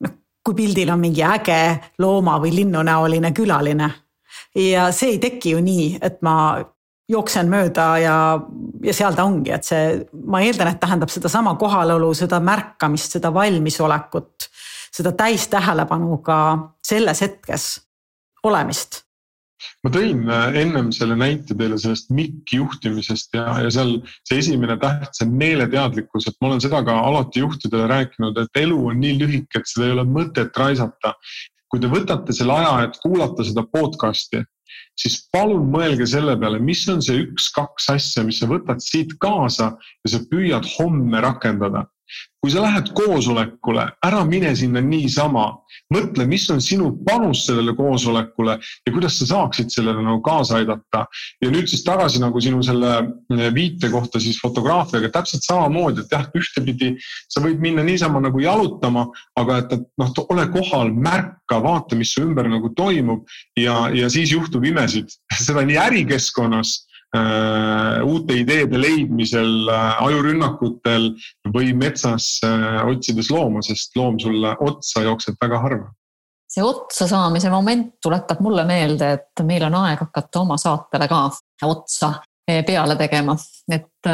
noh, 0.00 0.14
kui 0.46 0.54
pildil 0.62 0.94
on 0.94 1.02
mingi 1.02 1.26
äge 1.26 1.60
looma 1.98 2.38
või 2.38 2.54
linnunäoline 2.60 3.34
külaline 3.34 3.90
ja 4.54 4.92
see 4.94 5.16
ei 5.16 5.18
teki 5.18 5.56
ju 5.56 5.64
nii, 5.64 5.96
et 6.02 6.22
ma 6.22 6.36
jooksen 7.10 7.50
mööda 7.50 7.86
ja, 8.00 8.16
ja 8.84 8.94
seal 8.96 9.16
ta 9.18 9.26
ongi, 9.28 9.52
et 9.54 9.66
see, 9.66 10.00
ma 10.30 10.42
eeldan, 10.44 10.72
et 10.72 10.80
tähendab 10.82 11.12
sedasama 11.12 11.56
kohalolu, 11.60 12.12
seda 12.16 12.40
märkamist, 12.44 13.16
seda 13.18 13.32
valmisolekut, 13.34 14.48
seda 14.94 15.14
täistähelepanu 15.18 16.20
ka 16.26 16.40
selles 16.86 17.22
hetkes 17.26 17.70
olemist. 18.46 19.02
ma 19.84 19.90
tõin 19.92 20.22
äh, 20.32 20.54
ennem 20.62 20.88
selle 20.96 21.16
näite 21.20 21.52
teile 21.56 21.76
sellest 21.80 22.08
MIK 22.16 22.54
juhtimisest 22.56 23.34
ja, 23.36 23.44
ja 23.64 23.70
seal 23.72 23.98
see 24.28 24.38
esimene 24.40 24.78
täht, 24.80 25.10
see 25.16 25.28
meeleteadlikkus, 25.28 26.28
et 26.28 26.38
ma 26.40 26.48
olen 26.48 26.62
seda 26.64 26.80
ka 26.86 26.94
alati 27.04 27.42
juhtidele 27.42 27.88
rääkinud, 27.90 28.40
et 28.40 28.60
elu 28.62 28.78
on 28.92 29.00
nii 29.02 29.18
lühike, 29.20 29.60
et 29.60 29.68
seda 29.68 29.88
ei 29.88 29.96
ole 29.98 30.06
mõtet 30.08 30.56
raisata. 30.56 31.14
kui 31.70 31.78
te 31.78 31.86
võtate 31.86 32.34
selle 32.34 32.56
aja, 32.56 32.70
et 32.88 32.96
kuulata 32.98 33.44
seda 33.46 33.62
podcast'i, 33.62 34.40
siis 35.00 35.16
palun 35.32 35.70
mõelge 35.72 36.06
selle 36.08 36.36
peale, 36.40 36.60
mis 36.62 36.82
on 36.92 37.00
see 37.04 37.22
üks-kaks 37.24 37.88
asja, 37.94 38.24
mis 38.26 38.40
sa 38.42 38.48
võtad 38.50 38.82
siit 38.84 39.16
kaasa 39.22 39.72
ja 40.04 40.12
sa 40.12 40.20
püüad 40.30 40.66
homme 40.76 41.22
rakendada 41.24 41.86
kui 42.40 42.52
sa 42.52 42.62
lähed 42.64 42.88
koosolekule, 42.96 43.82
ära 44.06 44.20
mine 44.24 44.54
sinna 44.56 44.80
niisama, 44.80 45.44
mõtle, 45.92 46.24
mis 46.28 46.46
on 46.52 46.62
sinu 46.64 46.88
panus 47.04 47.42
sellele 47.46 47.74
koosolekule 47.76 48.54
ja 48.56 48.92
kuidas 48.94 49.18
sa 49.20 49.28
saaksid 49.28 49.72
sellele 49.74 50.00
nagu 50.06 50.22
kaasa 50.24 50.56
aidata. 50.56 51.04
ja 51.42 51.50
nüüd 51.52 51.68
siis 51.68 51.84
tagasi 51.84 52.20
nagu 52.22 52.40
sinu 52.40 52.62
selle 52.64 52.94
eh, 53.36 53.50
viite 53.54 53.90
kohta 53.92 54.20
siis 54.20 54.40
fotograafiaga. 54.40 55.12
Täpselt 55.12 55.44
samamoodi, 55.44 56.00
et 56.00 56.16
jah, 56.16 56.26
ühtepidi 56.36 56.94
sa 57.28 57.44
võid 57.44 57.60
minna 57.60 57.84
niisama 57.84 58.22
nagu 58.24 58.40
jalutama, 58.40 59.10
aga 59.36 59.60
et, 59.60 59.72
et 59.76 59.86
noh, 60.00 60.12
ole 60.32 60.48
kohal, 60.54 60.94
märka, 60.96 61.60
vaata, 61.60 61.96
mis 61.96 62.14
su 62.14 62.24
ümber 62.24 62.48
nagu 62.48 62.72
toimub. 62.76 63.28
Ja, 63.58 63.90
ja 63.92 64.08
siis 64.08 64.32
juhtub 64.32 64.64
imesid, 64.64 65.12
seda 65.46 65.66
nii 65.68 65.76
ärikeskkonnas 65.76 66.78
uute 68.06 68.36
ideede 68.38 68.78
leidmisel, 68.78 69.68
äh, 69.68 70.02
ajurünnakutel 70.06 71.08
või 71.54 71.72
metsas 71.74 72.36
äh, 72.46 72.80
otsides 72.86 73.32
looma, 73.34 73.62
sest 73.66 73.96
loom 73.98 74.18
sulle 74.22 74.54
otsa 74.60 75.02
jookseb 75.02 75.40
väga 75.42 75.58
harva. 75.64 75.90
see 76.50 76.62
otsa 76.66 77.06
saamise 77.06 77.50
moment 77.50 77.92
tuletab 78.02 78.40
mulle 78.42 78.64
meelde, 78.66 79.12
et 79.18 79.42
meil 79.46 79.62
on 79.68 79.74
aeg 79.84 80.00
hakata 80.02 80.40
oma 80.40 80.56
saatele 80.58 81.06
ka 81.10 81.22
otsa 81.66 82.14
peale 82.46 82.96
tegema, 82.98 83.36
et 83.70 84.08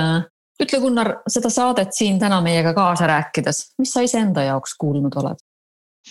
ütle, 0.60 0.80
Gunnar, 0.80 1.12
seda 1.28 1.48
saadet 1.52 1.94
siin 1.96 2.18
täna 2.20 2.42
meiega 2.44 2.74
kaasa 2.76 3.08
rääkides, 3.08 3.62
mis 3.80 3.92
sa 3.92 4.04
iseenda 4.04 4.44
jaoks 4.44 4.76
kuulnud 4.80 5.16
oled? 5.22 5.40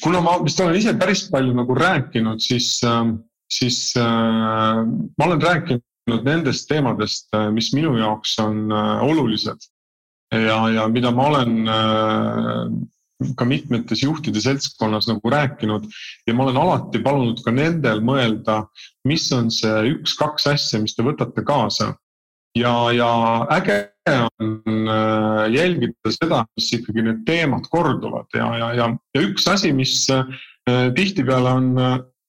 kuna 0.03 0.21
ma 0.21 0.37
vist 0.43 0.59
olen 0.59 0.75
ise 0.75 0.93
päris 0.99 1.27
palju 1.31 1.53
nagu 1.55 1.75
rääkinud, 1.77 2.41
siis, 2.43 2.81
siis 3.49 3.77
äh, 3.97 4.81
ma 5.17 5.29
olen 5.29 5.41
rääkinud 5.41 5.85
nendest 6.07 6.67
teemadest, 6.69 7.29
äh, 7.35 7.49
mis 7.53 7.71
minu 7.73 7.95
jaoks 7.97 8.35
on 8.43 8.69
äh, 8.71 9.03
olulised 9.05 9.69
ja, 10.31 10.59
ja 10.69 10.85
mida 10.91 11.11
ma 11.15 11.29
olen 11.31 11.55
äh, 11.69 12.61
ka 13.39 13.47
mitmetes 13.47 14.03
juhtide 14.03 14.41
seltskonnas 14.43 15.07
nagu 15.07 15.31
rääkinud 15.31 15.87
ja 16.27 16.35
ma 16.35 16.45
olen 16.45 16.61
alati 16.61 17.01
palunud 17.01 17.41
ka 17.45 17.53
nendel 17.55 18.03
mõelda, 18.05 18.65
mis 19.07 19.29
on 19.33 19.49
see 19.53 19.93
üks-kaks 19.95 20.49
asja, 20.51 20.81
mis 20.83 20.97
te 20.97 21.05
võtate 21.05 21.45
kaasa. 21.47 21.93
ja, 22.57 22.73
ja 22.91 23.11
äge 23.55 23.77
on 24.39 24.89
jälgida 25.49 26.11
seda, 26.11 26.43
mis 26.59 26.67
ikkagi 26.75 27.01
need 27.07 27.23
teemad 27.25 27.65
korduvad 27.71 28.27
ja, 28.35 28.51
ja, 28.59 28.67
ja, 28.77 28.89
ja 29.15 29.23
üks 29.23 29.47
asi, 29.49 29.71
mis 29.73 30.03
tihtipeale 30.67 31.55
on 31.55 31.71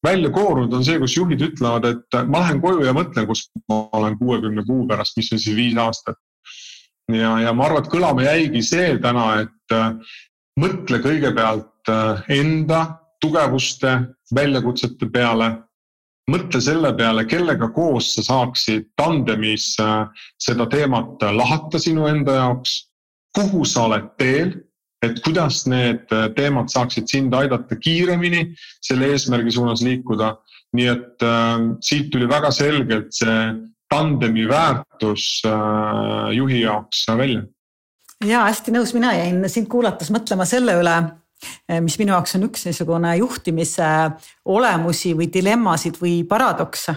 välja 0.07 0.31
koorunud, 0.35 0.73
on 0.73 0.85
see, 0.87 0.99
kus 1.03 1.17
juhid 1.17 1.43
ütlevad, 1.49 1.89
et 1.91 2.19
ma 2.31 2.45
lähen 2.45 2.63
koju 2.63 2.87
ja 2.87 2.95
mõtlen, 2.97 3.27
kus 3.29 3.49
ma 3.71 3.83
olen 3.97 4.17
kuuekümne 4.21 4.65
kuu 4.67 4.87
pärast, 4.89 5.17
mis 5.19 5.33
on 5.35 5.43
siis 5.43 5.57
viis 5.59 5.77
aastat. 5.83 6.19
ja, 7.13 7.37
ja 7.43 7.53
ma 7.55 7.67
arvan, 7.67 7.85
et 7.85 7.93
kõlama 7.93 8.27
jäigi 8.27 8.63
see 8.67 8.97
täna, 9.03 9.27
et 9.45 9.75
äh, 9.75 10.17
mõtle 10.61 11.01
kõigepealt 11.05 11.93
äh, 11.93 12.25
enda 12.39 12.83
tugevuste, 13.23 14.01
väljakutsete 14.35 15.09
peale. 15.13 15.53
mõtle 16.31 16.61
selle 16.61 16.91
peale, 16.99 17.23
kellega 17.31 17.69
koos 17.71 18.15
sa 18.17 18.23
saaksid 18.27 18.89
tandemis 18.99 19.77
äh, 19.81 20.09
seda 20.43 20.67
teemat 20.67 21.23
lahata 21.33 21.79
sinu 21.79 22.07
enda 22.11 22.35
jaoks. 22.41 22.87
kuhu 23.37 23.65
sa 23.65 23.85
oled 23.85 24.15
teel 24.19 24.55
et 25.05 25.21
kuidas 25.25 25.65
need 25.69 26.13
äh, 26.15 26.29
teemad 26.37 26.71
saaksid 26.73 27.09
sind 27.11 27.35
aidata 27.37 27.77
kiiremini 27.77 28.49
selle 28.85 29.13
eesmärgi 29.13 29.55
suunas 29.59 29.85
liikuda. 29.85 30.37
nii 30.77 30.87
et 30.93 31.23
äh, 31.25 31.67
siit 31.81 32.11
tuli 32.13 32.29
väga 32.29 32.51
selgelt 32.53 33.13
see 33.15 33.37
tandemi 33.89 34.49
väärtus 34.49 35.43
äh, 35.47 36.33
juhi 36.37 36.61
jaoks 36.61 37.07
välja. 37.09 37.45
ja 38.25 38.47
hästi 38.49 38.75
nõus, 38.75 38.95
mina 38.97 39.13
jäin 39.15 39.45
sind 39.53 39.69
kuulates 39.71 40.11
mõtlema 40.11 40.47
selle 40.49 40.75
üle, 40.81 40.97
äh, 41.71 41.81
mis 41.85 41.99
minu 42.01 42.15
jaoks 42.17 42.37
on 42.39 42.49
üks 42.49 42.67
niisugune 42.69 43.17
juhtimise 43.21 43.93
olemusi 44.45 45.15
või 45.19 45.31
dilemmasid 45.33 46.01
või 46.03 46.19
paradokse. 46.29 46.97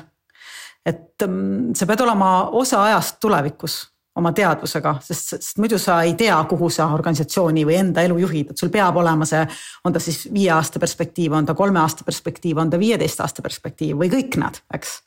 et 0.86 1.28
mm, 1.28 1.76
sa 1.76 1.86
pead 1.86 2.08
olema 2.08 2.50
osa 2.58 2.84
ajast 2.88 3.20
tulevikus 3.22 3.82
oma 4.20 4.32
teadvusega, 4.36 4.96
sest, 5.04 5.34
sest 5.38 5.60
muidu 5.62 5.80
sa 5.82 6.02
ei 6.06 6.14
tea, 6.20 6.38
kuhu 6.50 6.70
sa 6.74 6.90
organisatsiooni 6.94 7.66
või 7.68 7.78
enda 7.80 8.04
elu 8.06 8.20
juhid, 8.26 8.52
et 8.52 8.62
sul 8.62 8.72
peab 8.74 9.00
olema 9.00 9.28
see, 9.28 9.42
on 9.88 9.96
ta 9.96 10.02
siis 10.04 10.26
viie 10.34 10.52
aasta 10.54 10.82
perspektiiv, 10.82 11.36
on 11.38 11.48
ta 11.48 11.56
kolme 11.58 11.82
aasta 11.82 12.08
perspektiiv, 12.08 12.60
on 12.62 12.72
ta 12.72 12.80
viieteist 12.82 13.24
aasta 13.24 13.46
perspektiiv 13.46 14.00
või 14.02 14.12
kõik 14.14 14.40
nad, 14.42 14.60
eks. 14.76 15.00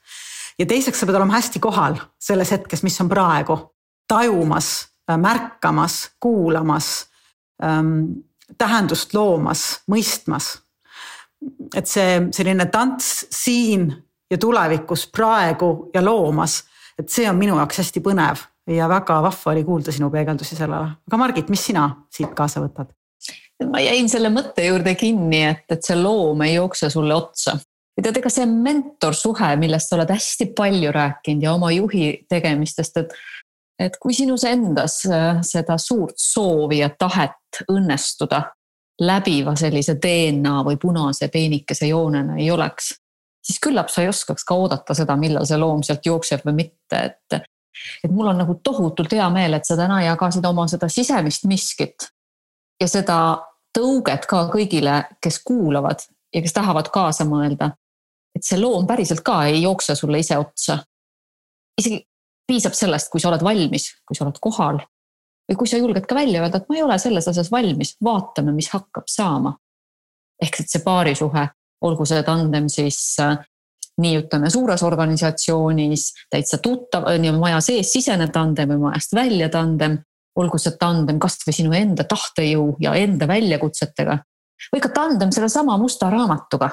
ja 0.61 0.69
teiseks 0.69 1.03
sa 1.03 1.09
pead 1.09 1.21
olema 1.21 1.39
hästi 1.39 1.63
kohal 1.63 2.01
selles 2.21 2.53
hetkes, 2.55 2.85
mis 2.87 2.99
on 3.05 3.11
praegu, 3.13 3.59
tajumas, 4.11 4.75
märkamas, 5.09 6.03
kuulamas 6.21 6.93
ähm,, 7.63 8.23
tähendust 8.59 9.15
loomas, 9.15 9.83
mõistmas. 9.91 10.59
et 11.75 11.89
see 11.89 12.29
selline 12.31 12.69
tants 12.71 13.27
siin 13.31 13.89
ja 14.31 14.39
tulevikus, 14.39 15.09
praegu 15.11 15.91
ja 15.95 16.05
loomas, 16.05 16.63
et 16.99 17.09
see 17.09 17.29
on 17.29 17.37
minu 17.37 17.57
jaoks 17.59 17.81
hästi 17.83 18.01
põnev 18.05 18.45
ja 18.71 18.89
väga 18.89 19.23
vahva 19.23 19.53
oli 19.53 19.65
kuulda 19.65 19.93
sinu 19.93 20.11
peegeldusi 20.11 20.57
sellele. 20.57 20.95
aga 21.09 21.17
Margit, 21.19 21.49
mis 21.51 21.67
sina 21.67 21.89
siit 22.11 22.35
kaasa 22.35 22.63
võtad? 22.63 22.93
ma 23.71 23.81
jäin 23.83 24.09
selle 24.11 24.31
mõtte 24.33 24.65
juurde 24.67 24.95
kinni, 24.99 25.45
et, 25.53 25.67
et 25.71 25.85
see 25.85 25.99
loom 25.99 26.43
ei 26.47 26.57
jookse 26.57 26.91
sulle 26.91 27.15
otsa. 27.15 27.57
ja 27.97 28.03
tead, 28.03 28.19
ega 28.23 28.33
see 28.33 28.47
mentorsuhe, 28.47 29.55
millest 29.61 29.91
sa 29.91 29.99
oled 29.99 30.11
hästi 30.11 30.51
palju 30.57 30.93
rääkinud 30.95 31.47
ja 31.47 31.55
oma 31.55 31.73
juhi 31.75 32.15
tegemistest, 32.31 33.05
et 33.05 33.15
et 33.83 33.97
kui 33.99 34.15
sinus 34.15 34.45
endas 34.47 35.01
äh, 35.11 35.41
seda 35.43 35.79
suurt 35.81 36.19
soovi 36.21 36.79
ja 36.83 36.91
tahet 36.99 37.65
õnnestuda 37.73 38.43
läbiva 39.03 39.57
sellise 39.59 39.97
DNA 39.99 40.61
või 40.67 40.77
punase 40.79 41.29
peenikese 41.33 41.89
joonena 41.89 42.37
ei 42.39 42.51
oleks, 42.53 42.93
siis 43.43 43.59
küllap 43.63 43.91
sa 43.91 44.05
ei 44.05 44.11
oskaks 44.13 44.45
ka 44.47 44.55
oodata 44.55 44.95
seda, 44.95 45.17
millal 45.19 45.49
see 45.49 45.59
loom 45.59 45.83
sealt 45.83 46.07
jookseb 46.07 46.45
või 46.47 46.61
mitte, 46.61 47.01
et 47.01 47.43
et 48.05 48.11
mul 48.11 48.27
on 48.33 48.39
nagu 48.39 48.59
tohutult 48.65 49.13
hea 49.13 49.29
meel, 49.31 49.55
et 49.55 49.67
sa 49.67 49.77
täna 49.77 50.03
jagasid 50.05 50.45
oma 50.47 50.67
seda 50.71 50.89
sisemist 50.93 51.47
miskit 51.51 52.09
ja 52.81 52.89
seda 52.89 53.19
tõuget 53.77 54.27
ka 54.29 54.47
kõigile, 54.53 55.03
kes 55.23 55.41
kuulavad 55.47 56.05
ja 56.35 56.43
kes 56.43 56.53
tahavad 56.53 56.91
kaasa 56.93 57.25
mõelda. 57.29 57.73
et 58.35 58.45
see 58.45 58.57
loom 58.57 58.87
päriselt 58.87 59.21
ka 59.21 59.45
ei 59.45 59.63
jookse 59.63 59.95
sulle 59.95 60.19
ise 60.19 60.39
otsa. 60.39 60.79
isegi 61.79 62.07
piisab 62.47 62.73
sellest, 62.73 63.11
kui 63.11 63.21
sa 63.21 63.29
oled 63.29 63.43
valmis, 63.45 63.93
kui 64.07 64.17
sa 64.17 64.25
oled 64.25 64.39
kohal 64.41 64.81
või 65.51 65.59
kui 65.59 65.69
sa 65.69 65.79
julged 65.79 66.07
ka 66.07 66.15
välja 66.15 66.43
öelda, 66.43 66.59
et 66.59 66.69
ma 66.69 66.77
ei 66.77 66.83
ole 66.83 66.99
selles 66.99 67.29
asjas 67.29 67.51
valmis, 67.51 67.97
vaatame, 68.05 68.53
mis 68.53 68.71
hakkab 68.73 69.09
saama. 69.09 69.57
ehk 70.43 70.61
et 70.61 70.71
see 70.71 70.83
paarisuhe, 70.83 71.49
olgu 71.87 72.05
see 72.07 72.23
tandem 72.27 72.69
siis 72.69 72.99
äh, 73.21 73.39
nii 74.03 74.19
ütleme 74.23 74.51
suures 74.51 74.83
organisatsioonis 74.83 76.09
täitsa 76.31 76.59
tuttav, 76.63 77.07
nii 77.19 77.33
maja 77.39 77.61
sees 77.65 77.93
sisenev 77.95 78.33
tandem 78.35 78.75
või 78.75 78.89
majast 78.89 79.15
välja 79.17 79.49
tandem. 79.53 79.99
olgu 80.37 80.57
see 80.59 80.73
tandem 80.81 81.19
kasvõi 81.21 81.53
sinu 81.53 81.75
enda 81.77 82.05
tahtejõu 82.09 82.77
ja 82.81 82.95
enda 82.97 83.27
väljakutsetega 83.29 84.15
või 84.73 84.81
ka 84.81 84.89
tandem 84.89 85.33
sellesama 85.33 85.77
musta 85.79 86.11
raamatuga. 86.11 86.71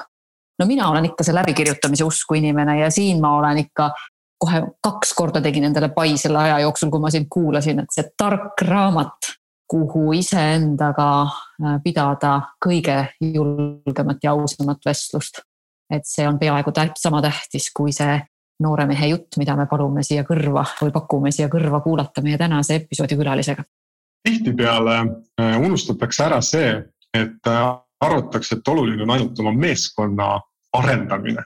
no 0.58 0.66
mina 0.66 0.88
olen 0.88 1.04
ikka 1.04 1.24
see 1.24 1.34
läbikirjutamise 1.34 2.04
usku 2.04 2.34
inimene 2.34 2.78
ja 2.78 2.90
siin 2.90 3.20
ma 3.20 3.36
olen 3.36 3.58
ikka 3.58 3.90
kohe 4.38 4.62
kaks 4.82 5.12
korda 5.14 5.40
tegin 5.40 5.64
endale 5.64 5.88
pai 5.88 6.16
selle 6.16 6.38
aja 6.38 6.58
jooksul, 6.64 6.90
kui 6.90 7.00
ma 7.00 7.10
sind 7.10 7.28
kuulasin, 7.28 7.80
et 7.80 7.92
see 7.92 8.08
tark 8.16 8.62
raamat, 8.64 9.34
kuhu 9.68 10.12
iseendaga 10.16 11.10
äh, 11.28 11.76
pidada 11.84 12.40
kõige 12.64 13.04
julgemat 13.20 14.24
ja 14.24 14.32
ausamat 14.32 14.80
vestlust 14.86 15.44
et 15.90 16.06
see 16.06 16.26
on 16.28 16.38
peaaegu 16.38 16.72
sama 16.96 17.22
tähtis 17.22 17.70
kui 17.74 17.92
see 17.92 18.20
noore 18.60 18.86
mehe 18.86 19.10
jutt, 19.10 19.38
mida 19.40 19.56
me 19.56 19.66
palume 19.70 20.04
siia 20.06 20.24
kõrva 20.28 20.64
või 20.80 20.92
pakume 20.94 21.32
siia 21.32 21.48
kõrva 21.52 21.80
kuulata 21.84 22.22
meie 22.22 22.38
tänase 22.38 22.80
episoodi 22.82 23.16
külalisega. 23.16 23.64
tihtipeale 24.28 24.96
äh, 25.40 25.60
unustatakse 25.60 26.24
ära 26.24 26.40
see, 26.40 26.74
et 27.14 27.48
äh, 27.48 27.62
arvatakse, 28.00 28.58
et 28.58 28.68
oluline 28.68 29.02
on 29.02 29.14
ainult 29.16 29.40
oma 29.40 29.52
meeskonna 29.52 30.40
arendamine. 30.76 31.44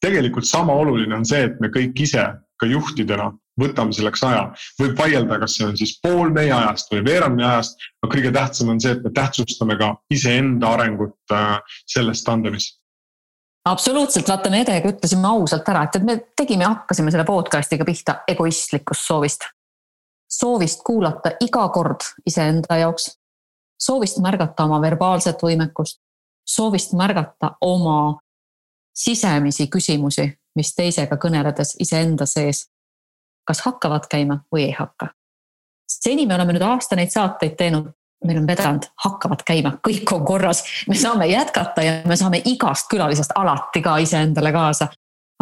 tegelikult 0.00 0.44
sama 0.44 0.72
oluline 0.72 1.14
on 1.16 1.24
see, 1.24 1.44
et 1.44 1.60
me 1.60 1.68
kõik 1.68 2.00
ise 2.00 2.26
ka 2.60 2.66
juhtidena 2.66 3.30
võtame 3.60 3.94
selleks 3.94 4.22
aja. 4.26 4.52
võib 4.80 4.98
vaielda, 4.98 5.38
kas 5.38 5.56
see 5.56 5.66
on 5.66 5.76
siis 5.76 5.98
pool 6.02 6.30
meie 6.34 6.52
ajast 6.52 6.90
või 6.92 7.04
veerand 7.06 7.38
meie 7.38 7.48
ajast, 7.48 7.78
aga 8.02 8.14
kõige 8.16 8.32
tähtsam 8.34 8.74
on 8.74 8.80
see, 8.80 8.92
et 8.92 9.04
me 9.04 9.10
tähtsustame 9.14 9.78
ka 9.78 9.94
iseenda 10.10 10.74
arengut 10.74 11.16
äh, 11.32 11.60
selles 11.86 12.24
tandemis 12.26 12.72
absoluutselt, 13.64 14.28
vaata 14.28 14.50
me 14.50 14.60
Edega 14.60 14.88
ütlesime 14.88 15.28
ausalt 15.28 15.68
ära, 15.68 15.84
et, 15.84 15.96
et 15.96 16.06
me 16.06 16.16
tegime, 16.36 16.64
hakkasime 16.64 17.10
selle 17.10 17.24
podcast'iga 17.24 17.84
pihta 17.84 18.20
egoistlikust 18.28 19.06
soovist. 19.06 19.48
soovist 20.34 20.80
kuulata 20.86 21.30
iga 21.40 21.68
kord 21.68 22.02
iseenda 22.26 22.76
jaoks, 22.76 23.10
soovist 23.80 24.18
märgata 24.18 24.64
oma 24.64 24.80
verbaalset 24.80 25.42
võimekust, 25.42 26.00
soovist 26.46 26.92
märgata 26.92 27.56
oma 27.60 28.18
sisemisi 28.94 29.66
küsimusi, 29.66 30.26
mis 30.54 30.74
teisega 30.74 31.16
kõneledes 31.16 31.76
iseenda 31.80 32.26
sees, 32.26 32.68
kas 33.46 33.60
hakkavad 33.60 34.08
käima 34.10 34.40
või 34.52 34.68
ei 34.68 34.72
hakka. 34.72 35.08
seni 35.88 36.26
me 36.26 36.34
oleme 36.34 36.52
nüüd 36.52 36.62
aasta 36.62 36.96
neid 36.96 37.10
saateid 37.10 37.56
teinud 37.56 37.92
meil 38.24 38.40
on 38.40 38.46
vedanud, 38.48 38.86
hakkavad 39.04 39.42
käima, 39.46 39.74
kõik 39.84 40.12
on 40.14 40.24
korras, 40.26 40.62
me 40.88 40.96
saame 40.98 41.26
jätkata 41.28 41.82
ja 41.84 41.94
me 42.08 42.16
saame 42.16 42.40
igast 42.48 42.88
külalisest 42.90 43.34
alati 43.36 43.82
ka 43.84 43.96
iseendale 44.02 44.52
kaasa. 44.52 44.88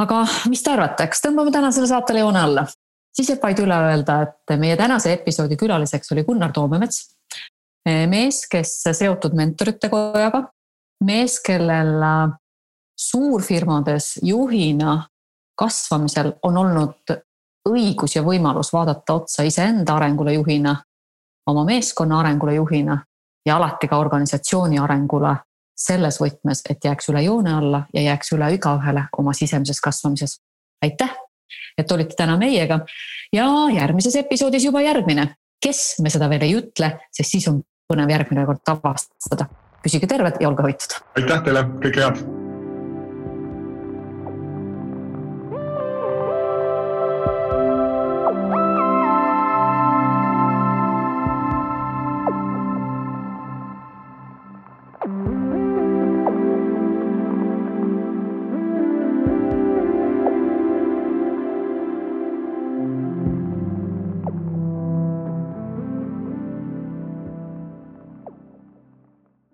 aga 0.02 0.22
mis 0.50 0.62
te 0.62 0.72
arvate, 0.72 1.06
kas 1.06 1.22
tõmbame 1.22 1.52
tänasele 1.52 1.86
saatele 1.86 2.24
joone 2.24 2.40
alla? 2.40 2.66
siis 3.12 3.28
jääb 3.28 3.42
vaid 3.42 3.60
üle 3.60 3.76
öelda, 3.88 4.22
et 4.22 4.54
meie 4.58 4.76
tänase 4.76 5.12
episoodi 5.12 5.56
külaliseks 5.56 6.12
oli 6.12 6.24
Gunnar 6.24 6.52
Toomemets. 6.52 7.16
mees, 8.08 8.46
kes 8.50 8.82
seotud 8.92 9.34
mentorite 9.34 9.88
kojaga, 9.88 10.44
mees, 11.04 11.40
kellel 11.40 11.98
suurfirmades 12.98 14.18
juhina 14.22 15.02
kasvamisel 15.58 16.32
on 16.42 16.56
olnud 16.56 17.14
õigus 17.68 18.16
ja 18.16 18.22
võimalus 18.22 18.72
vaadata 18.72 19.14
otsa 19.20 19.42
iseenda 19.46 19.96
arengule 19.96 20.34
juhina 20.34 20.76
oma 21.46 21.64
meeskonna 21.64 22.20
arengule 22.20 22.54
juhina 22.54 22.98
ja 23.46 23.56
alati 23.56 23.88
ka 23.88 23.98
organisatsiooni 23.98 24.78
arengule 24.78 25.36
selles 25.76 26.20
võtmes, 26.20 26.62
et 26.70 26.84
jääks 26.84 27.08
üle 27.10 27.22
joone 27.24 27.54
alla 27.54 27.82
ja 27.94 28.02
jääks 28.02 28.32
üle 28.36 28.52
igaühele 28.54 29.06
oma 29.18 29.32
sisemises 29.32 29.80
kasvamises. 29.80 30.40
aitäh, 30.82 31.10
et 31.78 31.92
olite 31.92 32.14
täna 32.18 32.36
meiega 32.36 32.80
ja 33.32 33.48
järgmises 33.74 34.16
episoodis 34.16 34.64
juba 34.64 34.80
järgmine. 34.80 35.34
kes, 35.62 35.98
me 36.02 36.10
seda 36.10 36.28
veel 36.28 36.42
ei 36.42 36.54
ütle, 36.58 36.92
sest 37.10 37.30
siis 37.30 37.48
on 37.48 37.62
põnev 37.92 38.10
järgmine 38.10 38.46
kord 38.46 38.62
avastada. 38.76 39.48
püsige 39.82 40.06
terved 40.06 40.40
ja 40.40 40.48
olge 40.48 40.62
hoitud. 40.62 41.00
aitäh 41.16 41.42
teile, 41.42 41.66
kõike 41.82 42.00
head 42.06 42.41